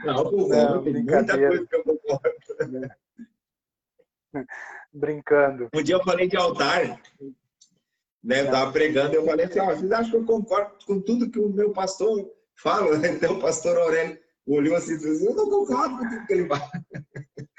Não, 0.04 0.24
não, 0.24 0.82
muita 0.82 1.38
coisa 1.38 1.66
que 1.66 1.76
eu 1.76 1.84
concordo. 1.84 2.34
Brincando. 4.92 5.68
Um 5.72 5.82
dia 5.82 5.94
eu 5.94 6.04
falei 6.04 6.28
de 6.28 6.36
altar, 6.36 7.00
né? 8.22 8.44
Estava 8.44 8.72
pregando, 8.72 9.14
eu 9.14 9.24
falei 9.24 9.46
assim, 9.46 9.58
ah, 9.58 9.74
vocês 9.74 9.92
acham 9.92 10.10
que 10.10 10.16
eu 10.16 10.24
concordo 10.24 10.72
com 10.86 11.00
tudo 11.00 11.30
que 11.30 11.38
o 11.38 11.48
meu 11.48 11.72
pastor 11.72 12.30
fala? 12.56 12.96
Então 13.08 13.34
o 13.34 13.40
pastor 13.40 13.76
Aurélio 13.78 14.18
olhou 14.46 14.76
assim 14.76 14.94
e 14.94 14.96
disse, 14.96 15.10
assim, 15.10 15.26
eu 15.26 15.34
não 15.34 15.48
concordo 15.48 15.98
com 15.98 16.08
tudo 16.08 16.26
que 16.26 16.32
ele 16.32 16.46
fala. 16.46 16.70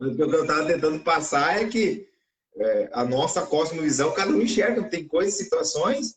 Mas 0.00 0.12
o 0.12 0.16
que 0.16 0.22
eu 0.22 0.42
estava 0.42 0.66
tentando 0.66 1.00
passar 1.00 1.62
é 1.62 1.68
que 1.68 2.08
é, 2.56 2.90
a 2.92 3.04
nossa 3.04 3.46
cosmovisão, 3.46 4.12
cada 4.12 4.32
um 4.32 4.40
enxerga, 4.40 4.82
tem 4.88 5.06
coisas, 5.06 5.34
situações, 5.34 6.16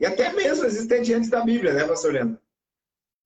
e 0.00 0.06
até 0.06 0.32
mesmo 0.32 0.64
existem 0.64 1.02
diante 1.02 1.28
da 1.28 1.44
Bíblia, 1.44 1.72
né, 1.72 1.86
pastor 1.86 2.12
Leandro? 2.12 2.40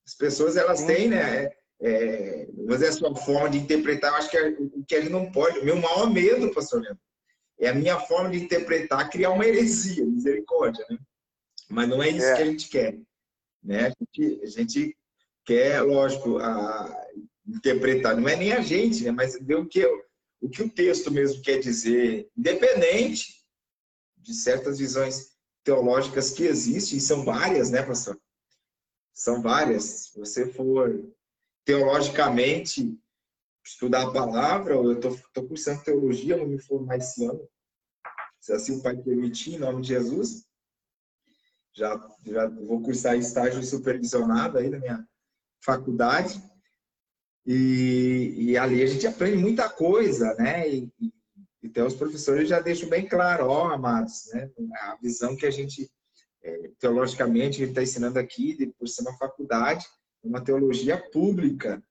As 0.07 0.15
pessoas, 0.15 0.57
elas 0.57 0.83
têm, 0.83 1.09
né, 1.09 1.51
é, 1.81 2.49
mas 2.67 2.83
é 2.83 2.89
a 2.89 2.93
sua 2.93 3.15
forma 3.15 3.49
de 3.51 3.59
interpretar, 3.59 4.11
eu 4.11 4.17
acho 4.17 4.31
que 4.31 4.37
é 4.37 4.49
o 4.51 4.85
que 4.87 4.95
a 4.95 5.01
gente 5.01 5.13
não 5.13 5.31
pode, 5.31 5.61
o 5.61 5.65
meu 5.65 5.77
maior 5.77 6.11
medo, 6.11 6.53
pastor 6.53 6.83
Leandro, 6.83 7.01
é 7.63 7.69
a 7.69 7.75
minha 7.75 7.99
forma 8.01 8.31
de 8.31 8.43
interpretar, 8.43 9.09
criar 9.09 9.31
uma 9.31 9.47
heresia, 9.47 10.05
misericórdia, 10.05 10.85
né? 10.91 10.99
Mas 11.71 11.89
não 11.89 12.03
é 12.03 12.11
isso 12.11 12.27
é. 12.27 12.37
que 12.37 12.43
a 12.43 12.47
gente 12.47 12.69
quer, 12.69 12.99
né? 13.63 13.87
A 13.87 13.91
gente, 13.91 14.43
a 14.43 14.47
gente 14.47 14.97
quer, 15.45 15.81
lógico, 15.83 16.39
a, 16.39 17.07
interpretar, 17.47 18.17
não 18.17 18.29
é 18.29 18.35
nem 18.35 18.53
a 18.53 18.61
gente, 18.61 19.05
né? 19.05 19.13
Mas 19.13 19.39
ver 19.41 19.55
o 19.55 19.67
que, 19.67 19.87
o 20.41 20.49
que 20.49 20.63
o 20.63 20.69
texto 20.69 21.11
mesmo 21.11 21.41
quer 21.41 21.59
dizer, 21.59 22.29
independente 22.37 23.45
de 24.17 24.35
certas 24.35 24.79
visões 24.79 25.33
teológicas 25.63 26.31
que 26.31 26.43
existem, 26.43 26.99
e 26.99 27.01
são 27.01 27.25
várias, 27.25 27.71
né, 27.71 27.83
pastor? 27.83 28.21
São 29.15 29.41
várias. 29.41 29.85
Se 29.85 30.19
você 30.19 30.47
for 30.53 31.01
teologicamente 31.65 32.99
estudar 33.65 34.03
a 34.03 34.13
palavra, 34.13 34.75
eu 34.75 34.93
estou 34.93 35.49
cursando 35.49 35.85
teologia, 35.85 36.37
não 36.37 36.47
me 36.47 36.59
formar 36.59 36.97
esse 36.97 37.25
ano, 37.25 37.49
se 38.41 38.53
assim 38.53 38.79
o 38.79 38.83
Pai 38.83 38.97
permitir, 38.97 39.55
em 39.55 39.59
nome 39.59 39.83
de 39.83 39.89
Jesus. 39.89 40.45
Já, 41.75 41.99
já 42.27 42.49
vou 42.49 42.83
cursar 42.83 43.17
estágio 43.17 43.63
supervisionado 43.63 44.59
aí 44.59 44.69
na 44.69 44.79
minha 44.79 45.09
faculdade. 45.65 46.43
E, 47.47 48.35
e 48.37 48.59
ali 48.59 48.83
a 48.83 48.87
gente 48.87 49.07
aprende 49.07 49.37
muita 49.37 49.69
coisa, 49.69 50.35
né? 50.35 50.69
E, 50.69 50.93
e, 51.01 51.13
então 51.63 51.87
os 51.87 51.95
professores 51.95 52.49
já 52.49 52.61
deixam 52.61 52.89
bem 52.89 53.09
claro, 53.09 53.47
ó, 53.47 53.73
amados, 53.73 54.29
né? 54.33 54.51
A 54.75 54.99
visão 55.01 55.37
que 55.37 55.47
a 55.47 55.51
gente, 55.51 55.91
é, 56.43 56.71
teologicamente, 56.79 57.63
está 57.63 57.83
ensinando 57.83 58.19
aqui, 58.19 58.73
por 58.79 58.89
ser 58.89 59.03
uma 59.03 59.17
faculdade, 59.17 59.87
uma 60.23 60.43
teologia 60.43 60.99
pública, 61.11 61.83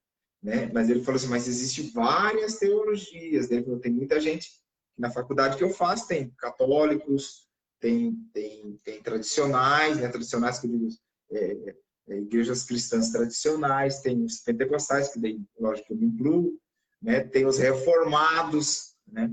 né? 0.42 0.70
Mas 0.74 0.90
ele 0.90 1.04
falou 1.04 1.18
assim, 1.18 1.28
mas 1.28 1.48
existe 1.48 1.92
várias 1.92 2.58
teologias, 2.58 3.50
né? 3.50 3.64
tem 3.82 3.92
muita 3.92 4.20
gente 4.20 4.50
na 4.98 5.10
faculdade 5.10 5.58
que 5.58 5.64
eu 5.64 5.70
faço 5.70 6.08
tem 6.08 6.30
católicos, 6.38 7.48
tem 7.80 8.16
tem, 8.34 8.80
tem 8.84 9.02
tradicionais, 9.02 9.98
né? 9.98 10.08
Tradicionais 10.08 10.60
que 10.60 10.68
digo, 10.68 10.88
é, 11.32 11.76
é, 12.10 12.18
igrejas 12.18 12.64
cristãs 12.64 13.10
tradicionais, 13.10 14.02
tem 14.02 14.24
os 14.24 14.40
pentecostais 14.40 15.12
que 15.12 15.20
daí, 15.20 15.42
lógico 15.60 15.94
eu 15.94 15.98
me 15.98 16.06
incluo, 16.06 16.60
né? 17.02 17.22
Tem 17.22 17.46
os 17.46 17.58
reformados, 17.58 18.96
né? 19.08 19.32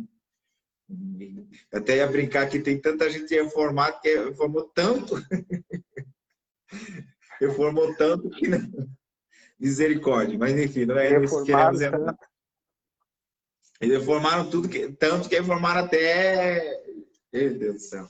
Até 1.72 1.96
ia 1.96 2.06
brincar 2.06 2.48
que 2.48 2.60
tem 2.60 2.80
tanta 2.80 3.10
gente 3.10 3.34
reformada 3.34 4.00
que 4.00 4.08
reformou 4.16 4.64
tanto 4.74 5.16
reformou 7.38 7.94
tanto 7.96 8.30
que 8.30 8.48
não. 8.48 8.88
Misericórdia, 9.58 10.38
mas 10.38 10.56
enfim, 10.56 10.84
não 10.84 10.98
é 10.98 11.22
isso 11.22 11.44
que 11.44 11.52
queremos 11.52 11.80
lembrar. 11.80 12.16
Eles 13.80 13.98
reformaram 13.98 14.50
tudo, 14.50 14.68
que, 14.68 14.92
tanto 14.92 15.28
que 15.28 15.36
reformaram 15.36 15.84
até. 15.84 16.84
Meu 17.32 17.58
Deus 17.58 17.74
do 17.74 17.80
céu. 17.80 18.08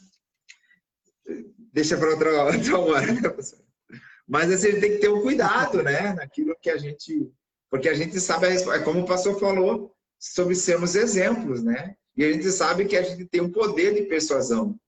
Deixa 1.72 1.96
para 1.96 2.10
outra, 2.10 2.44
outra 2.52 2.78
hora. 2.78 3.12
Né, 3.12 3.20
mas 4.26 4.50
assim, 4.50 4.68
a 4.68 4.70
gente 4.72 4.80
tem 4.80 4.92
que 4.92 4.98
ter 4.98 5.08
um 5.08 5.22
cuidado, 5.22 5.82
né? 5.82 6.14
Naquilo 6.14 6.56
que 6.60 6.70
a 6.70 6.76
gente. 6.76 7.30
Porque 7.70 7.88
a 7.88 7.94
gente 7.94 8.18
sabe, 8.20 8.46
é 8.46 8.78
como 8.80 9.00
o 9.00 9.06
pastor 9.06 9.38
falou, 9.38 9.94
sobre 10.18 10.54
sermos 10.54 10.94
exemplos, 10.94 11.62
né? 11.62 11.94
E 12.16 12.24
a 12.24 12.32
gente 12.32 12.50
sabe 12.50 12.86
que 12.86 12.96
a 12.96 13.02
gente 13.02 13.26
tem 13.26 13.40
um 13.40 13.52
poder 13.52 13.94
de 13.94 14.02
persuasão. 14.02 14.78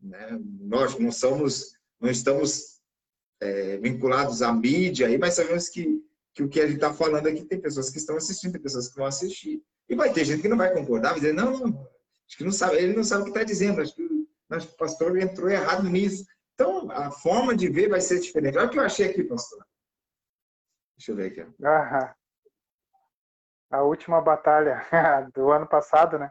Né? 0.00 0.38
Nós 0.60 0.98
não 0.98 1.10
somos, 1.10 1.72
não 2.00 2.10
estamos 2.10 2.75
é, 3.40 3.76
vinculados 3.78 4.42
à 4.42 4.52
mídia, 4.52 5.06
aí, 5.06 5.18
mas 5.18 5.34
sabemos 5.34 5.68
que, 5.68 6.02
que 6.34 6.42
o 6.42 6.48
que 6.48 6.60
a 6.60 6.66
gente 6.66 6.76
está 6.76 6.92
falando 6.92 7.26
aqui 7.26 7.44
tem 7.44 7.60
pessoas 7.60 7.90
que 7.90 7.98
estão 7.98 8.16
assistindo, 8.16 8.52
tem 8.52 8.62
pessoas 8.62 8.88
que 8.88 8.96
vão 8.96 9.06
assistir. 9.06 9.62
E 9.88 9.94
vai 9.94 10.12
ter 10.12 10.24
gente 10.24 10.42
que 10.42 10.48
não 10.48 10.56
vai 10.56 10.72
concordar, 10.72 11.10
vai 11.10 11.20
dizer, 11.20 11.32
não, 11.32 11.58
não, 11.58 11.88
acho 12.26 12.36
que 12.36 12.44
não 12.44 12.52
sabe, 12.52 12.76
ele 12.76 12.94
não 12.94 13.04
sabe 13.04 13.22
o 13.22 13.24
que 13.24 13.30
está 13.30 13.42
dizendo, 13.42 13.80
acho 13.80 13.94
que, 13.94 14.26
acho 14.50 14.68
que 14.68 14.74
o 14.74 14.76
pastor 14.76 15.18
entrou 15.18 15.48
errado 15.48 15.84
nisso. 15.84 16.24
Então, 16.54 16.90
a 16.90 17.10
forma 17.10 17.54
de 17.54 17.68
ver 17.68 17.88
vai 17.88 18.00
ser 18.00 18.18
diferente. 18.18 18.56
Olha 18.56 18.66
o 18.66 18.70
que 18.70 18.78
eu 18.78 18.82
achei 18.82 19.10
aqui, 19.10 19.22
pastor. 19.22 19.64
Deixa 20.96 21.12
eu 21.12 21.16
ver 21.16 21.26
aqui. 21.30 21.40
Aham. 21.62 22.14
A 23.70 23.82
última 23.82 24.22
batalha 24.22 24.86
do 25.34 25.50
ano 25.50 25.66
passado, 25.66 26.18
né? 26.18 26.30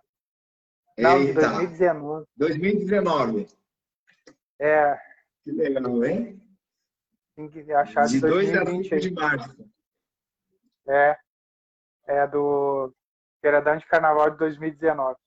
Não, 0.98 1.18
Eita. 1.18 1.42
de 1.42 1.48
2019. 1.48 2.26
2019. 2.36 3.48
É. 4.60 4.98
Que 5.44 5.52
legal, 5.52 6.04
hein? 6.06 6.42
Tem 7.36 7.50
que 7.50 7.72
achar 7.74 8.06
de 8.06 8.20
2 8.20 8.56
a 8.56 8.66
5 8.66 8.98
de 8.98 9.14
março. 9.14 9.70
É. 10.88 11.18
É 12.08 12.28
do 12.28 12.94
Feiradão 13.42 13.78
de 13.78 13.86
Carnaval 13.88 14.30
de 14.30 14.38
2019. 14.38 15.18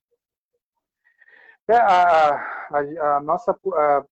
É, 1.68 1.76
a, 1.76 2.34
a, 2.70 3.16
a, 3.16 3.20
nossa 3.20 3.52
a, 3.52 4.04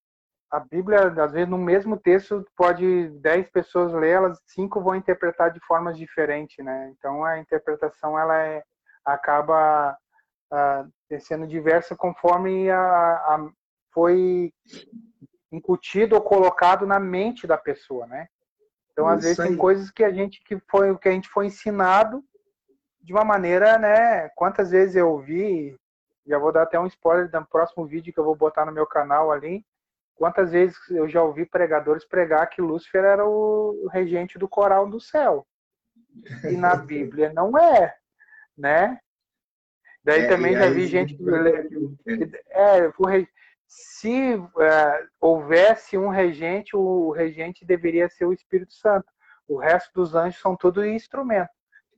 a, 0.51 0.61
Bíblia, 0.61 1.07
às 1.23 1.33
vezes, 1.33 1.49
no 1.49 1.57
mesmo 1.57 1.97
texto, 1.97 2.45
pode 2.55 3.09
10 3.21 3.51
pessoas 3.51 3.93
ler, 3.93 4.11
elas 4.11 4.39
cinco 4.47 4.83
vão 4.83 4.95
interpretar 4.95 5.51
de 5.53 5.61
formas 5.61 5.97
diferentes, 5.97 6.63
né? 6.63 6.93
Então 6.99 7.25
a 7.25 7.39
interpretação 7.39 8.19
ela 8.19 8.37
é, 8.37 8.63
acaba 9.05 9.97
sendo 11.21 11.47
diversa 11.47 11.97
conforme 11.97 12.71
a, 12.71 13.49
foi 13.93 14.53
incutido 15.51 16.15
ou 16.15 16.23
colocado 16.23 16.87
na 16.87 16.99
mente 16.99 17.47
da 17.47 17.57
pessoa, 17.57 18.07
né? 18.07 18.29
Então, 18.93 19.07
às 19.09 19.23
vezes, 19.23 19.37
tem 19.37 19.57
coisas 19.57 19.91
que 19.91 20.03
a 20.03 20.11
gente 20.11 20.43
que 20.43 20.59
foi 20.71 20.97
que 20.99 21.09
a 21.09 21.13
gente 21.13 21.29
foi 21.29 21.47
ensinado 21.47 22.25
de 23.01 23.13
uma 23.13 23.25
maneira, 23.25 23.79
né? 23.79 24.29
Quantas 24.31 24.71
vezes 24.71 24.97
eu 24.97 25.11
ouvi, 25.11 25.77
já 26.27 26.39
vou 26.39 26.51
dar 26.51 26.63
até 26.63 26.81
um 26.81 26.87
spoiler 26.87 27.31
do 27.31 27.47
próximo 27.47 27.87
vídeo 27.87 28.13
que 28.13 28.19
eu 28.19 28.25
vou 28.25 28.35
botar 28.35 28.65
no 28.65 28.73
meu 28.73 28.87
canal 28.87 29.31
ali. 29.31 29.65
Quantas 30.15 30.51
vezes 30.51 30.77
eu 30.91 31.09
já 31.09 31.23
ouvi 31.23 31.45
pregadores 31.45 32.05
pregar 32.05 32.49
que 32.49 32.63
Lúcifer 32.63 33.05
era 33.05 33.25
o 33.25 33.87
regente 33.93 34.39
do 34.39 34.49
coral 34.49 34.89
do 34.89 34.99
céu. 34.99 35.47
E 36.45 36.57
na 36.57 36.75
Bíblia 36.77 37.33
não 37.35 37.57
é, 37.57 37.95
né? 38.57 38.99
Daí 40.03 40.23
é, 40.23 40.29
também 40.29 40.55
já 40.55 40.71
vi 40.71 40.87
gente 40.87 41.15
que 41.15 41.25
é, 42.51 42.89
o, 42.99 43.05
se 43.67 44.35
é, 44.61 45.07
houvesse 45.21 45.99
um 45.99 46.09
regente, 46.09 46.77
o 46.77 47.11
regente 47.11 47.65
deveria 47.65 48.09
ser 48.09 48.25
o 48.25 48.33
Espírito 48.33 48.73
Santo. 48.73 49.07
O 49.49 49.57
resto 49.59 49.93
dos 49.95 50.15
anjos 50.15 50.41
são 50.41 50.57
tudo 50.57 50.87
instrumento. 50.87 51.51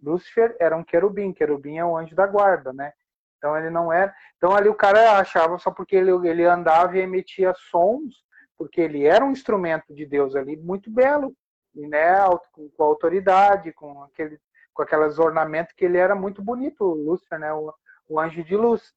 Lúcifer 0.02 0.56
era 0.60 0.76
um 0.76 0.84
querubim, 0.84 1.32
querubim 1.32 1.78
é 1.78 1.84
o 1.84 1.96
anjo 1.96 2.14
da 2.14 2.26
guarda, 2.26 2.72
né? 2.72 2.92
Então 3.36 3.56
ele 3.56 3.70
não 3.70 3.92
era. 3.92 4.14
Então 4.36 4.54
ali 4.54 4.68
o 4.68 4.74
cara 4.74 5.18
achava 5.18 5.58
só 5.58 5.70
porque 5.70 5.96
ele, 5.96 6.10
ele 6.28 6.44
andava 6.44 6.96
e 6.96 7.00
emitia 7.00 7.54
sons, 7.70 8.24
porque 8.56 8.80
ele 8.80 9.04
era 9.04 9.24
um 9.24 9.30
instrumento 9.30 9.94
de 9.94 10.04
Deus 10.04 10.34
ali 10.34 10.56
muito 10.56 10.90
belo, 10.90 11.34
né, 11.74 12.16
com, 12.52 12.68
com 12.70 12.82
autoridade, 12.82 13.72
com 13.72 14.02
aquele, 14.02 14.40
com 14.74 14.82
aqueles 14.82 15.18
ornamentos 15.18 15.72
que 15.74 15.84
ele 15.84 15.98
era 15.98 16.14
muito 16.14 16.42
bonito, 16.42 16.82
o 16.82 16.94
Lúcifer, 16.94 17.38
né, 17.38 17.52
o, 17.52 17.72
o 18.08 18.18
anjo 18.18 18.42
de 18.42 18.56
luz. 18.56 18.92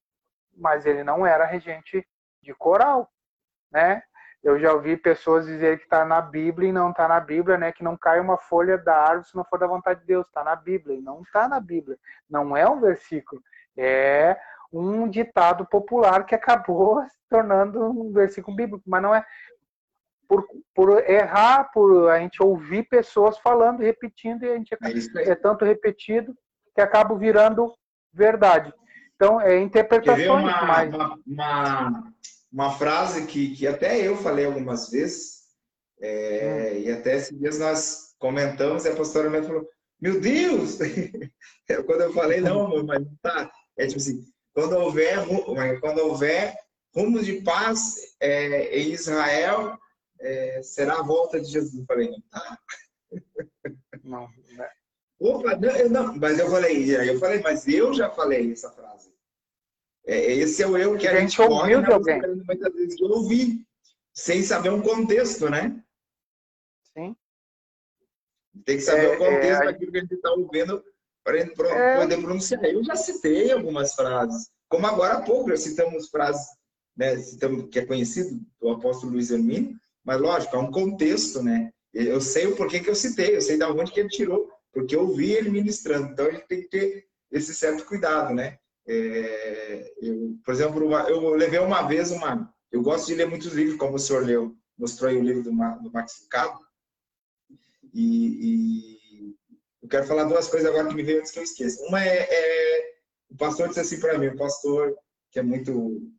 Mas 0.56 0.86
ele 0.86 1.04
não 1.04 1.26
era 1.26 1.46
regente 1.46 2.06
de 2.42 2.54
coral, 2.54 3.10
né? 3.72 4.04
Eu 4.44 4.60
já 4.60 4.74
ouvi 4.74 4.98
pessoas 4.98 5.46
dizer 5.46 5.78
que 5.78 5.84
está 5.84 6.04
na 6.04 6.20
Bíblia 6.20 6.70
e 6.70 6.74
não 6.74 6.90
está 6.90 7.08
na 7.08 7.20
Bíblia, 7.20 7.58
né? 7.58 7.72
Que 7.72 7.84
não 7.84 7.96
cai 7.96 8.20
uma 8.20 8.38
folha 8.38 8.76
da 8.78 8.96
árvore 8.96 9.28
se 9.28 9.36
não 9.36 9.46
for 9.46 9.60
da 9.60 9.68
vontade 9.68 10.00
de 10.00 10.08
Deus. 10.08 10.26
Está 10.26 10.44
na 10.44 10.56
Bíblia 10.56 10.98
e 10.98 11.02
não 11.02 11.22
está 11.22 11.48
na 11.48 11.60
Bíblia. 11.60 11.98
Não 12.28 12.58
é 12.58 12.68
um 12.68 12.80
versículo. 12.80 13.42
É 13.78 14.36
um 14.74 15.08
ditado 15.08 15.66
popular 15.66 16.26
que 16.26 16.34
acabou 16.34 17.04
se 17.06 17.20
tornando 17.30 17.80
um 17.84 18.12
versículo 18.12 18.56
bíblico. 18.56 18.84
Mas 18.88 19.02
não 19.04 19.14
é 19.14 19.24
por, 20.28 20.48
por 20.74 21.10
errar, 21.10 21.72
por 21.72 22.10
a 22.10 22.18
gente 22.18 22.42
ouvir 22.42 22.84
pessoas 22.84 23.38
falando, 23.38 23.82
repetindo, 23.82 24.44
e 24.44 24.50
a 24.50 24.56
gente 24.56 24.74
é, 24.74 25.30
é 25.30 25.36
tanto 25.36 25.66
repetido 25.66 26.34
que 26.74 26.82
acaba 26.82 27.14
virando 27.16 27.72
verdade. 28.12 28.74
Então, 29.16 29.40
é 29.40 29.60
interpretações. 29.60 30.28
Uma, 30.28 30.66
mais... 30.66 30.94
uma, 30.94 31.20
uma, 31.28 32.14
uma, 32.52 32.78
frase 32.78 33.26
que, 33.26 33.56
que 33.56 33.68
até 33.68 34.06
eu 34.06 34.18
falei 34.18 34.46
algumas 34.46 34.90
vezes, 34.90 35.42
é, 36.02 36.74
hum. 36.74 36.80
e 36.80 36.92
até 36.92 37.18
esses 37.18 37.38
dias 37.38 37.60
nós 37.60 38.16
comentamos, 38.20 38.86
e 38.86 38.90
a 38.90 38.96
pastora 38.96 39.30
me 39.30 39.42
falou, 39.42 39.68
meu 40.00 40.20
Deus! 40.20 40.78
quando 41.86 42.02
eu 42.02 42.14
falei, 42.14 42.42
não, 42.42 42.84
mas 42.84 43.06
tá. 43.22 43.52
É 43.78 43.86
tipo 43.86 44.00
assim, 44.00 44.26
quando 44.54 44.74
houver, 44.74 45.20
quando 45.80 46.00
houver 46.00 46.56
rumos 46.94 47.26
de 47.26 47.42
paz 47.42 48.16
é, 48.20 48.78
em 48.78 48.92
Israel, 48.92 49.78
é, 50.20 50.62
será 50.64 51.00
a 51.00 51.04
volta 51.04 51.40
de 51.40 51.50
Jesus. 51.50 51.80
Eu 51.80 51.86
falei, 51.86 52.10
não 52.10 52.22
tá. 52.30 52.60
Não, 54.04 54.28
né? 54.58 54.70
Opa, 55.20 55.56
não, 55.56 55.70
eu 55.70 55.90
não, 55.90 56.16
mas 56.16 56.40
eu 56.40 56.50
falei, 56.50 57.10
eu 57.10 57.20
falei, 57.20 57.40
mas 57.42 57.68
eu 57.68 57.94
já 57.94 58.10
falei 58.10 58.52
essa 58.52 58.72
frase. 58.72 59.11
É, 60.12 60.34
esse 60.34 60.62
é 60.62 60.68
o 60.68 60.78
erro 60.78 60.98
que 60.98 61.08
a, 61.08 61.12
a 61.12 61.20
gente, 61.22 61.30
gente 61.32 61.42
ouviu 61.42 61.82
corre, 61.82 61.94
alguém. 61.94 62.22
muitas 62.46 62.74
vezes 62.74 62.96
de 62.98 63.04
ouvir, 63.06 63.66
sem 64.14 64.44
saber 64.44 64.70
um 64.70 64.82
contexto, 64.82 65.50
né? 65.50 65.82
Sim. 66.94 67.16
Tem 68.66 68.76
que 68.78 68.84
saber 68.84 69.06
É, 69.06 69.16
o 69.16 69.18
contexto 69.18 69.62
é, 69.64 69.66
daquilo 69.66 69.92
que 69.92 69.98
a 69.98 70.02
gente 70.02 70.14
está 70.16 70.32
ouvindo 70.32 70.84
para 71.24 71.38
É. 71.40 71.98
poder 72.02 72.18
pronunciar. 72.22 72.64
Eu 72.66 72.84
já 72.84 72.96
citei 72.96 73.52
algumas 73.52 73.94
frases, 73.94 74.50
como 74.68 74.86
agora 74.86 75.14
há 75.16 75.22
pouco, 75.22 75.50
já 75.50 75.58
citamos 75.58 76.10
frases, 76.10 76.46
né, 76.98 77.16
citamos, 77.18 77.70
que 77.70 77.80
é 77.80 77.86
conhecido 77.86 78.38
do 78.60 78.70
apóstolo 78.70 79.14
Luiz 79.14 79.32
Hermínio, 79.32 79.80
mas 80.04 80.20
lógico, 80.20 80.58
há 80.58 80.60
um 80.60 80.72
contexto, 80.72 81.42
né? 81.42 81.72
Eu 81.94 82.20
sei 82.20 82.48
o 82.48 82.56
porquê 82.56 82.80
que 82.80 82.90
eu 82.90 82.96
citei, 82.96 83.36
eu 83.36 83.42
sei 83.42 83.58
da 83.58 83.70
onde 83.72 83.92
que 83.92 84.00
ele 84.00 84.10
tirou, 84.10 84.50
porque 84.74 84.96
eu 84.96 85.08
vi 85.14 85.32
ele 85.32 85.50
ministrando. 85.50 86.12
Então 86.12 86.26
a 86.26 86.32
gente 86.32 86.48
tem 86.48 86.62
que 86.62 86.70
ter 86.70 87.06
esse 87.32 87.54
certo 87.54 87.86
cuidado, 87.86 88.34
né? 88.34 88.58
É, 88.94 89.94
eu, 90.02 90.38
por 90.44 90.54
exemplo, 90.54 90.86
uma- 90.86 91.10
eu 91.10 91.30
levei 91.30 91.60
uma 91.60 91.84
vez 91.84 92.12
uma. 92.12 92.54
Eu 92.70 92.82
gosto 92.82 93.08
de 93.08 93.16
ler 93.16 93.28
muitos 93.28 93.54
livros, 93.54 93.78
como 93.78 93.96
o 93.96 94.00
senhor 94.00 94.26
leu, 94.26 94.54
mostrou 94.78 95.10
aí 95.10 95.18
o 95.18 95.24
livro 95.24 95.44
do, 95.44 95.52
do 95.52 95.92
Max. 95.92 96.28
E, 97.94 98.04
e 98.04 99.36
eu 99.82 99.88
quero 99.88 100.06
falar 100.06 100.26
duas 100.26 100.50
coisas 100.50 100.70
agora 100.70 100.90
que 100.90 100.96
me 100.96 101.04
veio 101.04 101.20
antes 101.20 101.32
que 101.32 101.40
eu 101.40 101.44
esqueça. 101.44 101.82
Uma 101.86 102.04
é, 102.04 102.28
é 102.30 102.96
o 103.30 103.38
pastor 103.38 103.70
disse 103.70 103.80
assim 103.80 104.00
para 104.00 104.18
mim, 104.18 104.28
o 104.28 104.36
pastor 104.38 104.94
que 105.32 105.40
é 105.40 105.44
muito 105.44 106.12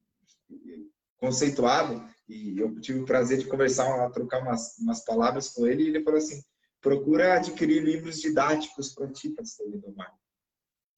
conceituado, 1.19 2.03
e 2.27 2.59
eu 2.59 2.81
tive 2.81 3.01
o 3.01 3.05
prazer 3.05 3.37
de 3.39 3.47
conversar, 3.47 4.11
trocar 4.13 4.41
umas, 4.41 4.79
umas 4.79 5.05
palavras 5.05 5.51
com 5.51 5.67
ele, 5.67 5.83
e 5.83 5.89
ele 5.89 6.03
falou 6.03 6.19
assim: 6.19 6.43
procura 6.81 7.35
adquirir 7.35 7.83
livros 7.83 8.19
didáticos 8.19 8.95
para 8.95 9.13
ti, 9.13 9.29
pastor 9.29 9.69
Lindomar. 9.69 10.13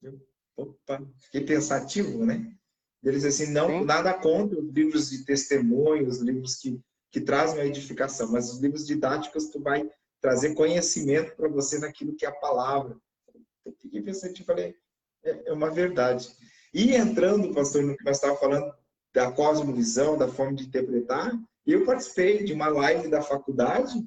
Eu, 0.01 0.20
opa, 0.57 1.02
fiquei 1.22 1.42
pensativo, 1.42 2.24
né? 2.24 2.55
Ele 3.02 3.16
disse 3.16 3.26
assim: 3.42 3.52
não, 3.52 3.68
Sim. 3.68 3.84
nada 3.84 4.14
contra 4.14 4.59
os 4.59 4.70
livros 4.70 5.11
de 5.11 5.24
testemunhos, 5.24 6.18
livros 6.18 6.57
que, 6.57 6.80
que 7.11 7.20
trazem 7.20 7.61
a 7.61 7.66
edificação, 7.66 8.30
mas 8.32 8.50
os 8.50 8.61
livros 8.61 8.86
didáticos 8.86 9.50
tu 9.50 9.61
vai 9.61 9.88
trazer 10.20 10.55
conhecimento 10.55 11.36
para 11.36 11.48
você 11.48 11.78
naquilo 11.78 12.16
que 12.16 12.24
é 12.24 12.28
a 12.28 12.32
palavra. 12.32 12.96
Eu 13.64 13.74
fiquei 13.80 14.00
pensando 14.02 14.36
e 14.36 14.44
falei: 14.44 14.74
é, 15.22 15.50
é 15.50 15.52
uma 15.52 15.70
verdade. 15.70 16.28
E 16.72 16.94
entrando, 16.94 17.52
pastor, 17.55 17.82
no 17.82 17.96
que 17.96 18.05
nós 18.05 18.16
estávamos 18.16 18.40
falando 18.40 18.74
da 19.12 19.30
cosmovisão, 19.30 20.18
da 20.18 20.26
forma 20.26 20.55
de 20.55 20.64
interpretar, 20.64 21.32
eu 21.66 21.84
participei 21.84 22.42
de 22.42 22.52
uma 22.52 22.68
live 22.68 23.09
da 23.09 23.22
faculdade 23.22 24.07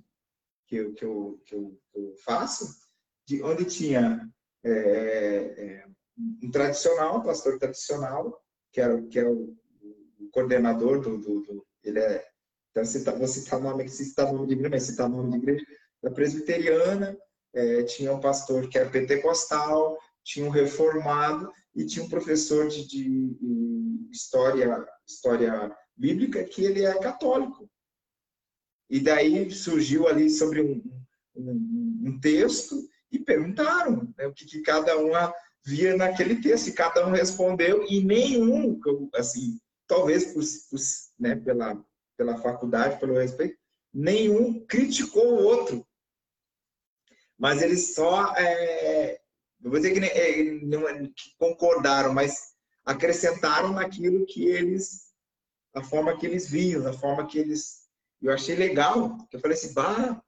que 0.67 0.75
eu, 0.75 0.93
que 0.93 1.05
eu, 1.05 1.41
que 1.45 1.55
eu, 1.55 1.79
que 1.91 1.99
eu 1.99 2.13
faço, 2.25 2.75
de, 3.25 3.41
onde 3.41 3.63
tinha 3.63 4.29
é, 4.63 4.71
é, 4.71 5.85
um 6.18 6.51
tradicional, 6.51 7.20
um 7.20 7.24
pastor 7.24 7.59
tradicional, 7.59 8.41
que, 8.72 8.82
era, 8.82 9.01
que 9.03 9.20
é 9.20 9.28
o, 9.28 9.55
o 10.20 10.30
coordenador 10.32 10.99
do, 11.01 11.18
do, 11.18 11.41
do, 11.41 11.68
Ele 11.84 11.99
é. 11.99 12.26
Então, 12.72 12.86
citar, 12.86 13.18
vou 13.18 13.28
citar 13.28 13.59
o 13.59 13.63
nome, 13.63 13.88
citar 13.89 14.28
o 14.28 14.34
nome 14.34 14.47
de 14.47 14.53
igreja, 14.53 14.70
mas 14.70 14.84
citar 14.84 15.07
o 15.07 15.09
nome 15.09 15.32
de 15.32 15.38
igreja, 15.38 15.65
da 16.01 16.11
presbiteriana, 16.11 17.18
é, 17.53 17.84
tinha 17.84 18.13
um 18.13 18.20
pastor 18.20 18.70
que 18.70 18.78
era 18.78 18.89
pentecostal, 18.89 19.97
tinha 20.24 20.45
um 20.45 20.49
reformado 20.49 21.51
e 21.76 21.86
tinha 21.86 22.05
um 22.05 22.09
professor 22.09 22.68
de, 22.68 22.88
de, 22.88 23.34
de 23.36 24.09
história, 24.11 24.86
história 25.07 25.76
bíblica 25.95 26.43
que 26.43 26.63
ele 26.63 26.86
é 26.86 26.99
católico. 26.99 27.70
E 28.89 28.99
daí 28.99 29.49
surgiu 29.51 30.07
ali 30.07 30.30
sobre 30.30 30.61
um, 30.61 30.82
um, 31.36 32.03
um 32.05 32.20
texto 32.20 32.76
e 33.11 33.20
perguntaram 33.20 34.13
né, 34.18 34.28
o 34.28 34.34
que, 34.34 34.45
que, 34.45 34.61
cada 34.61 34.97
um 34.97 35.15
via 35.68 35.97
naquele 35.97 36.41
texto. 36.41 36.68
E 36.68 36.74
cada 36.74 37.05
um 37.05 37.11
respondeu 37.11 37.86
e 37.89 38.01
nenhum, 38.01 38.80
assim, 39.13 39.59
talvez 39.86 40.34
por, 40.34 40.41
por, 40.70 40.80
né, 41.20 41.36
pela, 41.36 41.84
pela 42.15 42.38
faculdade, 42.38 42.99
pelo 42.99 43.20
respeito, 43.20 43.57
nenhum 43.93 44.65
criticou 44.65 45.34
o 45.34 45.43
outro. 45.43 45.86
Mas 47.38 47.61
eles 47.61 47.93
só, 47.93 48.34
é, 48.38 49.20
não 49.59 49.70
vou 49.70 49.80
dizer 49.80 49.93
que, 49.93 49.99
é, 49.99 50.43
não, 50.65 50.82
que 51.13 51.36
concordaram, 51.38 52.13
mas 52.13 52.53
acrescentaram 52.86 53.74
naquilo 53.74 54.26
que 54.26 54.45
eles, 54.47 55.11
a 55.76 55.84
forma 55.84 56.18
que 56.18 56.26
eles 56.26 56.49
viam, 56.49 56.88
a 56.88 56.93
forma 56.93 57.28
que 57.28 57.38
eles 57.38 57.86
eu 58.20 58.34
achei 58.34 58.55
legal, 58.55 59.15
eu 59.32 59.39
falei 59.39 59.55
assim, 59.55 59.74
bah, 59.74 60.20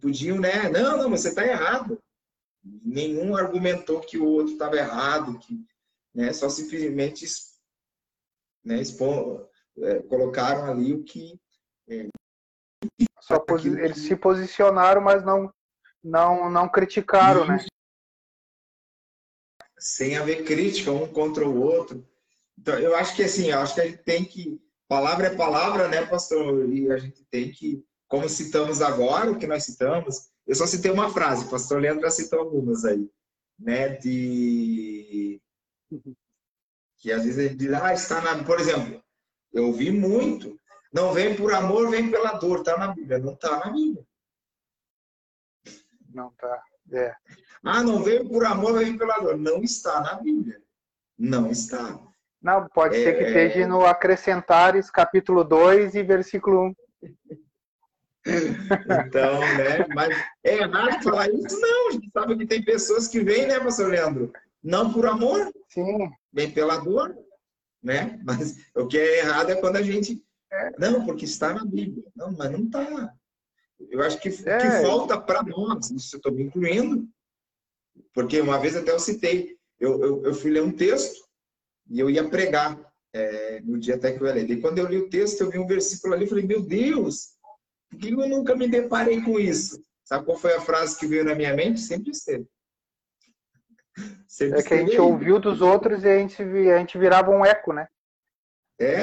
podiam, 0.00 0.38
né? 0.38 0.70
Não, 0.70 0.96
não, 0.96 1.10
você 1.10 1.28
está 1.28 1.46
errado. 1.46 2.02
Nenhum 2.62 3.36
argumentou 3.36 4.00
que 4.00 4.18
o 4.18 4.26
outro 4.26 4.52
estava 4.52 4.76
errado, 4.76 5.38
que, 5.38 5.64
né? 6.14 6.32
Só 6.32 6.48
simplesmente 6.48 7.24
né, 8.64 8.80
expor, 8.80 9.48
é, 9.78 10.00
colocaram 10.02 10.64
ali 10.64 10.92
o 10.92 11.02
que. 11.02 11.40
É, 11.88 12.08
posi 13.46 13.68
eles 13.68 14.00
que... 14.00 14.08
se 14.08 14.16
posicionaram, 14.16 15.00
mas 15.00 15.24
não, 15.24 15.52
não, 16.02 16.50
não 16.50 16.68
criticaram, 16.68 17.46
né? 17.46 17.64
Sem 19.78 20.16
haver 20.16 20.44
crítica 20.44 20.90
um 20.92 21.10
contra 21.10 21.48
o 21.48 21.60
outro. 21.60 22.06
Então, 22.58 22.78
eu 22.78 22.94
acho 22.94 23.16
que 23.16 23.22
assim, 23.22 23.50
eu 23.50 23.58
acho 23.58 23.74
que 23.74 23.80
a 23.80 23.86
gente 23.86 24.02
tem 24.02 24.24
que 24.24 24.60
palavra 24.90 25.28
é 25.28 25.36
palavra, 25.36 25.86
né, 25.86 26.04
pastor? 26.04 26.68
E 26.68 26.90
a 26.90 26.98
gente 26.98 27.24
tem 27.30 27.52
que, 27.52 27.84
como 28.08 28.28
citamos 28.28 28.82
agora, 28.82 29.30
o 29.30 29.38
que 29.38 29.46
nós 29.46 29.62
citamos, 29.62 30.29
eu 30.50 30.56
só 30.56 30.66
citei 30.66 30.90
uma 30.90 31.08
frase, 31.08 31.44
o 31.44 31.48
pastor 31.48 31.80
Leandro 31.80 32.02
já 32.02 32.10
citou 32.10 32.40
algumas 32.40 32.84
aí, 32.84 33.08
né, 33.56 33.90
de... 33.90 35.40
Que 36.98 37.12
às 37.12 37.22
vezes 37.22 37.38
ele 37.38 37.54
diz, 37.54 37.72
ah, 37.72 37.94
está 37.94 38.20
na... 38.20 38.42
Por 38.42 38.58
exemplo, 38.58 39.00
eu 39.52 39.68
ouvi 39.68 39.92
muito, 39.92 40.58
não 40.92 41.12
vem 41.12 41.36
por 41.36 41.54
amor, 41.54 41.88
vem 41.88 42.10
pela 42.10 42.32
dor, 42.32 42.58
está 42.58 42.76
na 42.76 42.88
Bíblia. 42.88 43.20
Não 43.20 43.34
está 43.34 43.60
na 43.60 43.70
Bíblia. 43.70 44.04
Não 46.12 46.28
está, 46.30 46.62
é. 46.94 47.14
Ah, 47.62 47.84
não 47.84 48.02
veio 48.02 48.28
por 48.28 48.44
amor, 48.44 48.80
vem 48.80 48.98
pela 48.98 49.20
dor. 49.20 49.38
Não 49.38 49.62
está 49.62 50.00
na 50.00 50.14
Bíblia. 50.14 50.60
Não 51.16 51.48
está. 51.48 51.96
Não, 52.42 52.66
pode 52.70 52.96
é... 52.96 53.04
ser 53.04 53.18
que 53.18 53.22
esteja 53.22 53.68
no 53.68 53.86
Acrescentares, 53.86 54.90
capítulo 54.90 55.44
2 55.44 55.94
e 55.94 56.02
versículo 56.02 56.70
1. 56.70 56.74
Então, 58.26 59.40
né? 59.40 59.86
Mas 59.94 60.16
é 60.44 60.58
errado 60.58 61.02
falar 61.02 61.30
isso? 61.30 61.58
Não, 61.60 61.88
a 61.88 61.92
gente 61.92 62.10
sabe 62.12 62.36
que 62.36 62.46
tem 62.46 62.62
pessoas 62.62 63.08
que 63.08 63.20
vêm, 63.20 63.46
né, 63.46 63.58
pastor 63.58 63.88
Leandro? 63.88 64.32
Não 64.62 64.92
por 64.92 65.06
amor, 65.06 65.50
Sim. 65.68 66.10
vem 66.32 66.50
pela 66.50 66.76
dor, 66.76 67.16
né? 67.82 68.20
Mas 68.24 68.56
o 68.74 68.86
que 68.86 68.98
é 68.98 69.20
errado 69.20 69.50
é 69.50 69.56
quando 69.56 69.76
a 69.76 69.82
gente. 69.82 70.22
Não, 70.78 71.06
porque 71.06 71.24
está 71.24 71.54
na 71.54 71.64
Bíblia. 71.64 72.04
Não, 72.14 72.32
mas 72.32 72.50
não 72.50 72.64
está. 72.64 73.14
Eu 73.88 74.02
acho 74.02 74.20
que 74.20 74.28
o 74.28 74.48
é. 74.48 74.58
que 74.58 74.86
falta 74.86 75.18
para 75.18 75.42
nós, 75.42 75.90
isso 75.90 76.16
eu 76.16 76.18
estou 76.18 76.32
me 76.32 76.42
incluindo, 76.42 77.08
porque 78.12 78.40
uma 78.40 78.58
vez 78.58 78.76
até 78.76 78.90
eu 78.90 78.98
citei, 78.98 79.56
eu, 79.78 80.02
eu, 80.02 80.24
eu 80.26 80.34
fui 80.34 80.50
ler 80.50 80.62
um 80.62 80.72
texto 80.72 81.24
e 81.88 81.98
eu 81.98 82.10
ia 82.10 82.28
pregar 82.28 82.78
é, 83.14 83.60
no 83.62 83.78
dia 83.78 83.94
até 83.94 84.12
que 84.12 84.22
eu 84.22 84.26
ia 84.26 84.34
ler. 84.34 84.50
E 84.50 84.60
quando 84.60 84.78
eu 84.78 84.86
li 84.86 84.98
o 84.98 85.08
texto, 85.08 85.40
eu 85.40 85.50
vi 85.50 85.58
um 85.58 85.66
versículo 85.66 86.12
ali 86.12 86.26
e 86.26 86.28
falei, 86.28 86.46
meu 86.46 86.60
Deus, 86.60 87.30
que 87.98 88.10
eu 88.10 88.28
nunca 88.28 88.54
me 88.54 88.68
deparei 88.68 89.20
com 89.22 89.38
isso? 89.38 89.82
Sabe 90.04 90.24
qual 90.24 90.38
foi 90.38 90.54
a 90.54 90.60
frase 90.60 90.98
que 90.98 91.06
veio 91.06 91.24
na 91.24 91.34
minha 91.34 91.54
mente? 91.54 91.80
Sempre 91.80 92.10
esteve. 92.10 92.46
Sempre 94.26 94.60
é 94.60 94.62
que 94.62 94.74
a 94.74 94.78
gente 94.78 94.92
aí. 94.92 95.00
ouviu 95.00 95.38
dos 95.38 95.60
outros 95.60 96.04
e 96.04 96.08
a 96.08 96.18
gente, 96.18 96.42
a 96.42 96.78
gente 96.78 96.98
virava 96.98 97.30
um 97.30 97.44
eco, 97.44 97.72
né? 97.72 97.88
É. 98.78 99.02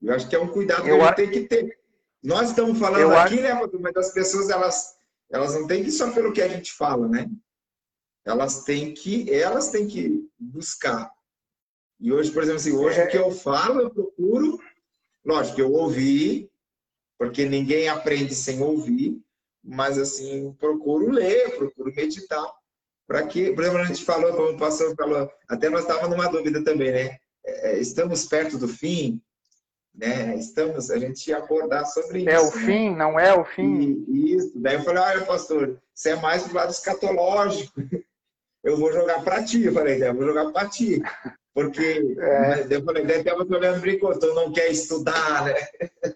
Eu 0.00 0.14
acho 0.14 0.28
que 0.28 0.36
é 0.36 0.38
um 0.38 0.48
cuidado 0.48 0.86
eu 0.86 0.98
que 0.98 1.02
a 1.02 1.06
gente 1.06 1.16
tem 1.16 1.30
que 1.30 1.40
ter. 1.48 1.78
Nós 2.22 2.50
estamos 2.50 2.78
falando 2.78 3.00
eu 3.00 3.16
aqui, 3.16 3.34
acho... 3.40 3.42
né, 3.42 3.80
mas 3.80 3.96
as 3.96 4.12
pessoas, 4.12 4.48
elas, 4.48 4.96
elas 5.30 5.54
não 5.54 5.66
têm 5.66 5.82
que 5.82 5.88
ir 5.88 5.92
só 5.92 6.10
pelo 6.12 6.32
que 6.32 6.40
a 6.42 6.48
gente 6.48 6.72
fala, 6.72 7.06
né? 7.08 7.28
Elas 8.24 8.64
têm 8.64 8.94
que, 8.94 9.30
elas 9.32 9.70
têm 9.70 9.86
que 9.86 10.26
buscar. 10.38 11.10
E 12.00 12.12
hoje, 12.12 12.32
por 12.32 12.42
exemplo, 12.42 12.60
assim, 12.60 12.72
hoje 12.72 13.00
é... 13.00 13.04
o 13.04 13.08
que 13.08 13.18
eu 13.18 13.30
falo, 13.30 13.80
eu 13.80 13.90
procuro, 13.90 14.58
lógico, 15.24 15.60
eu 15.60 15.72
ouvi, 15.72 16.50
porque 17.18 17.44
ninguém 17.44 17.88
aprende 17.88 18.34
sem 18.34 18.60
ouvir, 18.62 19.20
mas 19.62 19.98
assim, 19.98 20.52
procuro 20.58 21.10
ler, 21.10 21.56
procuro 21.56 21.92
meditar, 21.94 22.46
para 23.06 23.26
que, 23.26 23.52
por 23.52 23.62
exemplo, 23.62 23.80
a 23.80 23.84
gente 23.84 24.04
falou, 24.04 24.32
como 24.34 24.50
o 24.50 24.58
pastor 24.58 24.94
falou, 24.94 25.30
até 25.48 25.68
nós 25.68 25.82
estávamos 25.82 26.16
numa 26.16 26.30
dúvida 26.30 26.62
também, 26.64 26.92
né? 26.92 27.16
É, 27.44 27.78
estamos 27.78 28.24
perto 28.24 28.56
do 28.56 28.66
fim, 28.66 29.20
né? 29.94 30.34
Estamos, 30.36 30.90
a 30.90 30.98
gente 30.98 31.28
ia 31.28 31.38
abordar 31.38 31.86
sobre 31.86 32.20
isso. 32.20 32.30
É 32.30 32.40
o 32.40 32.44
né? 32.44 32.66
fim, 32.66 32.96
não 32.96 33.20
é 33.20 33.34
o 33.38 33.44
fim? 33.44 34.04
E, 34.08 34.34
isso. 34.34 34.52
Daí 34.56 34.74
eu 34.76 34.82
falei, 34.82 35.02
olha, 35.02 35.24
pastor, 35.24 35.78
você 35.94 36.10
é 36.10 36.16
mais 36.16 36.46
do 36.46 36.54
lado 36.54 36.70
escatológico. 36.70 37.72
Eu 38.64 38.78
vou 38.78 38.90
jogar 38.90 39.22
para 39.22 39.44
ti. 39.44 39.62
Eu 39.62 39.74
falei, 39.74 40.02
eu 40.02 40.14
vou 40.14 40.24
jogar 40.24 40.50
para 40.50 40.66
ti. 40.70 41.02
Porque, 41.52 42.16
é. 42.18 42.66
eu 42.70 42.82
falei, 42.82 43.02
até 43.04 43.34
você 43.34 43.54
olhando 43.54 43.82
brincou, 43.82 44.18
tu 44.18 44.32
não 44.32 44.50
quer 44.50 44.70
estudar, 44.70 45.44
né? 45.44 45.54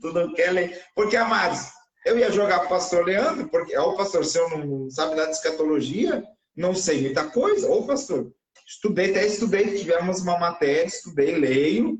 tu 0.00 0.12
não 0.12 0.32
quer 0.34 0.52
ler. 0.52 0.82
Porque, 0.94 1.16
amados, 1.16 1.66
eu 2.04 2.18
ia 2.18 2.30
jogar 2.30 2.60
para 2.60 2.66
o 2.66 2.70
pastor 2.70 3.04
Leandro, 3.04 3.48
porque, 3.48 3.76
ó, 3.76 3.92
pastor, 3.94 4.24
se 4.24 4.38
eu 4.38 4.48
não 4.50 4.90
sabe 4.90 5.14
nada 5.14 5.30
de 5.30 5.36
escatologia, 5.36 6.22
não 6.56 6.74
sei 6.74 7.02
muita 7.02 7.24
coisa. 7.24 7.70
Ô, 7.70 7.84
pastor, 7.84 8.32
estudei, 8.66 9.10
até 9.10 9.26
estudei, 9.26 9.76
tivemos 9.76 10.20
uma 10.20 10.38
matéria, 10.38 10.86
estudei, 10.86 11.36
leio, 11.36 11.98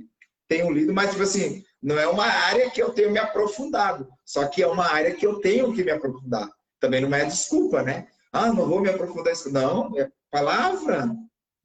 tenho 0.48 0.70
lido, 0.70 0.94
mas, 0.94 1.10
tipo 1.10 1.22
assim, 1.22 1.64
não 1.82 1.98
é 1.98 2.06
uma 2.06 2.24
área 2.24 2.70
que 2.70 2.82
eu 2.82 2.90
tenho 2.90 3.10
me 3.10 3.18
aprofundado. 3.18 4.08
Só 4.24 4.46
que 4.46 4.62
é 4.62 4.66
uma 4.66 4.86
área 4.86 5.14
que 5.14 5.26
eu 5.26 5.40
tenho 5.40 5.72
que 5.72 5.84
me 5.84 5.90
aprofundar. 5.90 6.48
Também 6.80 7.00
não 7.00 7.14
é 7.14 7.24
desculpa, 7.24 7.82
né? 7.82 8.06
Ah, 8.32 8.52
não 8.52 8.68
vou 8.68 8.80
me 8.80 8.88
aprofundar 8.88 9.32
isso. 9.32 9.50
Não, 9.52 9.96
é 9.98 10.08
palavra, 10.30 11.08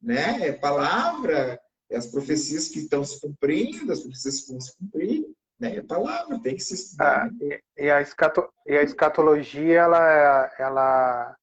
né? 0.00 0.48
É 0.48 0.52
palavra, 0.52 1.60
é 1.90 1.96
as 1.96 2.06
profecias 2.06 2.68
que 2.68 2.80
estão 2.80 3.04
se 3.04 3.20
cumprindo, 3.20 3.92
as 3.92 4.00
profecias 4.00 4.40
que 4.40 4.50
vão 4.52 4.60
se 4.60 4.76
cumprir, 4.76 5.26
né? 5.62 5.76
É 5.76 5.82
palavra, 5.82 6.40
tem 6.42 6.56
que 6.56 6.62
se 6.62 6.74
estudar. 6.74 7.26
Ah, 7.26 7.30
e, 7.40 7.62
e, 7.84 7.90
a 7.90 8.00
escato, 8.00 8.48
e 8.66 8.76
a 8.76 8.82
escatologia, 8.82 9.80
ela, 9.80 10.50
ela, 10.58 11.36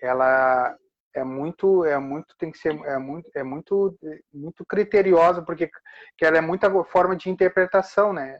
ela 0.00 0.76
é 1.14 1.24
muito, 1.24 1.84
é 1.84 1.98
muito, 1.98 2.36
tem 2.38 2.52
que 2.52 2.58
ser, 2.58 2.78
é 2.84 2.98
muito, 2.98 3.30
é 3.34 3.42
muito, 3.42 3.98
muito 4.32 4.64
criteriosa, 4.66 5.42
porque 5.42 5.70
que 6.16 6.24
ela 6.24 6.36
é 6.36 6.42
muita 6.42 6.70
forma 6.84 7.16
de 7.16 7.30
interpretação, 7.30 8.12
né? 8.12 8.38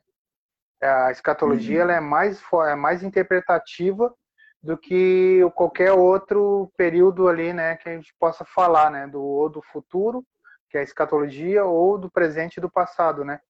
A 0.80 1.10
escatologia, 1.10 1.76
uhum. 1.76 1.82
ela 1.82 1.94
é 1.94 2.00
mais, 2.00 2.40
é 2.66 2.74
mais 2.76 3.02
interpretativa 3.02 4.14
do 4.62 4.76
que 4.76 5.40
qualquer 5.54 5.92
outro 5.92 6.70
período 6.76 7.28
ali, 7.28 7.52
né, 7.52 7.76
que 7.76 7.88
a 7.88 7.94
gente 7.94 8.12
possa 8.18 8.44
falar, 8.44 8.90
né, 8.90 9.06
do 9.06 9.22
ou 9.22 9.48
do 9.48 9.62
futuro, 9.62 10.24
que 10.68 10.76
é 10.76 10.80
a 10.80 10.84
escatologia, 10.84 11.64
ou 11.64 11.96
do 11.96 12.10
presente 12.10 12.56
e 12.56 12.60
do 12.60 12.70
passado, 12.70 13.24
né. 13.24 13.40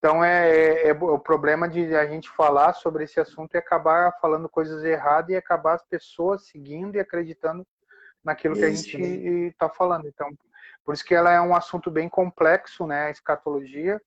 Então 0.00 0.24
é, 0.24 0.50
é, 0.50 0.88
é, 0.88 0.92
o 0.94 1.18
problema 1.18 1.68
de 1.68 1.94
a 1.94 2.06
gente 2.06 2.30
falar 2.30 2.72
sobre 2.72 3.04
esse 3.04 3.20
assunto 3.20 3.54
e 3.54 3.58
acabar 3.58 4.18
falando 4.18 4.48
coisas 4.48 4.82
erradas 4.82 5.28
e 5.28 5.36
acabar 5.36 5.74
as 5.74 5.84
pessoas 5.84 6.46
seguindo 6.46 6.96
e 6.96 7.00
acreditando 7.00 7.66
naquilo 8.24 8.54
que 8.54 8.64
a 8.64 8.70
gente 8.70 8.96
está 9.48 9.68
falando. 9.68 10.08
Então, 10.08 10.30
por 10.86 10.94
isso 10.94 11.04
que 11.04 11.14
ela 11.14 11.30
é 11.30 11.40
um 11.40 11.54
assunto 11.54 11.90
bem 11.90 12.08
complexo, 12.08 12.86
né, 12.86 13.06
a 13.06 13.10
escatologia, 13.10 14.00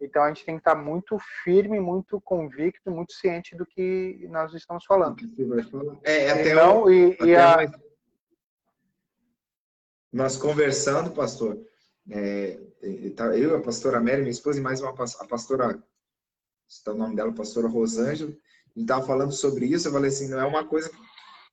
então 0.00 0.22
a 0.22 0.28
gente 0.28 0.46
tem 0.46 0.56
que 0.56 0.60
estar 0.60 0.74
muito 0.74 1.18
firme, 1.44 1.78
muito 1.78 2.18
convicto, 2.22 2.90
muito 2.90 3.12
ciente 3.12 3.54
do 3.54 3.66
que 3.66 4.26
nós 4.30 4.54
estamos 4.54 4.86
falando. 4.86 5.16
É, 6.04 6.30
até, 6.30 6.54
Não, 6.54 6.90
e, 6.90 7.12
até 7.12 7.26
e 7.26 7.36
a... 7.36 7.70
nós 10.10 10.38
conversando, 10.38 11.10
pastor, 11.10 11.58
é, 12.10 12.60
tá, 13.16 13.36
eu, 13.36 13.56
a 13.56 13.62
pastora 13.62 14.00
Mary, 14.00 14.20
minha 14.20 14.30
esposa, 14.30 14.58
e 14.58 14.62
mais 14.62 14.80
uma 14.80 14.90
a 14.90 15.26
pastora, 15.26 15.82
está 16.68 16.92
o 16.92 16.98
nome 16.98 17.16
dela, 17.16 17.32
pastora 17.32 17.68
Rosângela, 17.68 18.30
a 18.30 18.34
gente 18.78 18.82
estava 18.82 19.06
falando 19.06 19.32
sobre 19.32 19.66
isso, 19.66 19.88
eu 19.88 19.92
falei 19.92 20.08
assim, 20.08 20.28
não 20.28 20.40
é 20.40 20.44
uma 20.44 20.66
coisa, 20.66 20.90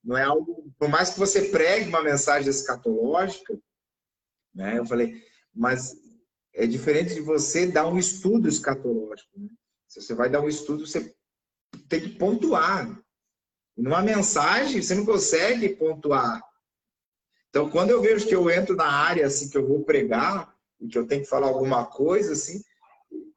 não 0.03 0.17
é 0.17 0.23
algo, 0.23 0.71
por 0.77 0.89
mais 0.89 1.11
que 1.11 1.19
você 1.19 1.49
pregue 1.49 1.89
uma 1.89 2.03
mensagem 2.03 2.49
escatológica, 2.49 3.57
né, 4.53 4.79
eu 4.79 4.85
falei, 4.85 5.23
mas 5.53 5.95
é 6.53 6.67
diferente 6.67 7.13
de 7.13 7.21
você 7.21 7.65
dar 7.65 7.87
um 7.87 7.97
estudo 7.97 8.47
escatológico. 8.47 9.39
Né? 9.39 9.49
Se 9.87 10.01
você 10.01 10.13
vai 10.13 10.29
dar 10.29 10.41
um 10.41 10.49
estudo, 10.49 10.85
você 10.85 11.15
tem 11.87 12.01
que 12.01 12.09
pontuar. 12.09 13.01
Numa 13.77 14.01
mensagem, 14.01 14.81
você 14.81 14.95
não 14.95 15.05
consegue 15.05 15.69
pontuar. 15.69 16.41
Então, 17.51 17.69
quando 17.69 17.89
eu 17.89 18.01
vejo 18.01 18.25
que 18.25 18.33
eu 18.33 18.49
entro 18.49 18.77
na 18.77 18.89
área 18.89 19.27
assim 19.27 19.49
que 19.49 19.57
eu 19.57 19.67
vou 19.67 19.83
pregar 19.83 20.55
e 20.79 20.87
que 20.87 20.97
eu 20.97 21.05
tenho 21.05 21.21
que 21.21 21.27
falar 21.29 21.47
alguma 21.47 21.85
coisa 21.85 22.31
assim, 22.31 22.63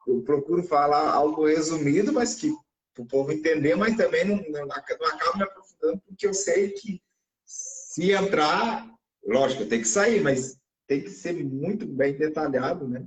eu 0.07 0.23
procuro 0.23 0.63
falar 0.63 1.11
algo 1.11 1.47
resumido, 1.47 2.13
mas 2.13 2.37
que 2.37 2.55
o 2.97 3.05
povo 3.05 3.33
entender, 3.33 3.75
mas 3.75 3.97
também 3.97 4.25
não, 4.25 4.37
não, 4.37 4.67
não 4.67 4.77
acabo 4.77 5.03
me 5.37 5.43
aprofundando, 5.43 6.01
porque 6.07 6.29
eu 6.29 6.33
sei 6.33 6.71
que 6.71 7.03
se 7.45 8.13
entrar, 8.13 8.89
lógico, 9.27 9.67
tem 9.67 9.81
que 9.81 9.89
sair, 9.89 10.21
mas 10.23 10.57
tem 10.87 11.03
que 11.03 11.11
ser 11.11 11.33
muito 11.45 11.85
bem 11.85 12.17
detalhado, 12.17 12.87
né? 12.87 13.05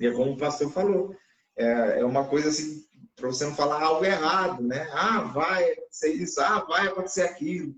E 0.00 0.08
é 0.08 0.12
como 0.12 0.32
o 0.32 0.36
pastor 0.36 0.72
falou, 0.72 1.16
é, 1.56 2.00
é 2.00 2.04
uma 2.04 2.26
coisa 2.26 2.48
assim, 2.48 2.84
para 3.14 3.28
você 3.28 3.44
não 3.44 3.54
falar 3.54 3.80
algo 3.80 4.04
errado, 4.04 4.60
né? 4.60 4.88
Ah, 4.92 5.20
vai 5.22 5.70
acontecer 5.70 6.12
isso, 6.14 6.40
ah, 6.40 6.64
vai 6.64 6.88
acontecer 6.88 7.22
aquilo, 7.22 7.76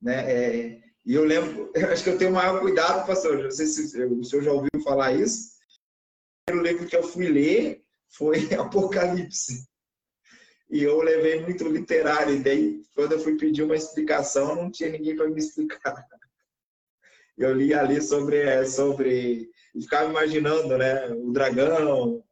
né? 0.00 0.32
É, 0.32 0.89
e 1.10 1.14
eu 1.16 1.24
lembro, 1.24 1.72
acho 1.90 2.04
que 2.04 2.10
eu 2.10 2.18
tenho 2.18 2.30
maior 2.30 2.60
cuidado, 2.60 3.04
pastor, 3.04 3.42
não 3.42 3.50
sei 3.50 3.66
se 3.66 4.00
o 4.00 4.22
senhor 4.22 4.42
já 4.44 4.52
ouviu 4.52 4.70
falar 4.84 5.12
isso, 5.12 5.48
o 5.48 6.52
primeiro 6.52 6.68
livro 6.68 6.88
que 6.88 6.94
eu 6.94 7.02
fui 7.02 7.26
ler 7.26 7.82
foi 8.10 8.36
Apocalipse. 8.54 9.68
E 10.70 10.84
eu 10.84 11.02
levei 11.02 11.40
muito 11.40 11.66
literário, 11.66 12.36
e 12.36 12.44
daí, 12.44 12.84
quando 12.94 13.10
eu 13.10 13.18
fui 13.18 13.36
pedir 13.36 13.64
uma 13.64 13.74
explicação, 13.74 14.54
não 14.54 14.70
tinha 14.70 14.88
ninguém 14.88 15.16
para 15.16 15.28
me 15.28 15.40
explicar. 15.40 16.06
Eu 17.36 17.54
li 17.54 17.72
ali 17.72 18.02
sobre, 18.02 18.36
é, 18.36 18.66
sobre 18.66 19.50
e 19.74 19.82
ficava 19.82 20.10
imaginando, 20.10 20.76
né, 20.76 21.08
o 21.08 21.32
dragão, 21.32 22.22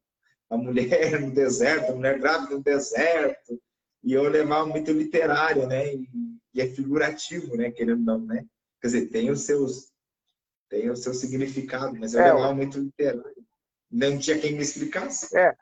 a 0.51 0.57
mulher 0.57 1.19
no 1.19 1.33
deserto, 1.33 1.93
a 1.93 1.95
mulher 1.95 2.19
grávida 2.21 2.55
no 2.55 2.63
deserto, 2.63 3.59
e 4.05 4.13
eu 4.13 4.25
levava 4.25 4.67
muito 4.67 4.93
literário, 4.93 5.67
né, 5.67 5.95
e, 5.95 6.07
e 6.53 6.61
é 6.61 6.67
figurativo, 6.67 7.57
né, 7.57 7.71
querendo 7.71 8.05
não, 8.05 8.21
né, 8.21 8.45
quer 8.81 8.89
dizer, 8.89 9.09
tem 9.09 9.31
os 9.31 9.45
seus, 9.45 9.93
tem 10.69 10.91
o 10.91 10.97
seu 10.97 11.15
significado, 11.15 11.97
mas 11.99 12.15
eu 12.15 12.21
é, 12.21 12.33
levava 12.33 12.55
muito 12.55 12.79
literário, 12.79 13.47
não 13.91 14.19
tinha 14.19 14.39
quem 14.39 14.53
me 14.53 14.63
explicasse. 14.63 15.37
É, 15.37 15.55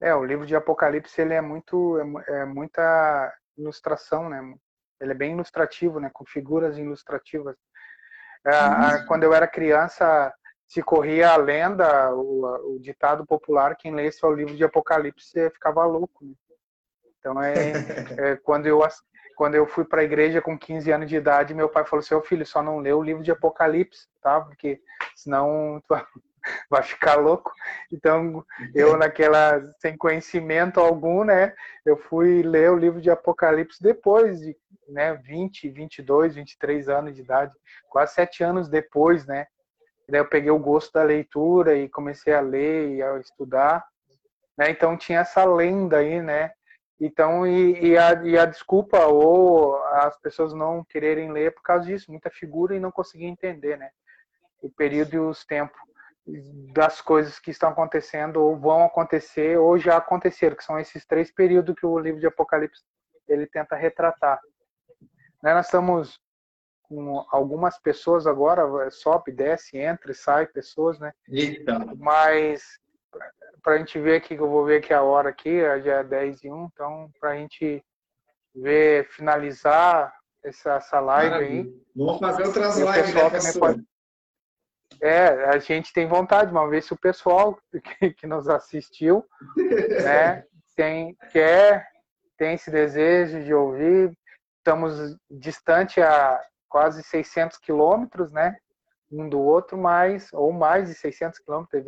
é, 0.00 0.14
o 0.14 0.24
livro 0.24 0.46
de 0.46 0.54
Apocalipse 0.54 1.20
ele 1.20 1.34
é 1.34 1.40
muito 1.40 1.98
é, 1.98 2.40
é, 2.40 2.44
muita 2.44 3.34
ilustração, 3.56 4.28
né? 4.28 4.40
Ele 5.00 5.12
é 5.12 5.14
bem 5.14 5.32
ilustrativo, 5.32 5.98
né? 5.98 6.10
Com 6.12 6.24
figuras 6.24 6.78
ilustrativas. 6.78 7.56
É, 8.44 9.04
quando 9.06 9.24
eu 9.24 9.34
era 9.34 9.48
criança, 9.48 10.32
se 10.66 10.82
corria 10.82 11.30
a 11.30 11.36
lenda, 11.36 12.14
o, 12.14 12.74
o, 12.74 12.78
ditado 12.78 13.26
popular, 13.26 13.76
quem 13.76 13.94
lesse 13.94 14.24
o 14.24 14.32
livro 14.32 14.56
de 14.56 14.62
Apocalipse 14.62 15.50
ficava 15.50 15.84
louco. 15.84 16.24
Né? 16.24 16.34
Então, 17.18 17.42
é, 17.42 17.72
é, 18.32 18.36
quando, 18.36 18.66
eu, 18.66 18.80
quando 19.38 19.54
eu 19.54 19.68
fui 19.68 19.84
para 19.84 20.00
a 20.00 20.04
igreja 20.04 20.42
com 20.42 20.58
15 20.58 20.90
anos 20.90 21.08
de 21.08 21.14
idade, 21.14 21.54
meu 21.54 21.68
pai 21.68 21.84
falou: 21.84 22.02
seu 22.02 22.20
filho, 22.20 22.44
só 22.44 22.60
não 22.60 22.80
lê 22.80 22.92
o 22.92 23.00
livro 23.00 23.22
de 23.22 23.30
Apocalipse, 23.30 24.08
tá? 24.20 24.40
Porque 24.40 24.82
senão 25.14 25.80
tu 25.86 25.94
vai 26.68 26.82
ficar 26.82 27.14
louco. 27.14 27.52
Então, 27.92 28.44
eu 28.74 28.96
naquela, 28.96 29.62
sem 29.78 29.96
conhecimento 29.96 30.80
algum, 30.80 31.22
né, 31.22 31.54
eu 31.86 31.96
fui 31.96 32.42
ler 32.42 32.72
o 32.72 32.76
livro 32.76 33.00
de 33.00 33.10
Apocalipse 33.10 33.80
depois 33.80 34.40
de, 34.40 34.56
né, 34.88 35.14
20, 35.14 35.68
22, 35.68 36.34
23 36.34 36.88
anos 36.88 37.14
de 37.14 37.22
idade, 37.22 37.52
quase 37.88 38.14
sete 38.14 38.42
anos 38.42 38.68
depois, 38.68 39.24
né. 39.24 39.46
Daí 40.08 40.20
eu 40.20 40.28
peguei 40.28 40.50
o 40.50 40.58
gosto 40.58 40.92
da 40.94 41.04
leitura 41.04 41.76
e 41.76 41.88
comecei 41.88 42.34
a 42.34 42.40
ler 42.40 42.96
e 42.96 43.02
a 43.02 43.16
estudar, 43.20 43.86
né. 44.56 44.68
Então 44.68 44.96
tinha 44.96 45.20
essa 45.20 45.44
lenda 45.44 45.98
aí, 45.98 46.20
né. 46.20 46.50
Então, 47.00 47.46
e, 47.46 47.90
e, 47.90 47.98
a, 47.98 48.12
e 48.24 48.36
a 48.36 48.44
desculpa 48.44 49.06
ou 49.06 49.76
as 49.84 50.18
pessoas 50.18 50.52
não 50.52 50.84
quererem 50.84 51.30
ler 51.30 51.54
por 51.54 51.62
causa 51.62 51.86
disso, 51.86 52.10
muita 52.10 52.28
figura 52.28 52.74
e 52.74 52.80
não 52.80 52.90
conseguir 52.90 53.26
entender, 53.26 53.78
né, 53.78 53.90
o 54.60 54.68
período 54.68 55.14
e 55.14 55.18
os 55.18 55.44
tempos 55.44 55.78
das 56.74 57.00
coisas 57.00 57.38
que 57.38 57.50
estão 57.50 57.70
acontecendo 57.70 58.42
ou 58.42 58.58
vão 58.58 58.84
acontecer 58.84 59.56
ou 59.58 59.78
já 59.78 59.96
aconteceram, 59.96 60.56
que 60.56 60.64
são 60.64 60.78
esses 60.78 61.06
três 61.06 61.30
períodos 61.32 61.74
que 61.74 61.86
o 61.86 61.98
livro 61.98 62.20
de 62.20 62.26
Apocalipse 62.26 62.82
ele 63.28 63.46
tenta 63.46 63.76
retratar. 63.76 64.40
Né, 65.42 65.54
nós 65.54 65.66
estamos 65.66 66.20
com 66.82 67.24
algumas 67.30 67.78
pessoas 67.78 68.26
agora, 68.26 68.90
sobe, 68.90 69.30
desce, 69.30 69.78
entra 69.78 70.10
e 70.10 70.14
sai 70.14 70.46
pessoas, 70.46 70.98
né? 70.98 71.12
Eita. 71.28 71.78
Mas 71.96 72.80
para 73.62 73.74
a 73.74 73.78
gente 73.78 73.98
ver 73.98 74.16
aqui, 74.16 74.36
que 74.36 74.42
eu 74.42 74.48
vou 74.48 74.64
ver 74.64 74.78
aqui 74.78 74.92
a 74.92 75.02
hora 75.02 75.30
aqui, 75.30 75.60
já 75.82 75.96
é 75.96 76.04
10 76.04 76.44
e 76.44 76.50
1, 76.50 76.70
então 76.72 77.10
para 77.20 77.30
a 77.30 77.36
gente 77.36 77.82
ver, 78.54 79.08
finalizar 79.10 80.12
essa, 80.44 80.74
essa 80.74 81.00
live 81.00 81.30
Maravilha. 81.30 81.62
aí. 81.62 81.82
Vamos 81.94 82.18
fazer 82.18 82.46
outras 82.46 82.76
lives, 82.78 83.44
né, 83.44 83.60
pode, 83.60 83.84
é, 85.00 85.44
a 85.44 85.58
gente 85.58 85.92
tem 85.92 86.08
vontade, 86.08 86.50
uma 86.50 86.68
vez 86.68 86.86
se 86.86 86.92
o 86.92 86.98
pessoal 86.98 87.58
que, 88.00 88.10
que 88.10 88.26
nos 88.26 88.48
assistiu, 88.48 89.24
né, 90.02 90.44
tem, 90.74 91.16
quer, 91.32 91.86
tem 92.36 92.54
esse 92.54 92.70
desejo 92.70 93.42
de 93.42 93.54
ouvir, 93.54 94.12
estamos 94.58 95.16
distante 95.30 96.00
a 96.00 96.40
quase 96.68 97.02
600 97.02 97.58
quilômetros, 97.58 98.32
né, 98.32 98.56
um 99.10 99.28
do 99.28 99.40
outro, 99.40 99.76
mas, 99.76 100.28
ou 100.32 100.52
mais 100.52 100.88
de 100.88 100.94
600 100.94 101.38
quilômetros, 101.38 101.84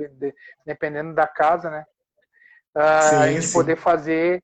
dependendo 0.64 1.14
da 1.14 1.26
casa, 1.26 1.70
né, 1.70 1.84
uh, 2.76 3.08
sim, 3.08 3.16
a 3.16 3.32
gente 3.32 3.46
sim. 3.46 3.52
poder 3.52 3.76
fazer 3.76 4.42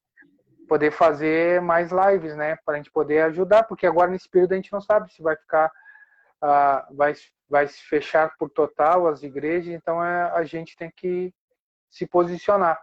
poder 0.68 0.91
fazer 0.91 1.61
mais 1.61 1.91
lives, 1.93 2.35
né, 2.35 2.57
para 2.64 2.74
a 2.74 2.77
gente 2.77 2.91
poder 2.91 3.22
ajudar, 3.22 3.62
porque 3.62 3.87
agora 3.87 4.11
nesse 4.11 4.29
período 4.29 4.53
a 4.53 4.57
gente 4.57 4.72
não 4.72 4.81
sabe 4.81 5.12
se 5.12 5.22
vai 5.22 5.37
ficar, 5.37 5.70
uh, 6.43 6.97
vai 6.97 7.14
vai 7.49 7.68
se 7.68 7.81
fechar 7.83 8.37
por 8.37 8.51
total 8.51 9.07
as 9.07 9.22
igrejas, 9.22 9.72
então 9.72 10.05
é, 10.05 10.31
a 10.33 10.45
gente 10.45 10.77
tem 10.77 10.91
que 10.95 11.33
se 11.91 12.07
posicionar. 12.07 12.81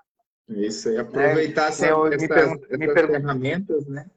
Isso, 0.48 0.90
e 0.90 0.98
aproveitar 0.98 1.66
é, 1.66 1.68
essa, 1.70 1.88
eu, 1.88 2.08
essas, 2.08 2.30
me 2.78 2.86
essas 2.86 3.06
ferramentas, 3.08 3.88
né? 3.88 4.10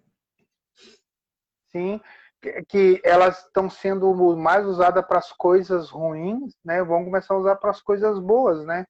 Sim, 1.67 2.01
que, 2.41 3.01
elas 3.05 3.45
estão 3.45 3.69
sendo 3.69 4.13
mais 4.37 4.65
usadas 4.67 5.05
para 5.07 5.19
as 5.19 5.33
coisas 5.33 5.91
ruins, 5.91 6.55
né? 6.65 6.83
Vamos 6.83 7.07
começar 7.07 7.35
a 7.35 7.39
usar 7.39 7.57
para 7.57 7.71
as 7.71 7.81
coisas 7.81 8.19
boas, 8.19 8.65
né? 8.65 8.87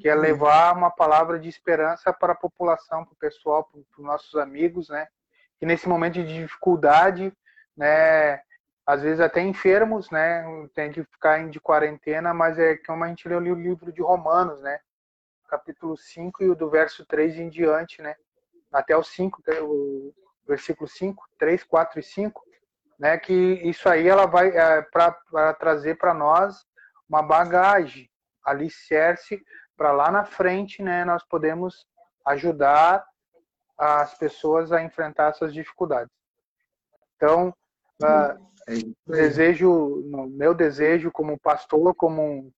Que 0.00 0.08
é 0.08 0.14
levar 0.14 0.74
uma 0.74 0.90
palavra 0.90 1.38
de 1.38 1.48
esperança 1.48 2.12
para 2.12 2.32
a 2.32 2.36
população, 2.36 3.04
para 3.04 3.12
o 3.12 3.18
pessoal, 3.18 3.64
para 3.64 3.80
os 3.80 4.04
nossos 4.04 4.34
amigos, 4.36 4.88
né? 4.88 5.06
Que 5.58 5.66
nesse 5.66 5.88
momento 5.88 6.14
de 6.14 6.34
dificuldade, 6.42 7.32
né? 7.76 8.40
Às 8.86 9.02
vezes 9.02 9.20
até 9.20 9.40
enfermos, 9.42 10.10
né? 10.10 10.44
Tem 10.74 10.92
que 10.92 11.02
ficar 11.04 11.48
de 11.48 11.60
quarentena, 11.60 12.32
mas 12.32 12.58
é 12.58 12.76
como 12.76 13.04
a 13.04 13.08
gente 13.08 13.28
leu 13.28 13.38
o 13.38 13.60
livro 13.60 13.92
de 13.92 14.00
Romanos, 14.00 14.60
né? 14.60 14.78
Capítulo 15.48 15.96
5 15.96 16.42
e 16.42 16.50
o 16.50 16.54
do 16.54 16.70
verso 16.70 17.04
3 17.04 17.36
em 17.36 17.48
diante, 17.48 18.00
né? 18.00 18.14
Até 18.72 18.96
o 18.96 19.02
5, 19.02 19.42
é 19.48 19.62
o 19.62 20.12
versículo 20.46 20.88
5, 20.88 21.24
3, 21.38 21.64
4 21.64 21.98
e 21.98 22.02
5, 22.02 22.45
né? 22.98 23.18
Que 23.18 23.32
isso 23.32 23.88
aí 23.88 24.08
ela 24.08 24.26
vai 24.26 24.48
é, 24.48 24.82
para 24.82 25.54
trazer 25.54 25.96
para 25.96 26.14
nós 26.14 26.64
uma 27.08 27.22
bagagem, 27.22 28.10
alicerce 28.44 29.42
para 29.76 29.92
lá 29.92 30.10
na 30.10 30.24
frente, 30.24 30.82
né? 30.82 31.04
Nós 31.04 31.22
podemos 31.24 31.86
ajudar 32.26 33.04
as 33.78 34.16
pessoas 34.16 34.72
a 34.72 34.82
enfrentar 34.82 35.30
essas 35.30 35.52
dificuldades. 35.52 36.10
Então, 37.16 37.54
uh, 38.02 38.46
desejo, 39.06 40.02
meu 40.30 40.54
desejo 40.54 41.10
como 41.12 41.38
pastor, 41.38 41.94
como 41.94 42.22
um 42.22 42.52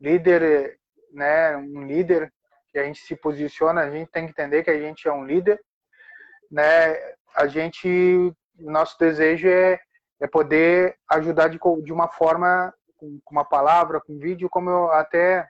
líder, 0.00 0.78
né? 1.12 1.56
Um 1.56 1.86
líder 1.86 2.32
que 2.70 2.78
a 2.78 2.84
gente 2.84 3.00
se 3.00 3.16
posiciona, 3.16 3.82
a 3.82 3.90
gente 3.90 4.10
tem 4.10 4.26
que 4.26 4.30
entender 4.30 4.62
que 4.62 4.70
a 4.70 4.78
gente 4.78 5.08
é 5.08 5.12
um 5.12 5.24
líder, 5.24 5.60
né? 6.50 6.94
A 7.34 7.46
gente, 7.46 8.32
nosso 8.58 8.98
desejo 8.98 9.48
é, 9.48 9.80
é 10.20 10.26
poder 10.26 10.96
ajudar 11.10 11.48
de, 11.48 11.58
de 11.82 11.92
uma 11.92 12.08
forma, 12.08 12.72
com, 12.96 13.20
uma 13.30 13.44
palavra, 13.44 14.00
com 14.00 14.18
vídeo, 14.18 14.48
como 14.50 14.68
eu 14.70 14.92
até 14.92 15.48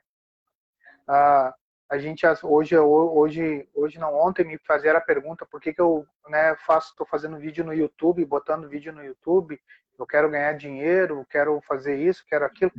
a, 1.07 1.53
a 1.89 1.97
gente 1.97 2.25
hoje, 2.43 2.77
hoje, 2.77 3.67
hoje 3.73 3.99
não 3.99 4.13
ontem 4.13 4.45
me 4.45 4.57
fizeram 4.59 4.99
a 4.99 5.01
pergunta 5.01 5.45
por 5.45 5.59
que, 5.59 5.73
que 5.73 5.81
eu 5.81 6.05
né, 6.27 6.55
faço, 6.65 6.89
estou 6.91 7.05
fazendo 7.07 7.39
vídeo 7.39 7.63
no 7.65 7.73
YouTube, 7.73 8.23
botando 8.25 8.69
vídeo 8.69 8.93
no 8.93 9.03
YouTube, 9.03 9.59
eu 9.97 10.05
quero 10.05 10.29
ganhar 10.29 10.53
dinheiro, 10.53 11.25
quero 11.29 11.59
fazer 11.67 11.97
isso, 11.97 12.23
quero 12.27 12.45
aquilo 12.45 12.71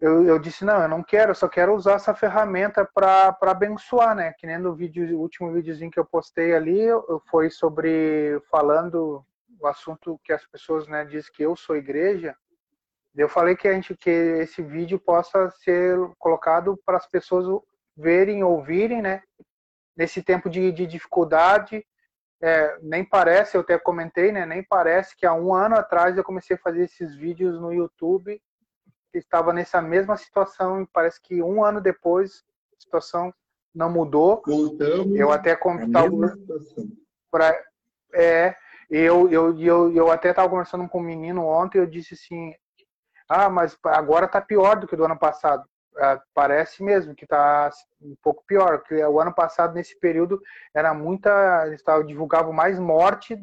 eu, 0.00 0.26
eu 0.26 0.38
disse, 0.38 0.64
não, 0.64 0.82
eu 0.82 0.88
não 0.88 1.02
quero, 1.02 1.30
eu 1.30 1.34
só 1.34 1.48
quero 1.48 1.74
usar 1.74 1.94
essa 1.94 2.14
ferramenta 2.14 2.84
para 2.84 3.36
abençoar, 3.42 4.14
né? 4.14 4.34
Que 4.38 4.46
nem 4.46 4.58
no 4.58 4.74
vídeo, 4.74 5.18
último 5.18 5.52
videozinho 5.52 5.90
que 5.90 5.98
eu 5.98 6.04
postei 6.04 6.54
ali, 6.54 6.86
foi 7.30 7.48
sobre 7.48 8.40
falando 8.50 9.24
o 9.60 9.66
assunto 9.66 10.20
que 10.24 10.32
as 10.32 10.44
pessoas, 10.46 10.86
né, 10.88 11.04
dizem 11.04 11.30
que 11.32 11.42
eu 11.42 11.56
sou 11.56 11.76
igreja. 11.76 12.36
Eu 13.16 13.28
falei 13.28 13.54
que 13.56 13.68
a 13.68 13.72
gente 13.72 13.96
que 13.96 14.10
esse 14.10 14.60
vídeo 14.60 14.98
possa 14.98 15.50
ser 15.62 15.96
colocado 16.18 16.76
para 16.84 16.96
as 16.96 17.06
pessoas 17.06 17.46
verem, 17.96 18.42
ouvirem, 18.42 19.00
né? 19.00 19.22
Nesse 19.96 20.22
tempo 20.22 20.50
de, 20.50 20.72
de 20.72 20.84
dificuldade, 20.86 21.86
é, 22.42 22.76
nem 22.82 23.04
parece, 23.04 23.56
eu 23.56 23.60
até 23.60 23.78
comentei, 23.78 24.32
né? 24.32 24.44
Nem 24.44 24.64
parece 24.64 25.16
que 25.16 25.24
há 25.24 25.32
um 25.32 25.54
ano 25.54 25.76
atrás 25.76 26.16
eu 26.16 26.24
comecei 26.24 26.56
a 26.56 26.60
fazer 26.60 26.82
esses 26.82 27.14
vídeos 27.14 27.60
no 27.60 27.72
YouTube 27.72 28.42
estava 29.18 29.52
nessa 29.52 29.80
mesma 29.80 30.16
situação 30.16 30.82
e 30.82 30.86
parece 30.86 31.20
que 31.20 31.42
um 31.42 31.64
ano 31.64 31.80
depois 31.80 32.42
a 32.76 32.80
situação 32.80 33.32
não 33.74 33.90
mudou. 33.90 34.42
Voltamos 34.46 35.14
eu 35.16 35.30
até 35.30 35.52
estava 35.52 36.08
para 37.30 37.54
é 38.14 38.54
eu, 38.90 39.28
eu, 39.30 39.58
eu, 39.58 39.92
eu 39.92 40.10
até 40.10 40.30
estava 40.30 40.48
conversando 40.48 40.88
com 40.88 41.00
um 41.00 41.02
menino 41.02 41.44
ontem 41.44 41.78
eu 41.78 41.86
disse 41.86 42.14
assim 42.14 42.54
ah 43.28 43.48
mas 43.48 43.76
agora 43.84 44.26
está 44.26 44.40
pior 44.40 44.76
do 44.76 44.86
que 44.86 44.94
do 44.94 45.04
ano 45.04 45.18
passado 45.18 45.64
ah, 45.96 46.20
parece 46.32 46.82
mesmo 46.82 47.14
que 47.14 47.24
está 47.24 47.70
um 48.00 48.14
pouco 48.22 48.44
pior 48.46 48.78
porque 48.78 49.02
o 49.02 49.20
ano 49.20 49.34
passado 49.34 49.74
nesse 49.74 49.98
período 49.98 50.40
era 50.72 50.94
muita 50.94 51.66
eles 51.66 51.82
divulgavam 52.06 52.52
mais 52.52 52.78
morte 52.78 53.36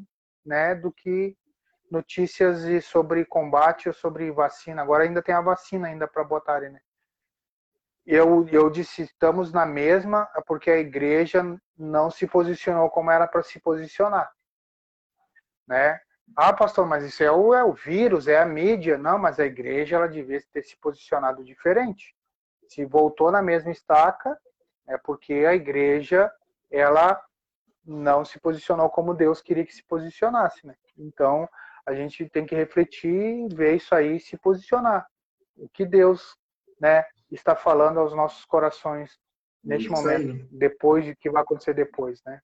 né 0.45 0.75
do 0.75 0.91
que 0.91 1.35
notícias 1.91 2.85
sobre 2.85 3.25
combate 3.25 3.89
ou 3.89 3.93
sobre 3.93 4.31
vacina. 4.31 4.81
Agora 4.81 5.03
ainda 5.03 5.21
tem 5.21 5.35
a 5.35 5.41
vacina 5.41 5.89
ainda 5.89 6.07
para 6.07 6.23
botarem, 6.23 6.69
né? 6.69 6.79
Eu, 8.05 8.47
eu 8.49 8.69
disse, 8.69 9.03
estamos 9.03 9.53
na 9.53 9.65
mesma, 9.65 10.25
porque 10.47 10.71
a 10.71 10.79
igreja 10.79 11.43
não 11.77 12.09
se 12.09 12.25
posicionou 12.25 12.89
como 12.89 13.11
era 13.11 13.27
para 13.27 13.43
se 13.43 13.59
posicionar. 13.59 14.31
Né? 15.67 15.99
Ah, 16.35 16.51
pastor, 16.51 16.87
mas 16.87 17.03
isso 17.03 17.23
é 17.23 17.31
o, 17.31 17.53
é 17.53 17.63
o 17.63 17.73
vírus, 17.73 18.27
é 18.27 18.39
a 18.39 18.45
mídia. 18.45 18.97
Não, 18.97 19.19
mas 19.19 19.39
a 19.39 19.45
igreja 19.45 19.97
ela 19.97 20.07
devia 20.07 20.41
ter 20.51 20.63
se 20.63 20.75
posicionado 20.77 21.43
diferente. 21.43 22.15
Se 22.67 22.85
voltou 22.85 23.31
na 23.31 23.41
mesma 23.41 23.69
estaca, 23.69 24.35
é 24.87 24.97
porque 24.97 25.33
a 25.33 25.53
igreja 25.53 26.31
ela 26.71 27.21
não 27.85 28.25
se 28.25 28.39
posicionou 28.39 28.89
como 28.89 29.13
Deus 29.13 29.41
queria 29.41 29.65
que 29.65 29.75
se 29.75 29.83
posicionasse. 29.83 30.65
Né? 30.65 30.75
Então, 30.97 31.47
a 31.85 31.93
gente 31.93 32.29
tem 32.29 32.45
que 32.45 32.55
refletir, 32.55 33.47
ver 33.53 33.75
isso 33.75 33.93
aí 33.93 34.17
e 34.17 34.19
se 34.19 34.37
posicionar. 34.37 35.07
O 35.55 35.67
que 35.69 35.85
Deus 35.85 36.35
né, 36.79 37.03
está 37.31 37.55
falando 37.55 37.99
aos 37.99 38.15
nossos 38.15 38.45
corações 38.45 39.19
neste 39.63 39.85
isso 39.85 39.93
momento, 39.93 40.31
aí. 40.31 40.47
depois 40.51 41.05
de 41.05 41.15
que 41.15 41.29
vai 41.29 41.43
acontecer 41.43 41.73
depois, 41.73 42.21
né? 42.25 42.41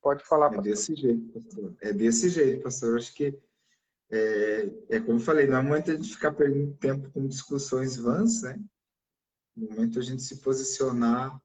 Pode 0.00 0.24
falar, 0.24 0.46
é 0.46 0.56
pastor. 0.56 0.66
É 0.66 0.70
desse 0.70 0.94
jeito, 0.94 1.40
pastor. 1.40 1.76
É 1.80 1.92
desse 1.92 2.28
jeito, 2.28 2.62
pastor. 2.62 2.96
Acho 2.96 3.14
que 3.14 3.38
é, 4.10 4.68
é 4.88 5.00
como 5.00 5.18
eu 5.18 5.20
falei, 5.20 5.46
não 5.46 5.58
é 5.58 5.62
momento 5.62 5.96
de 5.96 6.10
ficar 6.10 6.32
perdendo 6.32 6.74
tempo 6.76 7.10
com 7.10 7.26
discussões 7.26 7.96
vãs, 7.96 8.42
né? 8.42 8.58
No 9.54 9.68
momento 9.68 9.98
a 9.98 10.02
gente 10.02 10.22
se 10.22 10.40
posicionar 10.40 11.38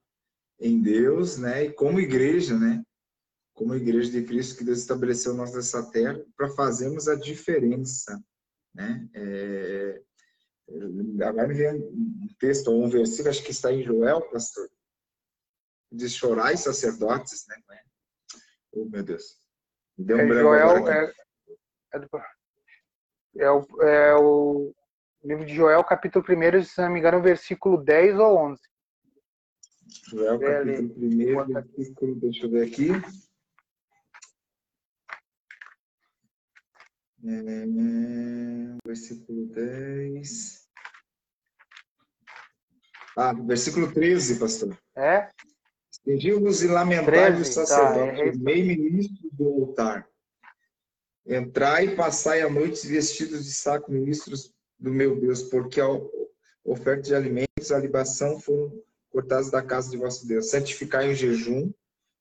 em 0.60 0.82
Deus, 0.82 1.38
né? 1.38 1.66
E 1.66 1.74
como 1.74 2.00
igreja, 2.00 2.58
né? 2.58 2.84
Como 3.54 3.76
igreja 3.76 4.12
de 4.12 4.24
Cristo 4.24 4.58
que 4.58 4.64
Deus 4.64 4.80
estabeleceu 4.80 5.34
nós 5.34 5.54
nessa 5.54 5.84
terra 5.92 6.20
para 6.36 6.50
fazermos 6.50 7.08
a 7.08 7.16
diferença, 7.16 8.22
né? 8.74 9.08
É, 9.14 10.02
agora 11.24 11.48
me 11.48 11.54
vem 11.54 11.76
um 11.76 12.28
texto 12.40 12.70
ou 12.70 12.84
um 12.84 12.90
versículo, 12.90 13.30
acho 13.30 13.44
que 13.44 13.52
está 13.52 13.72
em 13.72 13.84
Joel, 13.84 14.22
pastor, 14.30 14.68
diz 15.92 16.14
chorai 16.14 16.58
sacerdotes, 16.58 17.46
né? 17.48 17.56
Oh, 18.72 18.86
meu 18.86 19.04
Deus. 19.04 19.40
Me 19.98 20.06
deu 20.06 20.18
um 20.18 20.22
é, 20.22 20.28
Joel 20.28 20.88
é, 20.88 21.14
é, 21.94 22.08
é, 23.38 23.52
o, 23.52 23.82
é 23.84 24.16
o 24.16 24.74
livro 25.24 25.46
de 25.46 25.54
Joel, 25.54 25.84
capítulo 25.84 26.26
1, 26.28 26.64
se 26.64 26.82
não 26.82 26.90
me 26.90 27.00
engano, 27.00 27.22
versículo 27.22 27.78
10 27.78 28.18
ou 28.18 28.38
11. 28.38 28.62
Joel, 30.10 30.40
capítulo 30.40 31.44
1, 31.44 31.54
versículo, 31.54 32.16
deixa 32.16 32.46
eu 32.48 32.50
ver 32.50 32.68
aqui. 32.68 32.90
É, 37.26 38.78
versículo 38.86 39.46
10. 39.48 40.64
Ah, 43.16 43.34
versículo 43.34 43.92
13, 43.94 44.40
pastor. 44.40 44.78
É? 44.96 45.30
Estendiu-vos 45.92 46.64
e 46.64 46.68
lamentai-vos, 46.68 47.50
sacerdotes, 47.50 48.18
tá, 48.18 48.26
é... 48.26 48.32
meio 48.34 48.66
ministro 48.66 49.30
do 49.32 49.48
altar. 49.48 50.08
Entrai 51.26 51.86
e 51.86 51.96
passai 51.96 52.42
a 52.42 52.50
noite 52.50 52.86
vestidos 52.88 53.46
de 53.46 53.54
saco, 53.54 53.92
ministros 53.92 54.54
do 54.78 54.92
meu 54.92 55.18
Deus, 55.18 55.44
porque 55.44 55.80
a 55.80 55.88
oferta 56.66 57.04
de 57.04 57.16
alimentos, 57.16 57.72
a 57.72 57.80
libação 57.80 58.38
foram 58.40 58.74
cortados 59.10 59.50
da 59.50 59.62
casa 59.62 59.90
de 59.90 59.98
vosso 59.98 60.28
Deus. 60.28 60.50
Santificai 60.50 61.10
o 61.10 61.16
jejum, 61.16 61.72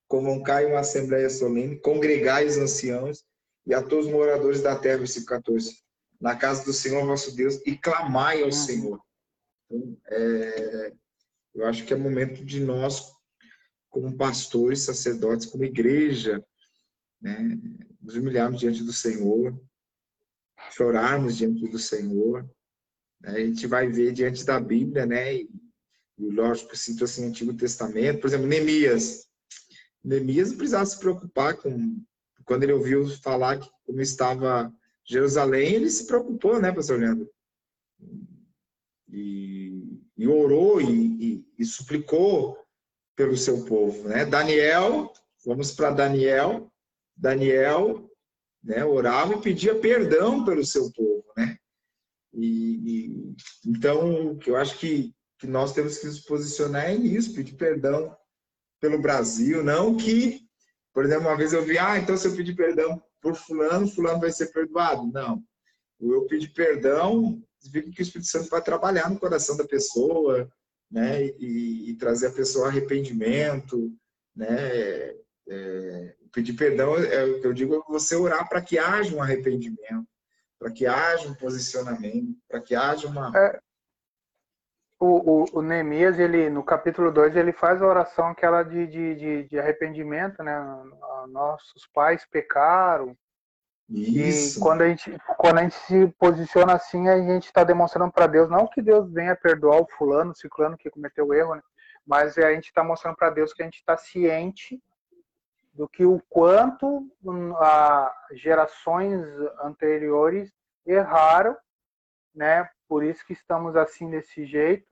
convocai 0.07 0.67
uma 0.67 0.81
assembleia 0.81 1.29
solene, 1.29 1.81
congregai 1.81 2.47
os 2.47 2.59
anciãos, 2.59 3.25
e 3.67 3.75
a 3.75 3.83
todos 3.83 4.07
os 4.07 4.13
moradores 4.13 4.61
da 4.61 4.77
terra, 4.77 4.99
versículo 4.99 5.27
14, 5.27 5.83
na 6.21 6.37
casa 6.37 6.65
do 6.65 6.73
Senhor 6.73 7.05
vosso 7.07 7.35
Deus, 7.35 7.61
e 7.67 7.77
clamai 7.77 8.43
ao. 8.43 8.53
Senhor. 8.53 9.01
Então, 9.71 9.97
é, 10.09 10.93
eu 11.55 11.67
acho 11.67 11.85
que 11.85 11.93
é 11.93 11.97
momento 11.97 12.45
de 12.45 12.61
nós, 12.61 13.13
como 13.91 14.17
pastores, 14.17 14.81
sacerdotes, 14.81 15.47
como 15.47 15.65
igreja, 15.65 16.45
né, 17.21 17.59
nos 18.01 18.17
humilharmos 18.17 18.61
diante 18.61 18.83
do 18.83 18.93
Senhor, 18.93 19.59
chorarmos 20.73 21.37
diante 21.37 21.69
do 21.69 21.79
Senhor. 21.79 22.49
Né, 23.21 23.31
a 23.31 23.41
gente 23.41 23.67
vai 23.67 23.89
ver 23.89 24.13
diante 24.13 24.45
da 24.45 24.59
Bíblia, 24.59 25.07
né, 25.07 25.35
e, 25.35 25.51
e 26.19 26.31
lógico, 26.31 26.77
cito 26.77 27.05
assim, 27.05 27.27
Antigo 27.27 27.55
Testamento, 27.55 28.21
por 28.21 28.27
exemplo, 28.29 28.47
Neemias. 28.47 29.27
Neemias 30.03 30.51
não 30.51 30.57
precisava 30.57 30.87
se 30.87 30.99
preocupar 30.99 31.57
com 31.57 32.03
quando 32.45 32.63
ele 32.65 32.73
ouviu 32.73 33.09
falar 33.19 33.59
que 33.59 33.71
como 33.85 34.01
estava 34.01 34.73
Jerusalém, 35.05 35.75
ele 35.75 35.91
se 35.91 36.07
preocupou, 36.07 36.61
né, 36.61 36.73
pastor 36.73 37.01
Leandro? 37.01 37.29
E, 39.09 40.01
e 40.17 40.27
orou 40.27 40.81
e, 40.81 40.87
e, 40.89 41.47
e, 41.59 41.65
suplicou 41.65 42.57
pelo 43.15 43.37
seu 43.37 43.65
povo, 43.65 44.09
né? 44.09 44.25
Daniel, 44.25 45.13
vamos 45.45 45.73
para 45.73 45.91
Daniel. 45.91 46.73
Daniel 47.15 48.11
né? 48.63 48.85
Orava 48.85 49.35
e 49.35 49.41
pedia 49.41 49.75
perdão 49.79 50.45
pelo 50.45 50.65
seu 50.65 50.91
povo, 50.93 51.25
né? 51.37 51.59
E, 52.33 53.35
então, 53.67 54.39
eu 54.47 54.57
acho 54.57 54.79
que, 54.79 55.15
que 55.39 55.47
nós 55.47 55.73
temos 55.73 55.99
que 55.99 56.07
nos 56.07 56.21
posicionar 56.21 56.91
é 56.91 56.97
nisso, 56.97 57.35
pedir 57.35 57.55
perdão 57.57 58.17
pelo 58.81 59.01
Brasil, 59.01 59.63
não 59.63 59.97
que, 59.97 60.49
por 60.93 61.05
exemplo, 61.05 61.29
uma 61.29 61.37
vez 61.37 61.53
eu 61.53 61.65
vi, 61.65 61.79
ah, 61.79 61.99
então 61.99 62.17
se 62.17 62.27
eu 62.27 62.37
pedir 62.37 62.55
perdão 62.55 63.03
por 63.21 63.35
fulano, 63.35 63.89
fulano 63.89 64.21
vai 64.21 64.33
ser 64.33 64.53
perdoado. 64.53 65.07
Não. 65.07 65.43
Eu 66.01 66.27
pedir 66.27 66.53
perdão, 66.53 67.41
significa 67.59 67.97
que 67.97 68.03
o 68.03 68.05
Espírito 68.05 68.29
Santo 68.29 68.51
vai 68.51 68.61
trabalhar 68.61 69.09
no 69.09 69.19
coração 69.19 69.57
da 69.57 69.65
pessoa, 69.65 70.51
né? 70.91 71.27
E, 71.39 71.91
e 71.91 71.95
trazer 71.95 72.27
a 72.27 72.33
pessoa 72.33 72.69
arrependimento, 72.69 73.93
né? 74.35 75.15
É, 75.49 76.15
pedir 76.33 76.55
perdão 76.55 76.97
é 76.97 77.25
o 77.25 77.41
que 77.41 77.47
eu 77.47 77.53
digo, 77.53 77.75
é 77.75 77.93
você 77.93 78.17
orar 78.17 78.49
para 78.49 78.63
que 78.63 78.79
haja 78.79 79.15
um 79.15 79.23
arrependimento, 79.23 80.07
para 80.59 80.71
que 80.71 80.87
haja 80.87 81.29
um 81.29 81.35
posicionamento, 81.35 82.37
para 82.49 82.61
que 82.61 82.75
haja 82.75 83.07
uma. 83.07 83.33
É, 83.37 83.61
o, 85.03 85.43
o, 85.43 85.59
o, 85.59 85.63
Neemias, 85.63 86.17
ele, 86.21 86.49
no 86.49 86.63
capítulo 86.63 87.11
2, 87.11 87.35
ele 87.35 87.53
faz 87.53 87.83
a 87.83 87.87
oração 87.87 88.29
aquela 88.29 88.63
de, 88.63 88.87
de, 88.87 89.15
de, 89.17 89.45
de 89.49 89.59
arrependimento, 89.59 90.45
né? 90.45 90.55
Nossos 91.29 91.89
pais 91.93 92.25
pecaram. 92.25 93.17
Isso. 93.89 94.59
E 94.59 94.63
quando 94.63 94.83
a, 94.83 94.89
gente, 94.89 95.19
quando 95.37 95.59
a 95.59 95.63
gente 95.63 95.75
se 95.75 96.07
posiciona 96.19 96.75
assim, 96.75 97.09
a 97.09 97.19
gente 97.19 97.47
está 97.47 97.65
demonstrando 97.65 98.13
para 98.13 98.29
Deus, 98.29 98.49
não 98.49 98.69
que 98.69 98.81
Deus 98.81 99.13
venha 99.13 99.35
perdoar 99.35 99.81
o 99.81 99.89
fulano, 99.99 100.31
o 100.31 100.37
ciclano 100.37 100.79
que 100.79 100.89
cometeu 100.89 101.35
erro, 101.35 101.57
né? 101.57 101.63
mas 102.07 102.39
a 102.39 102.53
gente 102.53 102.67
está 102.67 102.85
mostrando 102.85 103.17
para 103.17 103.31
Deus 103.31 103.53
que 103.53 103.63
a 103.63 103.65
gente 103.65 103.79
está 103.79 103.97
ciente 103.97 104.81
do 105.75 105.89
que 105.89 106.05
o 106.05 106.23
quanto 106.29 107.11
a 107.57 108.15
gerações 108.35 109.21
anteriores 109.63 110.53
erraram, 110.87 111.57
né? 112.33 112.69
Por 112.93 113.03
isso 113.03 113.25
que 113.25 113.33
estamos 113.33 113.75
assim 113.75 114.11
desse 114.11 114.45
jeito. 114.45 114.87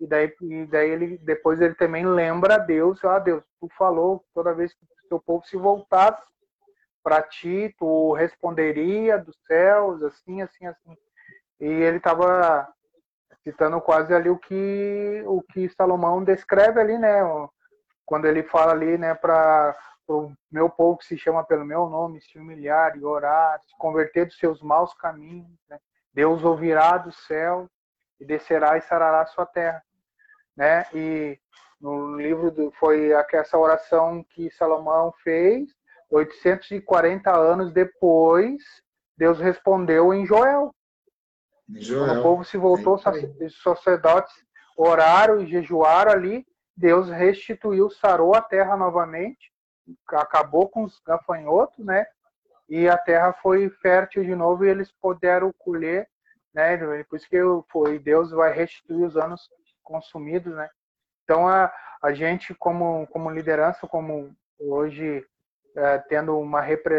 E 0.00 0.06
daí, 0.06 0.34
e 0.40 0.64
daí 0.64 0.88
ele 0.88 1.18
depois 1.18 1.60
ele 1.60 1.74
também 1.74 2.06
lembra 2.06 2.54
a 2.54 2.58
Deus, 2.58 3.04
ah 3.04 3.18
Deus, 3.18 3.44
tu 3.60 3.68
falou 3.76 4.24
toda 4.32 4.54
vez 4.54 4.72
que 4.72 4.82
o 4.82 5.08
teu 5.10 5.20
povo 5.20 5.44
se 5.44 5.54
voltasse 5.54 6.26
para 7.02 7.20
ti, 7.20 7.74
tu 7.78 8.14
responderia 8.14 9.18
dos 9.18 9.36
céus, 9.46 10.02
assim, 10.02 10.40
assim, 10.40 10.64
assim. 10.64 10.96
E 11.60 11.66
ele 11.66 11.98
estava 11.98 12.66
citando 13.42 13.78
quase 13.78 14.14
ali 14.14 14.30
o 14.30 14.38
que 14.38 15.22
o 15.26 15.42
que 15.42 15.68
Salomão 15.68 16.24
descreve 16.24 16.80
ali, 16.80 16.96
né? 16.96 17.20
Quando 18.06 18.24
ele 18.24 18.42
fala 18.42 18.72
ali, 18.72 18.96
né, 18.96 19.14
para 19.14 19.76
o 20.08 20.32
meu 20.50 20.70
povo 20.70 20.96
que 20.96 21.04
se 21.04 21.18
chama 21.18 21.44
pelo 21.44 21.66
meu 21.66 21.90
nome 21.90 22.22
se 22.22 22.38
humilhar 22.38 22.96
e 22.96 23.04
orar, 23.04 23.60
se 23.66 23.76
converter 23.76 24.24
dos 24.24 24.38
seus 24.38 24.62
maus 24.62 24.94
caminhos, 24.94 25.60
né? 25.68 25.78
Deus 26.14 26.44
ouvirá 26.44 26.96
do 26.96 27.12
céu 27.12 27.68
e 28.20 28.24
descerá 28.24 28.78
e 28.78 28.82
sarará 28.82 29.22
a 29.22 29.26
sua 29.26 29.44
terra, 29.44 29.82
né? 30.56 30.86
E 30.94 31.38
no 31.80 32.16
livro 32.16 32.50
do, 32.50 32.70
foi 32.78 33.10
essa 33.32 33.58
oração 33.58 34.24
que 34.30 34.50
Salomão 34.52 35.12
fez, 35.22 35.68
840 36.10 37.36
anos 37.36 37.72
depois, 37.72 38.62
Deus 39.16 39.40
respondeu 39.40 40.14
em 40.14 40.24
Joel. 40.24 40.74
Joel. 41.68 42.06
Quando 42.06 42.18
o 42.18 42.22
povo 42.22 42.44
se 42.44 42.56
voltou, 42.56 42.94
os 42.94 43.62
sacerdotes 43.62 44.32
oraram 44.76 45.40
e 45.40 45.46
jejuaram 45.46 46.12
ali, 46.12 46.46
Deus 46.76 47.10
restituiu, 47.10 47.90
sarou 47.90 48.34
a 48.34 48.40
terra 48.40 48.76
novamente 48.76 49.52
acabou 50.08 50.68
com 50.68 50.84
os 50.84 51.00
gafanhotos, 51.00 51.84
né? 51.84 52.06
E 52.74 52.88
a 52.88 52.98
terra 52.98 53.32
foi 53.34 53.70
fértil 53.70 54.24
de 54.24 54.34
novo 54.34 54.64
e 54.64 54.68
eles 54.68 54.90
puderam 55.00 55.52
colher, 55.56 56.08
né? 56.52 56.76
Por 57.04 57.14
isso 57.14 57.28
que 57.28 57.38
foi 57.70 58.00
Deus 58.00 58.32
vai 58.32 58.52
restituir 58.52 59.04
os 59.04 59.16
anos 59.16 59.48
consumidos, 59.80 60.52
né? 60.56 60.68
Então 61.22 61.46
a, 61.46 61.72
a 62.02 62.12
gente 62.12 62.52
como 62.52 63.06
como 63.12 63.30
liderança, 63.30 63.86
como 63.86 64.34
hoje 64.58 65.24
é, 65.76 65.98
tendo 65.98 66.36
uma 66.36 66.60
repre, 66.60 66.96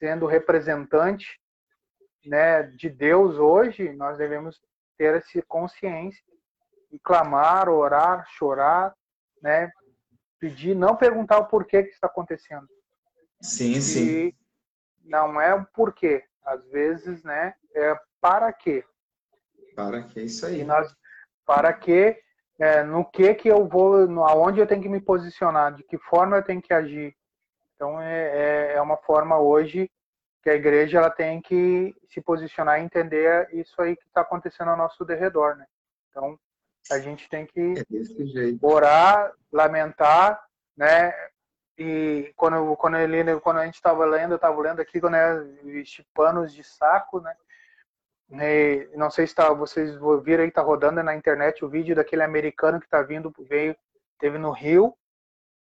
sendo 0.00 0.26
representante, 0.26 1.40
né, 2.26 2.64
de 2.64 2.90
Deus 2.90 3.36
hoje, 3.36 3.92
nós 3.92 4.18
devemos 4.18 4.60
ter 4.96 5.14
essa 5.14 5.40
consciência 5.46 6.24
e 6.90 6.98
clamar, 6.98 7.68
orar, 7.68 8.26
chorar, 8.30 8.92
né, 9.40 9.70
pedir, 10.40 10.74
não 10.74 10.96
perguntar 10.96 11.38
o 11.38 11.46
porquê 11.46 11.84
que 11.84 11.90
está 11.90 12.08
acontecendo. 12.08 12.66
Sim, 13.40 13.70
e 13.70 13.80
sim. 13.80 14.32
Não 15.08 15.40
é 15.40 15.54
o 15.54 15.64
porquê. 15.66 16.22
Às 16.44 16.64
vezes, 16.68 17.22
né? 17.24 17.54
É 17.74 17.98
para 18.20 18.52
quê. 18.52 18.84
Para 19.74 20.02
que 20.02 20.20
isso 20.22 20.46
aí. 20.46 20.60
E 20.60 20.64
nós, 20.64 20.94
para 21.46 21.72
que, 21.72 22.16
é, 22.58 22.82
no 22.82 23.04
que 23.04 23.34
que 23.34 23.48
eu 23.48 23.66
vou, 23.66 24.06
no, 24.06 24.24
aonde 24.24 24.60
eu 24.60 24.66
tenho 24.66 24.82
que 24.82 24.88
me 24.88 25.00
posicionar, 25.00 25.74
de 25.74 25.82
que 25.82 25.98
forma 25.98 26.36
eu 26.36 26.42
tenho 26.42 26.62
que 26.62 26.72
agir. 26.72 27.16
Então 27.74 28.00
é, 28.00 28.72
é, 28.72 28.72
é 28.74 28.82
uma 28.82 28.96
forma 28.96 29.38
hoje 29.38 29.90
que 30.42 30.50
a 30.50 30.54
igreja 30.54 30.98
ela 30.98 31.10
tem 31.10 31.40
que 31.40 31.94
se 32.08 32.20
posicionar 32.20 32.80
e 32.80 32.84
entender 32.84 33.48
isso 33.52 33.80
aí 33.80 33.96
que 33.96 34.06
está 34.06 34.20
acontecendo 34.20 34.70
ao 34.70 34.76
nosso 34.76 35.04
derredor, 35.04 35.56
né? 35.56 35.66
Então 36.10 36.38
a 36.90 36.98
gente 36.98 37.28
tem 37.28 37.46
que 37.46 37.74
é 37.78 38.66
orar, 38.66 39.32
lamentar, 39.52 40.42
né? 40.76 41.12
E 41.78 42.32
quando, 42.36 42.76
quando, 42.76 42.96
ele, 42.96 43.38
quando 43.40 43.58
a 43.58 43.64
gente 43.64 43.76
estava 43.76 44.04
lendo, 44.04 44.32
eu 44.32 44.36
estava 44.36 44.60
lendo 44.60 44.80
aqui, 44.80 45.00
quando 45.00 45.14
é 45.14 45.40
panos 46.12 46.52
de 46.52 46.64
saco, 46.64 47.20
né? 47.20 47.34
E 48.30 48.96
não 48.96 49.10
sei 49.10 49.26
se 49.26 49.34
tá, 49.34 49.52
vocês 49.52 49.96
viram 50.22 50.42
aí, 50.42 50.50
tá 50.50 50.60
rodando 50.60 51.02
na 51.02 51.14
internet 51.14 51.64
o 51.64 51.68
vídeo 51.68 51.94
daquele 51.94 52.22
americano 52.22 52.80
que 52.80 52.86
está 52.86 53.00
vindo, 53.00 53.32
veio, 53.48 53.76
teve 54.18 54.38
no 54.38 54.50
Rio, 54.50 54.92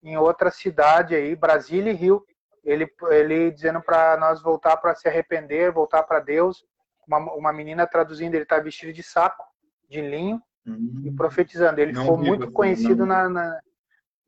em 0.03 0.15
outra 0.15 0.51
cidade 0.51 1.15
aí, 1.15 1.35
Brasília 1.35 1.91
e 1.91 1.95
Rio, 1.95 2.23
ele, 2.63 2.87
ele 3.09 3.51
dizendo 3.51 3.81
para 3.81 4.15
nós 4.17 4.41
voltar 4.41 4.77
para 4.77 4.93
se 4.95 5.07
arrepender, 5.07 5.71
voltar 5.71 6.03
para 6.03 6.19
Deus. 6.19 6.63
Uma, 7.07 7.17
uma 7.33 7.53
menina 7.53 7.85
traduzindo, 7.85 8.35
ele 8.35 8.43
está 8.43 8.59
vestido 8.59 8.93
de 8.93 9.03
saco, 9.03 9.43
de 9.89 10.01
linho, 10.01 10.41
Uhum. 10.65 11.03
E 11.05 11.11
profetizando. 11.11 11.79
Ele 11.79 11.93
não 11.93 12.01
ficou 12.01 12.17
muito 12.17 12.51
conhecido 12.51 13.05
na, 13.05 13.29
na, 13.29 13.59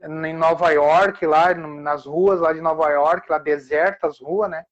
em 0.02 0.34
Nova 0.34 0.72
York, 0.72 1.26
lá 1.26 1.54
nas 1.54 2.06
ruas 2.06 2.40
lá 2.40 2.54
de 2.54 2.62
Nova 2.62 2.90
York, 2.90 3.30
lá 3.30 3.38
desertas 3.38 4.20
ruas, 4.20 4.50
né? 4.50 4.66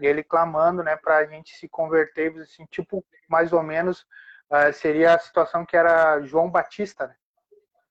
E 0.00 0.06
ele 0.06 0.22
clamando, 0.22 0.82
né, 0.82 0.96
para 0.96 1.18
a 1.18 1.26
gente 1.26 1.56
se 1.56 1.68
converter, 1.68 2.32
assim, 2.38 2.64
tipo, 2.66 3.04
mais 3.28 3.52
ou 3.52 3.62
menos, 3.62 4.06
uh, 4.50 4.72
seria 4.72 5.14
a 5.14 5.18
situação 5.18 5.66
que 5.66 5.76
era 5.76 6.20
João 6.22 6.50
Batista, 6.50 7.08
né? 7.08 7.16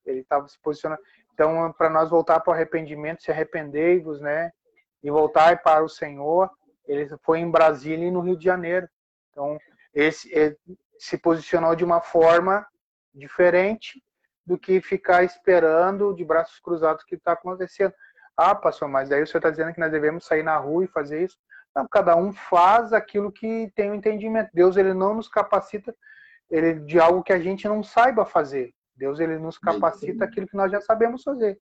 Ele 0.05 0.21
estava 0.21 0.47
se 0.47 0.57
posicionando. 0.59 1.01
Então, 1.33 1.71
para 1.73 1.89
nós 1.89 2.09
voltar 2.09 2.39
para 2.39 2.51
o 2.51 2.53
arrependimento, 2.53 3.21
se 3.21 3.29
arrependei-vos, 3.29 4.21
né? 4.21 4.51
E 5.03 5.11
voltar 5.11 5.61
para 5.61 5.83
o 5.83 5.89
Senhor. 5.89 6.49
Ele 6.87 7.07
foi 7.23 7.39
em 7.39 7.51
Brasília 7.51 8.07
e 8.07 8.11
no 8.11 8.21
Rio 8.21 8.37
de 8.37 8.45
Janeiro. 8.45 8.87
Então, 9.29 9.59
esse 9.93 10.57
se 10.97 11.17
posicionou 11.17 11.75
de 11.75 11.83
uma 11.83 12.01
forma 12.01 12.65
diferente 13.13 14.01
do 14.47 14.57
que 14.57 14.79
ficar 14.79 15.25
esperando 15.25 16.13
de 16.15 16.23
braços 16.23 16.57
cruzados 16.59 17.03
o 17.03 17.05
que 17.05 17.15
está 17.15 17.33
acontecendo. 17.33 17.93
Ah, 18.35 18.55
pastor, 18.55 18.87
mas 18.87 19.11
aí 19.11 19.21
o 19.21 19.27
senhor 19.27 19.39
está 19.39 19.49
dizendo 19.49 19.73
que 19.73 19.79
nós 19.79 19.91
devemos 19.91 20.25
sair 20.25 20.41
na 20.41 20.55
rua 20.55 20.85
e 20.85 20.87
fazer 20.87 21.25
isso? 21.25 21.37
Não, 21.75 21.85
cada 21.85 22.15
um 22.15 22.31
faz 22.31 22.93
aquilo 22.93 23.29
que 23.29 23.69
tem 23.75 23.89
o 23.89 23.93
um 23.93 23.95
entendimento. 23.95 24.49
Deus 24.53 24.77
ele 24.77 24.93
não 24.93 25.15
nos 25.15 25.27
capacita 25.27 25.93
ele, 26.49 26.75
de 26.75 26.97
algo 26.97 27.21
que 27.21 27.33
a 27.33 27.39
gente 27.39 27.67
não 27.67 27.83
saiba 27.83 28.25
fazer. 28.25 28.73
Deus 28.95 29.19
ele 29.19 29.37
nos 29.37 29.57
capacita 29.59 30.23
aquilo 30.23 30.47
que 30.47 30.55
nós 30.55 30.71
já 30.71 30.79
sabemos 30.79 31.23
fazer. 31.23 31.59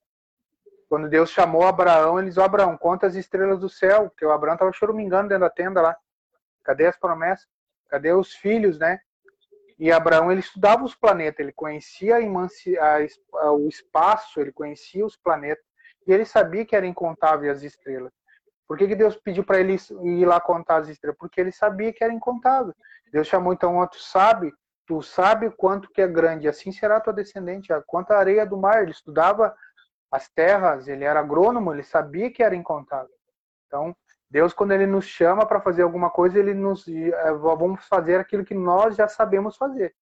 Quando 0.89 1.09
Deus 1.09 1.31
chamou 1.31 1.67
Abraão, 1.67 2.19
ele 2.19 2.29
disse: 2.29 2.41
Abraão, 2.41 2.79
conta 2.79 3.09
as 3.09 3.17
estrelas 3.17 3.59
do 3.59 3.69
céu, 3.69 4.09
porque 4.09 4.25
o 4.25 4.31
Abraão 4.31 4.55
estava 4.55 4.73
choramingando 4.73 5.29
dentro 5.29 5.45
da 5.45 5.51
tenda 5.51 5.83
lá. 5.83 5.97
Cadê 6.63 6.87
as 6.87 6.97
promessas? 6.97 7.47
Cadê 7.89 8.13
os 8.13 8.33
filhos, 8.33 8.79
né? 8.79 9.01
E 9.79 9.93
Abraão 9.93 10.31
ele 10.31 10.41
estudava 10.41 10.85
os 10.85 10.95
planetas, 10.95 11.41
ele 11.41 11.53
conhecia 11.53 12.17
a, 12.17 13.47
a, 13.47 13.53
o 13.53 13.69
espaço, 13.69 14.41
ele 14.41 14.53
conhecia 14.53 15.05
os 15.05 15.17
planetas 15.17 15.65
e 16.07 16.13
ele 16.13 16.25
sabia 16.25 16.65
que 16.65 16.75
era 16.75 16.87
incontável 16.87 17.51
as 17.51 17.63
estrelas. 17.63 18.13
Por 18.67 18.77
que, 18.79 18.89
que 18.89 18.97
Deus 18.97 19.17
pediu 19.17 19.45
para 19.45 19.61
ele 19.61 19.77
ir 20.03 20.25
lá 20.25 20.41
contar 20.41 20.79
as 20.79 20.89
estrelas? 20.89 21.19
Porque 21.19 21.41
ele 21.41 21.53
sabia 21.53 21.93
que 21.93 22.03
era 22.03 22.13
incontável. 22.13 22.75
Deus 23.13 23.27
chamou 23.27 23.53
então 23.53 23.77
outro 23.77 24.01
sabe, 24.01 24.53
tu 24.87 25.03
sabe 25.03 25.51
quanto 25.51 25.91
que 25.91 26.01
é 26.01 26.09
grande, 26.09 26.49
assim 26.49 26.73
será 26.73 27.01
tua 27.01 27.13
descendente, 27.13 27.69
quanto 27.87 28.13
a 28.13 28.19
areia 28.19 28.47
do 28.47 28.57
mar. 28.57 28.83
Ele 28.83 28.91
estudava 28.91 29.55
as 30.11 30.29
terras, 30.29 30.89
ele 30.89 31.05
era 31.05 31.21
agrônomo, 31.21 31.73
ele 31.73 31.83
sabia 31.83 32.31
que 32.31 32.43
era 32.43 32.57
incontável. 32.57 33.15
Então, 33.67 33.95
Deus, 34.31 34.53
quando 34.53 34.73
Ele 34.73 34.87
nos 34.87 35.05
chama 35.05 35.47
para 35.47 35.61
fazer 35.61 35.83
alguma 35.83 36.11
coisa, 36.11 36.39
Ele 36.39 36.53
nos 36.55 36.87
é, 36.89 37.33
vamos 37.33 37.87
fazer 37.87 38.21
aquilo 38.21 38.45
que 38.45 38.55
nós 38.55 38.97
já 38.97 39.09
sabemos 39.09 39.57
fazer. 39.57 39.95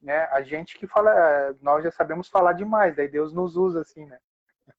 Né? 0.00 0.28
A 0.30 0.42
gente 0.42 0.78
que 0.78 0.86
fala, 0.86 1.10
é, 1.10 1.54
nós 1.60 1.82
já 1.82 1.90
sabemos 1.90 2.28
falar 2.28 2.52
demais, 2.52 2.94
daí 2.94 3.08
Deus 3.08 3.32
nos 3.32 3.56
usa 3.56 3.80
assim, 3.80 4.06
né? 4.06 4.18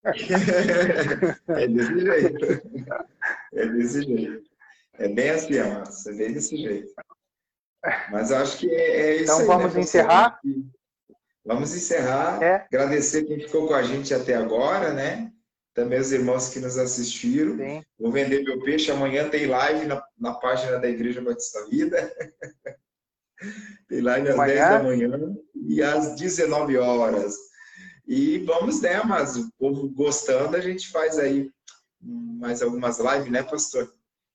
é 0.04 1.68
desse 1.68 2.00
jeito. 2.00 2.46
É 3.54 3.66
desse 3.68 4.02
jeito. 4.04 4.50
É 4.98 5.08
bem 5.10 5.30
assim, 5.30 5.60
amados. 5.60 6.06
É 6.06 6.14
bem 6.14 6.34
desse 6.34 6.58
jeito. 6.58 6.94
Mas 8.12 8.32
acho 8.32 8.60
que 8.60 8.70
é, 8.74 9.02
é 9.02 9.16
isso 9.16 9.24
então, 9.24 9.38
aí. 9.38 9.44
Então 9.44 9.58
vamos 9.58 9.74
né, 9.76 9.82
encerrar? 9.82 10.40
Vamos 11.46 11.76
encerrar. 11.76 12.42
É. 12.42 12.56
Agradecer 12.72 13.26
quem 13.26 13.40
ficou 13.40 13.68
com 13.68 13.74
a 13.74 13.84
gente 13.84 14.14
até 14.14 14.36
agora, 14.36 14.94
né? 14.94 15.32
Também 15.76 16.00
os 16.00 16.14
irmãos 16.14 16.50
que 16.50 16.60
nos 16.60 16.78
assistiram. 16.78 17.58
Sim. 17.58 17.84
Vou 18.00 18.10
vender 18.10 18.44
meu 18.44 18.64
peixe. 18.64 18.90
Amanhã 18.90 19.30
tem 19.30 19.46
live 19.46 19.86
na, 19.86 20.02
na 20.18 20.34
página 20.34 20.80
da 20.80 20.88
Igreja 20.88 21.22
Batista 21.22 21.68
Vida. 21.70 22.16
tem 23.90 24.00
live 24.00 24.30
às 24.30 24.36
Amanhã? 24.36 24.56
10 24.56 24.70
da 24.70 24.84
manhã 24.84 25.36
e 25.68 25.84
às 25.84 26.16
19 26.16 26.78
horas. 26.78 27.36
E 28.08 28.38
vamos, 28.40 28.80
né, 28.82 29.04
mas 29.04 29.36
o 29.36 29.52
povo 29.60 29.90
gostando, 29.90 30.56
a 30.56 30.62
gente 30.62 30.90
faz 30.90 31.20
aí 31.20 31.52
mais 32.00 32.62
algumas 32.62 32.98
lives, 33.00 33.32
né, 33.32 33.44
pastor? 33.44 33.94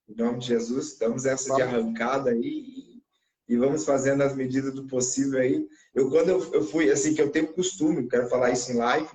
Em 0.08 0.14
nome 0.16 0.40
de 0.40 0.48
Jesus, 0.48 0.98
damos 0.98 1.24
essa 1.24 1.54
de 1.54 1.62
arrancada 1.62 2.30
aí 2.30 2.42
e, 2.42 3.02
e 3.48 3.56
vamos 3.56 3.84
fazendo 3.84 4.22
as 4.22 4.36
medidas 4.36 4.74
do 4.74 4.86
possível 4.86 5.40
aí. 5.40 5.66
Eu, 5.94 6.10
quando 6.10 6.28
eu, 6.28 6.52
eu 6.52 6.64
fui, 6.64 6.90
assim, 6.90 7.14
que 7.14 7.22
eu 7.22 7.30
tenho 7.30 7.54
costume, 7.54 8.08
quero 8.08 8.28
falar 8.28 8.50
isso 8.50 8.72
em 8.72 8.76
live, 8.76 9.08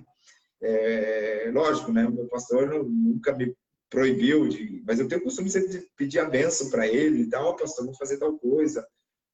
é, 0.65 1.51
lógico, 1.53 1.91
né, 1.91 2.05
o 2.05 2.11
meu 2.11 2.27
pastor 2.27 2.67
nunca 2.83 3.35
me 3.35 3.55
proibiu, 3.89 4.47
de, 4.47 4.83
mas 4.85 4.99
eu 4.99 5.07
tenho 5.07 5.23
costume 5.23 5.49
sempre 5.49 5.69
de 5.69 5.89
pedir 5.95 6.19
a 6.19 6.25
benção 6.25 6.69
para 6.69 6.87
ele 6.87 7.21
e 7.21 7.29
tal, 7.29 7.51
oh, 7.51 7.55
pastor, 7.55 7.85
vou 7.85 7.93
fazer 7.95 8.17
tal 8.17 8.37
coisa. 8.37 8.85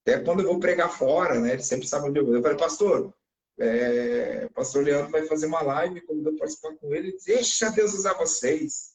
Até 0.01 0.19
quando 0.19 0.41
eu 0.41 0.47
vou 0.47 0.59
pregar 0.59 0.91
fora, 0.91 1.39
né, 1.39 1.53
ele 1.53 1.63
sempre 1.63 1.87
sabe 1.87 2.09
onde 2.09 2.19
eu 2.19 2.25
vou. 2.25 2.35
Eu 2.35 2.41
falei, 2.41 2.57
pastor, 2.57 3.13
é, 3.59 4.47
o 4.49 4.53
pastor 4.53 4.83
Leandro 4.83 5.11
vai 5.11 5.25
fazer 5.25 5.45
uma 5.45 5.61
live, 5.61 6.01
convidou 6.01 6.35
participar 6.35 6.75
com 6.75 6.93
ele, 6.93 7.17
deixa 7.25 7.69
Deus 7.69 7.93
usar 7.93 8.13
vocês. 8.13 8.91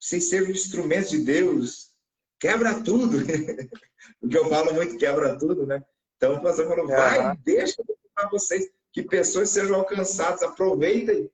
Vocês 0.00 0.28
serem 0.28 0.50
instrumentos 0.50 1.10
de 1.10 1.18
Deus, 1.18 1.90
quebra 2.38 2.82
tudo. 2.82 3.18
Porque 4.20 4.36
eu 4.36 4.48
falo 4.48 4.74
muito 4.74 4.98
quebra 4.98 5.38
tudo, 5.38 5.66
né? 5.66 5.82
Então 6.16 6.34
o 6.34 6.42
pastor 6.42 6.66
falou, 6.66 6.86
vai, 6.86 7.30
uhum. 7.30 7.36
deixa 7.44 7.82
Deus 7.82 7.98
usar 8.16 8.28
vocês, 8.30 8.70
que 8.94 9.02
pessoas 9.02 9.50
sejam 9.50 9.74
alcançadas, 9.76 10.42
aproveitem, 10.44 11.28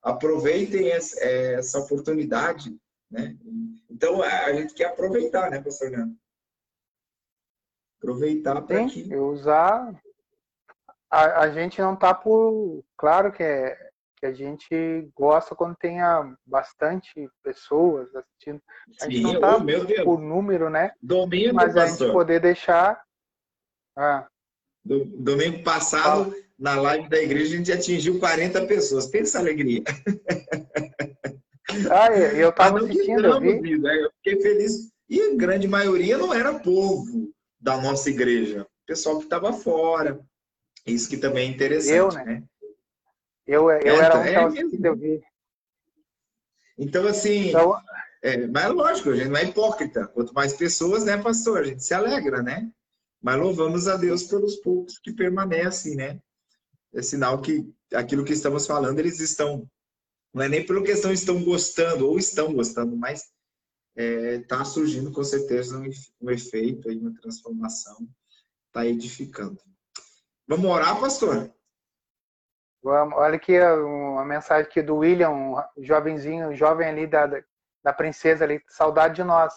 aproveitem 0.00 0.90
essa, 0.90 1.20
essa 1.24 1.80
oportunidade, 1.80 2.74
né? 3.10 3.36
Então 3.90 4.22
a 4.22 4.52
gente 4.52 4.72
quer 4.74 4.86
aproveitar, 4.86 5.50
né, 5.50 5.60
pastor 5.60 5.90
Leandro? 5.90 6.16
Aproveitar 8.00 8.62
para 8.62 8.86
que... 8.86 9.14
usar 9.16 9.92
a, 11.10 11.40
a 11.40 11.50
gente 11.50 11.80
não 11.80 11.96
tá 11.96 12.14
por. 12.14 12.84
Claro 12.96 13.32
que, 13.32 13.42
é, 13.42 13.76
que 14.18 14.26
a 14.26 14.32
gente 14.32 15.10
gosta 15.16 15.56
quando 15.56 15.74
tenha 15.76 16.32
bastante 16.46 17.28
pessoas 17.42 18.14
assistindo. 18.14 18.62
A 19.00 19.04
gente 19.06 19.16
Sim, 19.16 19.22
não 19.22 19.40
tá 19.40 19.56
oh, 19.56 20.04
por 20.04 20.20
número, 20.20 20.70
né? 20.70 20.92
Domingo, 21.02 21.54
Mas 21.54 21.76
a 21.76 21.86
gente 21.86 22.12
poder 22.12 22.40
deixar. 22.40 23.02
Ah. 23.96 24.28
Domingo 24.84 25.64
passado, 25.64 26.32
ah. 26.32 26.47
Na 26.58 26.80
live 26.80 27.08
da 27.08 27.22
igreja, 27.22 27.54
a 27.54 27.56
gente 27.56 27.72
atingiu 27.72 28.18
40 28.18 28.66
pessoas. 28.66 29.06
Pensa 29.06 29.38
a 29.38 29.40
alegria. 29.40 29.82
Ah, 31.90 32.08
eu 32.10 32.48
estava 32.48 32.78
assistindo. 32.78 33.26
eu, 33.26 33.40
vi. 33.40 33.60
Vida, 33.60 33.94
eu 33.94 34.10
fiquei 34.16 34.40
feliz. 34.40 34.90
E 35.08 35.20
a 35.20 35.34
grande 35.36 35.68
maioria 35.68 36.16
não 36.16 36.32
era 36.32 36.58
povo 36.58 37.30
da 37.60 37.76
nossa 37.76 38.08
igreja. 38.08 38.66
Pessoal 38.86 39.18
que 39.18 39.24
estava 39.24 39.52
fora, 39.52 40.18
isso 40.86 41.08
que 41.08 41.18
também 41.18 41.48
é 41.48 41.52
interessante, 41.52 41.94
eu, 41.94 42.08
né? 42.12 42.24
né? 42.24 42.42
Eu, 43.46 43.70
eu 43.70 43.96
é, 43.96 44.04
era 44.04 44.18
um 44.18 44.22
é 44.22 44.62
eu 44.82 44.96
vi. 44.96 45.22
Então, 46.78 47.06
assim, 47.06 47.48
então, 47.48 47.78
é, 48.22 48.46
mas 48.46 48.64
é 48.64 48.68
lógico, 48.68 49.10
a 49.10 49.16
gente 49.16 49.28
não 49.28 49.36
é 49.36 49.44
hipócrita. 49.44 50.06
Quanto 50.08 50.32
mais 50.32 50.54
pessoas, 50.54 51.04
né, 51.04 51.16
pastor? 51.16 51.60
A 51.60 51.64
gente 51.64 51.84
se 51.84 51.94
alegra, 51.94 52.42
né? 52.42 52.70
Mas 53.20 53.36
louvamos 53.36 53.88
a 53.88 53.96
Deus 53.96 54.24
pelos 54.24 54.56
poucos 54.56 54.98
que 54.98 55.12
permanecem, 55.12 55.96
né? 55.96 56.18
É 56.94 57.02
sinal 57.02 57.40
que 57.40 57.70
aquilo 57.94 58.24
que 58.24 58.32
estamos 58.32 58.66
falando, 58.66 58.98
eles 58.98 59.20
estão, 59.20 59.68
não 60.32 60.42
é 60.42 60.48
nem 60.48 60.64
pelo 60.64 60.82
que 60.82 60.90
estão, 60.90 61.42
gostando, 61.42 62.08
ou 62.08 62.18
estão 62.18 62.52
gostando, 62.52 62.96
mas 62.96 63.30
está 63.94 64.60
é, 64.60 64.64
surgindo 64.64 65.12
com 65.12 65.24
certeza 65.24 65.78
um, 65.78 65.90
um 66.20 66.30
efeito, 66.30 66.88
aí, 66.88 66.98
uma 66.98 67.14
transformação, 67.14 68.08
está 68.66 68.86
edificando. 68.86 69.60
Vamos 70.46 70.70
orar, 70.70 70.98
pastor? 70.98 71.52
Vamos. 72.82 73.18
Olha 73.18 73.36
aqui 73.36 73.58
uma 73.60 74.24
mensagem 74.24 74.64
aqui 74.64 74.80
do 74.80 74.96
William, 74.96 75.30
um 75.30 75.56
jovenzinho, 75.78 76.54
jovem 76.54 76.88
ali 76.88 77.06
da, 77.06 77.26
da 77.82 77.92
princesa 77.92 78.44
ali, 78.44 78.62
saudade 78.68 79.16
de 79.16 79.24
nós. 79.24 79.52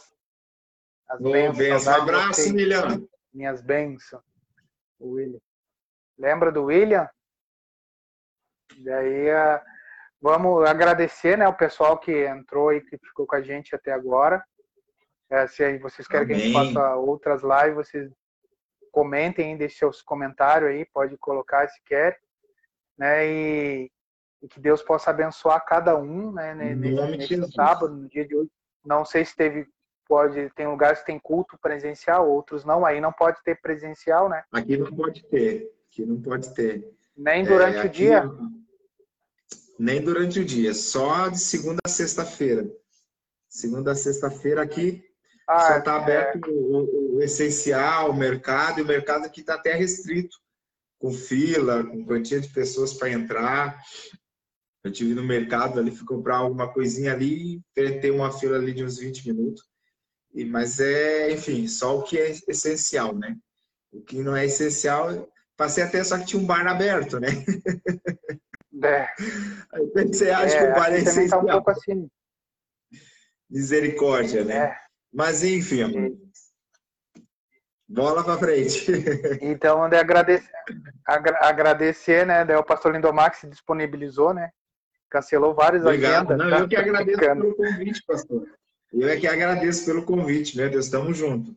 As 1.08 1.20
oh, 1.20 1.32
bênçãos. 1.32 1.88
Um 1.88 1.90
abraço, 1.92 2.54
William. 2.54 3.08
Minhas 3.34 3.62
bênçãos. 3.62 4.24
O 5.00 5.12
William. 5.12 5.40
Lembra 6.18 6.52
do 6.52 6.66
William? 6.66 7.10
Daí 8.80 9.28
vamos 10.22 10.68
agradecer 10.68 11.38
né, 11.38 11.48
o 11.48 11.54
pessoal 11.54 11.98
que 11.98 12.26
entrou 12.26 12.72
e 12.74 12.82
que 12.82 12.98
ficou 12.98 13.26
com 13.26 13.36
a 13.36 13.42
gente 13.42 13.76
até 13.76 13.92
agora. 13.92 14.44
É, 15.30 15.48
se 15.48 15.78
vocês 15.80 16.08
querem 16.08 16.26
Amém. 16.26 16.38
que 16.38 16.58
a 16.58 16.64
gente 16.64 16.74
faça 16.74 16.96
outras 16.96 17.42
lives, 17.42 17.88
vocês 17.88 18.12
comentem, 18.92 19.58
deixem 19.58 19.80
seus 19.80 20.02
comentários 20.02 20.70
aí, 20.70 20.86
pode 20.94 21.18
colocar 21.18 21.68
se 21.70 21.82
quer, 21.86 22.20
né? 22.98 23.26
E, 23.26 23.92
e 24.42 24.48
que 24.48 24.60
Deus 24.60 24.84
possa 24.84 25.10
abençoar 25.10 25.64
cada 25.66 25.98
um, 25.98 26.34
né? 26.34 26.54
Nesse, 26.54 27.36
nesse 27.38 27.52
sábado, 27.54 27.96
no 27.96 28.10
dia 28.10 28.28
de 28.28 28.36
hoje. 28.36 28.52
Não 28.86 29.06
sei 29.06 29.24
se 29.24 29.36
teve, 29.36 29.68
pode, 30.06 30.50
tem 30.50 30.68
lugares 30.68 31.00
que 31.00 31.06
tem 31.06 31.20
culto 31.20 31.58
presencial, 31.62 32.30
outros 32.30 32.66
não, 32.66 32.86
aí 32.86 33.00
não 33.00 33.14
pode 33.14 33.42
ter 33.44 33.60
presencial, 33.62 34.28
né? 34.28 34.44
Aqui 34.52 34.76
não 34.76 34.94
pode 34.94 35.24
ter, 35.28 35.72
aqui 35.88 36.06
não 36.06 36.22
pode 36.22 36.54
ter. 36.54 36.92
Nem 37.16 37.46
durante 37.46 37.78
é, 37.78 37.86
o 37.86 37.90
dia? 37.90 38.30
Nem 39.82 40.00
durante 40.00 40.40
o 40.40 40.46
dia, 40.46 40.76
só 40.76 41.28
de 41.28 41.40
segunda 41.40 41.80
a 41.84 41.90
sexta-feira. 41.90 42.72
Segunda 43.50 43.94
a 43.94 43.96
sexta-feira 43.96 44.62
aqui 44.62 45.04
ah, 45.48 45.60
só 45.60 45.78
está 45.80 45.94
é. 45.94 45.98
aberto 45.98 46.48
é... 46.48 46.52
o, 46.52 47.16
o, 47.16 47.24
essencial, 47.24 48.12
o 48.12 48.16
mercado, 48.16 48.78
e 48.78 48.84
o 48.84 48.86
mercado 48.86 49.26
aqui 49.26 49.42
está 49.42 49.56
até 49.56 49.74
restrito, 49.74 50.38
com 51.00 51.12
fila, 51.12 51.84
com 51.84 52.06
quantia 52.06 52.40
de 52.40 52.48
pessoas 52.50 52.94
para 52.94 53.10
entrar. 53.10 53.82
Eu 54.84 54.92
tive 54.92 55.16
no 55.16 55.24
mercado 55.24 55.80
ali, 55.80 55.90
fui 55.90 56.06
comprar 56.06 56.38
alguma 56.38 56.72
coisinha 56.72 57.14
ali, 57.14 57.60
tem 57.74 58.12
uma 58.12 58.32
fila 58.32 58.58
ali 58.58 58.76
de 58.76 58.84
uns 58.84 59.00
20 59.00 59.34
minutos. 59.34 59.64
E, 60.32 60.46
mas 60.46 60.80
é, 60.80 61.32
enfim, 61.32 61.68
só 61.68 61.98
o 61.98 62.04
que 62.04 62.20
é 62.20 62.36
essencial, 62.48 63.16
né? 63.16 63.36
O 63.92 64.00
que 64.00 64.22
não 64.22 64.36
é 64.36 64.46
essencial, 64.46 65.28
passei 65.58 65.84
até 65.84 66.04
só 66.04 66.20
que 66.20 66.26
tinha 66.28 66.40
um 66.40 66.46
bar 66.46 66.68
aberto, 66.68 67.20
né? 67.20 67.30
É. 68.84 69.08
Você 70.08 70.30
acha 70.30 70.56
é, 70.56 70.66
que 70.66 70.72
o 70.72 70.76
bar 70.76 70.94
é 70.94 70.98
essencial. 71.00 71.46
Tá 71.46 71.46
um 71.46 71.52
pouco 71.52 71.72
assim. 71.72 72.10
Misericórdia, 73.50 74.44
né? 74.44 74.56
É. 74.56 74.78
Mas 75.14 75.44
enfim. 75.44 76.18
Bola 77.88 78.24
para 78.24 78.38
frente. 78.38 78.90
Então, 79.42 79.90
de 79.90 79.98
agradecer, 79.98 80.50
agradecer, 81.06 82.26
né? 82.26 82.46
Daí 82.46 82.56
o 82.56 82.64
pastor 82.64 82.94
Lindomar 82.94 83.36
se 83.36 83.48
disponibilizou, 83.48 84.34
né? 84.34 84.50
Cancelou 85.10 85.54
várias 85.54 85.84
Obrigado. 85.84 86.32
agendas. 86.32 86.38
Não, 86.38 86.50
tá? 86.50 86.60
eu 86.60 86.70
que 86.70 86.76
agradeço 86.78 87.20
pelo 87.20 87.56
convite, 87.56 88.04
pastor. 88.08 88.48
Eu 88.94 89.10
é 89.10 89.18
que 89.18 89.28
agradeço 89.28 89.86
pelo 89.86 90.04
convite, 90.04 90.56
meu 90.56 90.70
Deus, 90.70 90.86
estamos 90.86 91.18
juntos. 91.18 91.54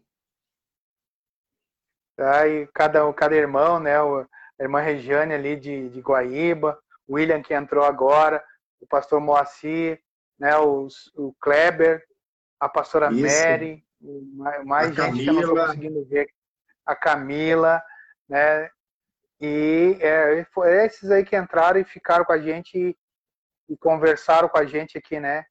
Aí 2.19 2.67
cada, 2.75 3.13
cada 3.13 3.35
irmão, 3.37 3.79
né? 3.79 3.97
A 3.97 4.63
irmã 4.63 4.81
Regiane 4.81 5.35
ali 5.35 5.57
de, 5.57 5.89
de 5.89 6.01
Guaíba, 6.01 6.79
o 7.07 7.15
William 7.15 7.43
que 7.43 7.55
entrou 7.55 7.85
agora, 7.85 8.43
o 8.81 8.87
pastor 8.87 9.21
Moacir, 9.21 10.01
né? 10.39 10.57
O, 10.59 10.89
o 11.17 11.35
Kleber, 11.41 12.03
a 12.61 12.69
pastora 12.69 13.11
Isso. 13.13 13.23
Mary, 13.23 13.85
mais, 14.65 14.95
gente 14.95 14.97
Camila. 14.97 15.23
que 15.23 15.29
eu 15.29 15.35
não 15.35 15.41
estou 15.41 15.67
conseguindo 15.67 16.05
ver, 16.07 16.29
a 16.85 16.95
Camila, 16.95 17.83
né? 18.29 18.71
E 19.41 19.99
é, 20.01 20.45
foi 20.53 20.85
esses 20.85 21.11
aí 21.11 21.25
que 21.25 21.37
entraram 21.37 21.81
e 21.81 21.85
ficaram 21.85 22.25
com 22.25 22.33
a 22.33 22.39
gente 22.39 22.79
e, 22.79 22.97
e, 23.69 23.77
conversaram 23.77 24.49
com 24.49 24.59
a 24.59 24.65
gente 24.65 24.97
aqui, 24.97 25.19
né? 25.19 25.45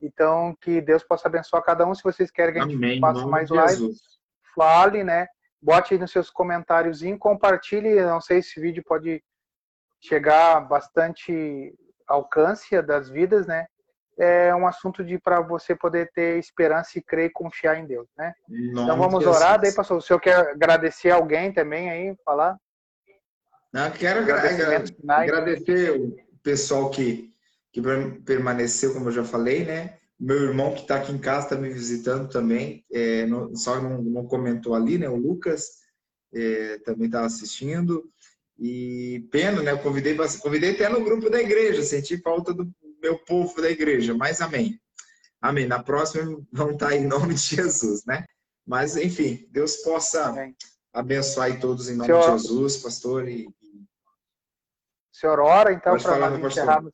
Então, 0.00 0.56
que 0.60 0.80
Deus 0.80 1.02
possa 1.02 1.26
abençoar 1.28 1.62
cada 1.62 1.84
um. 1.86 1.94
Se 1.94 2.02
vocês 2.02 2.30
querem 2.30 2.54
que 2.54 2.60
a 2.60 2.62
gente 2.62 2.76
Amém. 2.76 3.00
faça 3.00 3.26
mais 3.26 3.50
live, 3.50 3.90
fale, 4.54 5.02
né? 5.02 5.26
Bote 5.60 5.94
aí 5.94 6.00
nos 6.00 6.12
seus 6.12 6.30
comentários 6.30 7.02
e 7.02 7.16
compartilhe. 7.18 8.00
Não 8.02 8.20
sei 8.20 8.40
se 8.40 8.50
esse 8.50 8.60
vídeo 8.60 8.82
pode 8.86 9.22
chegar 10.00 10.60
bastante 10.60 11.74
alcance 12.06 12.80
das 12.82 13.08
vidas, 13.08 13.46
né? 13.46 13.66
é 14.18 14.54
um 14.54 14.66
assunto 14.66 15.04
de 15.04 15.16
para 15.18 15.40
você 15.40 15.76
poder 15.76 16.10
ter 16.12 16.38
esperança 16.38 16.98
e 16.98 17.02
crer 17.02 17.26
e 17.26 17.32
confiar 17.32 17.78
em 17.78 17.86
Deus, 17.86 18.08
né? 18.16 18.34
Não, 18.48 18.82
então 18.82 18.98
vamos 18.98 19.24
orar, 19.24 19.60
daí 19.60 19.72
pastor, 19.72 19.98
o 19.98 20.02
senhor 20.02 20.18
quer 20.18 20.34
agradecer 20.34 21.10
alguém 21.10 21.52
também 21.52 21.88
aí, 21.88 22.16
falar? 22.24 22.58
Não, 23.72 23.90
quero 23.92 24.20
agradecer 24.20 26.00
o 26.00 26.16
pessoal 26.42 26.90
que, 26.90 27.32
que 27.72 27.80
permaneceu, 28.24 28.92
como 28.92 29.08
eu 29.08 29.12
já 29.12 29.24
falei, 29.24 29.64
né? 29.64 29.98
Meu 30.18 30.36
irmão 30.36 30.74
que 30.74 30.80
está 30.80 30.96
aqui 30.96 31.12
em 31.12 31.18
casa 31.18 31.46
está 31.46 31.56
me 31.56 31.68
visitando 31.68 32.28
também, 32.28 32.84
é, 32.92 33.24
não, 33.26 33.54
só 33.54 33.80
não, 33.80 34.02
não, 34.02 34.26
comentou 34.26 34.74
ali, 34.74 34.98
né? 34.98 35.08
O 35.08 35.14
Lucas 35.14 35.78
é, 36.34 36.78
também 36.78 37.06
está 37.06 37.24
assistindo. 37.24 38.10
E 38.58 39.28
pena, 39.30 39.62
né? 39.62 39.70
Eu 39.70 39.78
convidei, 39.78 40.16
convidei 40.42 40.72
até 40.72 40.88
no 40.88 41.04
grupo 41.04 41.30
da 41.30 41.40
igreja, 41.40 41.82
senti 41.82 42.18
falta 42.18 42.52
do 42.52 42.68
meu 43.00 43.16
povo 43.18 43.60
da 43.62 43.70
igreja, 43.70 44.14
mas 44.14 44.40
amém. 44.40 44.80
Amém. 45.40 45.66
Na 45.66 45.82
próxima 45.82 46.44
vão 46.52 46.72
estar 46.72 46.94
em 46.96 47.06
nome 47.06 47.34
de 47.34 47.56
Jesus, 47.56 48.04
né? 48.04 48.26
Mas, 48.66 48.96
enfim, 48.96 49.46
Deus 49.50 49.76
possa 49.76 50.26
amém. 50.26 50.56
abençoar 50.92 51.58
todos 51.60 51.88
em 51.88 51.94
nome 51.94 52.06
senhor, 52.06 52.36
de 52.36 52.42
Jesus, 52.42 52.76
pastor. 52.78 53.28
E... 53.28 53.48
Senhor 55.12 55.38
ora, 55.38 55.72
então, 55.72 55.96
para 55.96 56.18
nós 56.18 56.44
encerrarmos 56.44 56.92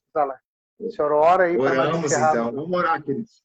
senhor 0.90 1.12
ora 1.12 1.44
aí 1.44 1.56
para 1.56 1.70
Oramos, 1.70 2.12
então. 2.12 2.52
Vamos 2.52 2.78
orar, 2.78 3.02
queridos. 3.02 3.42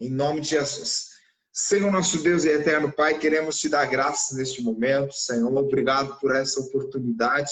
Em 0.00 0.10
nome 0.10 0.40
de 0.40 0.48
Jesus. 0.48 1.17
Senhor 1.60 1.90
nosso 1.90 2.22
Deus 2.22 2.44
e 2.44 2.50
eterno 2.50 2.92
Pai, 2.92 3.18
queremos 3.18 3.58
te 3.58 3.68
dar 3.68 3.84
graças 3.86 4.38
neste 4.38 4.62
momento, 4.62 5.12
Senhor. 5.12 5.52
Obrigado 5.52 6.16
por 6.20 6.34
essa 6.34 6.60
oportunidade. 6.60 7.50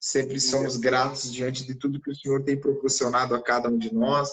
Sempre 0.00 0.40
somos 0.40 0.78
gratos 0.78 1.30
diante 1.30 1.62
de 1.62 1.74
tudo 1.74 2.00
que 2.00 2.10
o 2.10 2.16
Senhor 2.16 2.42
tem 2.42 2.58
proporcionado 2.58 3.34
a 3.34 3.42
cada 3.42 3.68
um 3.68 3.76
de 3.76 3.92
nós 3.92 4.30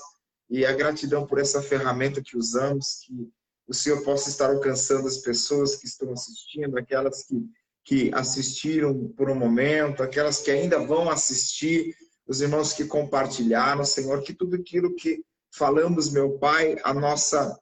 e 0.50 0.66
a 0.66 0.72
gratidão 0.72 1.28
por 1.28 1.40
essa 1.40 1.62
ferramenta 1.62 2.22
que 2.24 2.38
usamos, 2.38 3.02
que 3.06 3.30
o 3.68 3.74
Senhor 3.74 4.02
possa 4.02 4.30
estar 4.30 4.50
alcançando 4.50 5.10
as 5.10 5.18
pessoas 5.18 5.76
que 5.76 5.88
estão 5.88 6.14
assistindo, 6.14 6.78
aquelas 6.78 7.26
que, 7.26 7.36
que 7.84 8.12
assistiram 8.14 9.10
por 9.18 9.30
um 9.30 9.36
momento, 9.36 10.02
aquelas 10.02 10.40
que 10.40 10.50
ainda 10.50 10.80
vão 10.80 11.10
assistir, 11.10 11.94
os 12.26 12.40
irmãos 12.40 12.72
que 12.72 12.86
compartilharam, 12.86 13.84
Senhor, 13.84 14.22
que 14.24 14.34
tudo 14.34 14.56
aquilo 14.56 14.96
que 14.96 15.22
falamos, 15.54 16.10
meu 16.10 16.40
Pai, 16.40 16.78
a 16.82 16.94
nossa, 16.94 17.60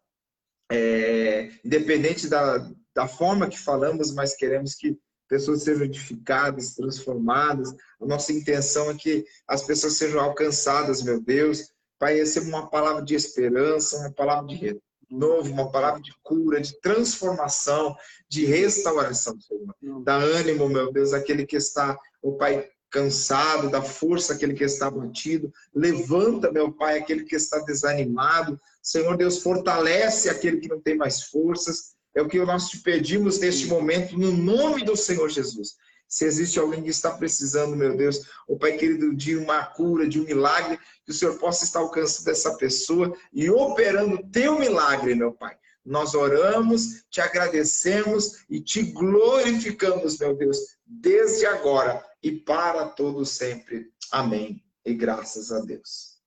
é, 0.72 1.50
independente 1.64 2.28
da, 2.28 2.70
da 2.94 3.08
forma 3.08 3.48
que 3.48 3.60
falamos, 3.60 4.14
mas 4.14 4.36
queremos 4.36 4.76
que 4.76 4.98
pessoas 5.28 5.64
sejam 5.64 5.86
edificadas, 5.86 6.76
transformadas. 6.76 7.74
A 8.02 8.06
nossa 8.06 8.34
intenção 8.34 8.90
é 8.90 8.96
que 8.96 9.26
as 9.48 9.64
pessoas 9.64 9.94
sejam 9.94 10.20
alcançadas, 10.20 11.04
meu 11.04 11.22
Deus. 11.22 11.72
Pai, 12.00 12.16
receba 12.16 12.48
uma 12.48 12.70
palavra 12.70 13.04
de 13.04 13.14
esperança, 13.14 13.98
uma 13.98 14.12
palavra 14.12 14.48
de 14.48 14.80
novo, 15.10 15.52
uma 15.52 15.72
palavra 15.72 16.02
de 16.02 16.14
cura, 16.24 16.62
de 16.62 16.80
transformação, 16.82 17.96
de 18.28 18.46
restauração, 18.46 19.36
Senhor. 19.40 20.04
Dá 20.04 20.16
ânimo, 20.16 20.70
meu 20.70 20.92
Deus, 20.92 21.14
aquele 21.14 21.46
que 21.46 21.58
está, 21.58 21.98
o 22.22 22.34
Pai, 22.34 22.68
cansado, 22.90 23.70
dá 23.70 23.82
força 23.82 24.34
aquele 24.34 24.54
que 24.54 24.64
está 24.64 24.90
batido. 24.90 25.54
Levanta, 25.74 26.52
meu 26.52 26.72
Pai, 26.72 26.98
aquele 26.98 27.24
que 27.24 27.36
está 27.36 27.60
desanimado. 27.60 28.60
Senhor 28.82 29.16
Deus, 29.18 29.40
fortalece 29.40 30.30
aquele 30.30 30.58
que 30.58 30.68
não 30.68 30.80
tem 30.80 30.96
mais 30.96 31.24
forças. 31.24 31.96
É 32.16 32.22
o 32.22 32.28
que 32.28 32.40
nós 32.40 32.70
te 32.70 32.80
pedimos 32.80 33.40
neste 33.40 33.68
momento, 33.68 34.18
no 34.18 34.32
nome 34.32 34.84
do 34.84 34.96
Senhor 34.96 35.30
Jesus. 35.30 35.76
Se 36.08 36.26
existe 36.26 36.58
alguém 36.58 36.82
que 36.82 36.90
está 36.90 37.12
precisando, 37.12 37.76
meu 37.76 37.96
Deus, 37.96 38.24
o 38.48 38.58
Pai 38.58 38.74
querido, 38.74 39.16
de 39.16 39.38
uma 39.38 39.64
cura, 39.64 40.08
de 40.08 40.20
um 40.20 40.26
milagre, 40.26 40.80
que 41.06 41.12
o 41.12 41.14
Senhor 41.14 41.38
possa 41.38 41.64
estar 41.64 41.80
alcançando 41.80 42.30
essa 42.30 42.58
pessoa 42.58 43.16
e 43.32 43.48
operando 43.50 44.28
teu 44.32 44.58
milagre, 44.58 45.14
meu 45.14 45.32
Pai. 45.32 45.56
Nós 45.86 46.16
oramos, 46.16 47.04
te 47.12 47.22
agradecemos 47.22 48.44
e 48.50 48.60
te 48.60 48.82
glorificamos, 48.82 50.18
meu 50.18 50.36
Deus, 50.36 50.58
desde 50.86 51.46
agora 51.46 52.04
e 52.24 52.32
para 52.32 52.90
todo 52.90 53.24
sempre. 53.24 53.92
Amém. 54.12 54.64
E 54.84 54.96
graças 54.96 55.52
a 55.52 55.60
Deus. 55.60 56.18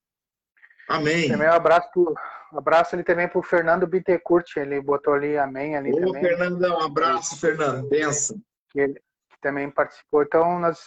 Amém. 0.88 1.28
Também 1.28 1.48
um 1.48 1.52
abraço, 1.52 2.14
abraço 2.58 2.94
ali 2.94 3.04
também 3.04 3.28
para 3.28 3.38
o 3.38 3.42
Fernando 3.42 3.86
Bittencourt, 3.86 4.56
ele 4.56 4.80
botou 4.80 5.14
ali 5.14 5.36
amém 5.36 5.76
ali 5.76 5.92
Ô, 5.92 6.00
também. 6.00 6.22
Fernandão, 6.22 6.78
um 6.78 6.82
abraço, 6.82 7.38
Fernando. 7.38 7.88
Benção. 7.88 8.36
Que 8.70 8.80
ele, 8.80 9.02
também 9.40 9.70
participou. 9.70 10.22
Então, 10.22 10.58
nós 10.58 10.78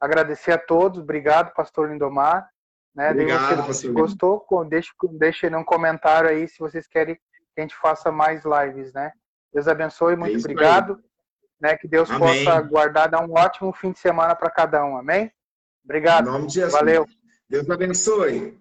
agradecer 0.00 0.52
a 0.52 0.58
todos. 0.58 1.00
Obrigado, 1.00 1.52
pastor 1.54 1.90
Lindomar. 1.90 2.48
Né? 2.94 3.10
Obrigado, 3.10 3.66
você, 3.66 3.86
se 3.86 3.92
gostou, 3.92 4.44
deixe, 4.68 4.90
deixe 5.12 5.54
um 5.54 5.64
comentário 5.64 6.30
aí 6.30 6.48
se 6.48 6.58
vocês 6.58 6.86
querem 6.86 7.14
que 7.14 7.20
a 7.58 7.60
gente 7.60 7.76
faça 7.76 8.10
mais 8.10 8.42
lives, 8.44 8.92
né? 8.92 9.12
Deus 9.52 9.68
abençoe, 9.68 10.16
muito 10.16 10.36
é 10.36 10.40
obrigado. 10.40 11.02
Né? 11.60 11.76
Que 11.76 11.88
Deus 11.88 12.10
Amém. 12.10 12.44
possa 12.44 12.60
guardar, 12.60 13.08
dar 13.08 13.24
um 13.24 13.32
ótimo 13.32 13.72
fim 13.72 13.92
de 13.92 13.98
semana 13.98 14.34
para 14.34 14.50
cada 14.50 14.84
um. 14.84 14.96
Amém? 14.96 15.30
Obrigado. 15.84 16.28
Em 16.28 16.32
nome 16.32 16.46
de 16.46 16.54
Jesus. 16.54 16.72
Valeu. 16.72 17.06
Deus 17.48 17.68
abençoe. 17.70 18.60